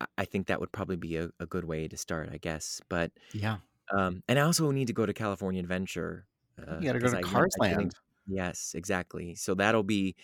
I- 0.00 0.06
I 0.18 0.24
think 0.24 0.48
that 0.48 0.60
would 0.60 0.72
probably 0.72 0.96
be 0.96 1.16
a, 1.16 1.30
a 1.40 1.46
good 1.46 1.64
way 1.64 1.88
to 1.88 1.96
start, 1.96 2.28
I 2.32 2.38
guess. 2.38 2.80
But 2.88 3.12
Yeah. 3.32 3.58
um, 3.96 4.22
and 4.28 4.38
I 4.38 4.42
also 4.42 4.70
need 4.72 4.88
to 4.88 4.92
go 4.92 5.06
to 5.06 5.14
California 5.14 5.60
Adventure. 5.60 6.26
Uh, 6.58 6.78
You 6.80 6.86
got 6.86 6.92
to 6.94 6.98
go 6.98 7.10
to 7.10 7.18
I, 7.18 7.22
Cars 7.22 7.54
getting- 7.60 7.76
Land. 7.78 7.94
Yes, 8.26 8.74
exactly. 8.74 9.34
So 9.36 9.54
that'll 9.54 9.84
be 9.84 10.16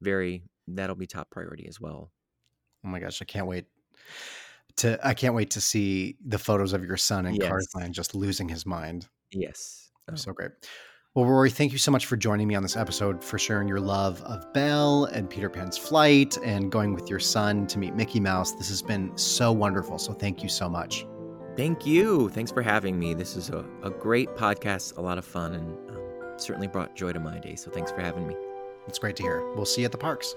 very 0.00 0.42
that'll 0.66 0.96
be 0.96 1.06
top 1.06 1.28
priority 1.30 1.66
as 1.68 1.78
well. 1.80 2.10
Oh 2.84 2.88
my 2.88 3.00
gosh, 3.00 3.20
I 3.20 3.24
can't 3.26 3.46
wait 3.46 3.66
to 4.80 4.98
I 5.06 5.14
can't 5.14 5.34
wait 5.34 5.50
to 5.50 5.60
see 5.60 6.16
the 6.24 6.38
photos 6.38 6.72
of 6.72 6.84
your 6.84 6.96
son 6.96 7.26
in 7.26 7.34
Yes. 7.34 7.74
Land 7.74 7.94
just 7.94 8.14
losing 8.14 8.48
his 8.48 8.66
mind. 8.66 9.08
Yes. 9.32 9.90
Oh. 10.10 10.14
so 10.16 10.32
great. 10.32 10.50
Well, 11.14 11.24
Rory, 11.26 11.50
thank 11.50 11.72
you 11.72 11.78
so 11.78 11.90
much 11.90 12.06
for 12.06 12.16
joining 12.16 12.46
me 12.46 12.54
on 12.54 12.62
this 12.62 12.76
episode, 12.76 13.22
for 13.22 13.36
sharing 13.36 13.66
your 13.66 13.80
love 13.80 14.22
of 14.22 14.52
Belle 14.52 15.06
and 15.06 15.28
Peter 15.28 15.50
Pan's 15.50 15.76
flight 15.76 16.38
and 16.44 16.70
going 16.70 16.94
with 16.94 17.10
your 17.10 17.18
son 17.18 17.66
to 17.66 17.80
meet 17.80 17.96
Mickey 17.96 18.20
Mouse. 18.20 18.52
This 18.52 18.68
has 18.68 18.80
been 18.80 19.16
so 19.18 19.50
wonderful. 19.50 19.98
So 19.98 20.12
thank 20.12 20.42
you 20.42 20.48
so 20.48 20.68
much. 20.68 21.04
Thank 21.56 21.84
you. 21.84 22.28
Thanks 22.28 22.52
for 22.52 22.62
having 22.62 22.96
me. 22.96 23.14
This 23.14 23.34
is 23.34 23.50
a, 23.50 23.64
a 23.82 23.90
great 23.90 24.28
podcast, 24.36 24.98
a 24.98 25.00
lot 25.00 25.18
of 25.18 25.24
fun, 25.24 25.54
and 25.54 25.90
um, 25.90 26.32
certainly 26.36 26.68
brought 26.68 26.94
joy 26.94 27.12
to 27.12 27.18
my 27.18 27.40
day. 27.40 27.56
So 27.56 27.72
thanks 27.72 27.90
for 27.90 28.00
having 28.00 28.28
me. 28.28 28.36
It's 28.86 29.00
great 29.00 29.16
to 29.16 29.24
hear. 29.24 29.52
We'll 29.56 29.66
see 29.66 29.82
you 29.82 29.86
at 29.86 29.92
the 29.92 29.98
parks. 29.98 30.36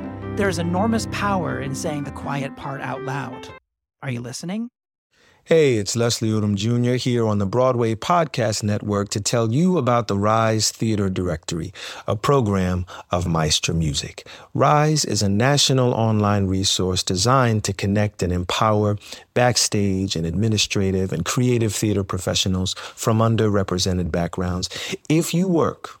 There's 0.37 0.59
enormous 0.59 1.07
power 1.11 1.59
in 1.59 1.75
saying 1.75 2.05
the 2.05 2.11
quiet 2.11 2.55
part 2.55 2.79
out 2.79 3.01
loud. 3.01 3.49
Are 4.01 4.09
you 4.09 4.21
listening? 4.21 4.69
Hey, 5.43 5.75
it's 5.75 5.93
Leslie 5.95 6.29
Odom 6.29 6.55
Jr. 6.55 6.93
here 6.93 7.27
on 7.27 7.39
the 7.39 7.45
Broadway 7.45 7.95
Podcast 7.95 8.63
Network 8.63 9.09
to 9.09 9.19
tell 9.19 9.51
you 9.51 9.77
about 9.77 10.07
the 10.07 10.17
Rise 10.17 10.71
Theater 10.71 11.09
Directory, 11.09 11.73
a 12.07 12.15
program 12.15 12.85
of 13.09 13.27
Maestra 13.27 13.73
Music. 13.73 14.25
Rise 14.53 15.03
is 15.03 15.21
a 15.21 15.27
national 15.27 15.93
online 15.93 16.47
resource 16.47 17.03
designed 17.03 17.65
to 17.65 17.73
connect 17.73 18.23
and 18.23 18.31
empower 18.31 18.97
backstage 19.33 20.15
and 20.15 20.25
administrative 20.25 21.11
and 21.11 21.25
creative 21.25 21.75
theater 21.75 22.05
professionals 22.05 22.73
from 22.95 23.17
underrepresented 23.17 24.11
backgrounds. 24.11 24.69
If 25.09 25.33
you 25.33 25.49
work 25.49 26.00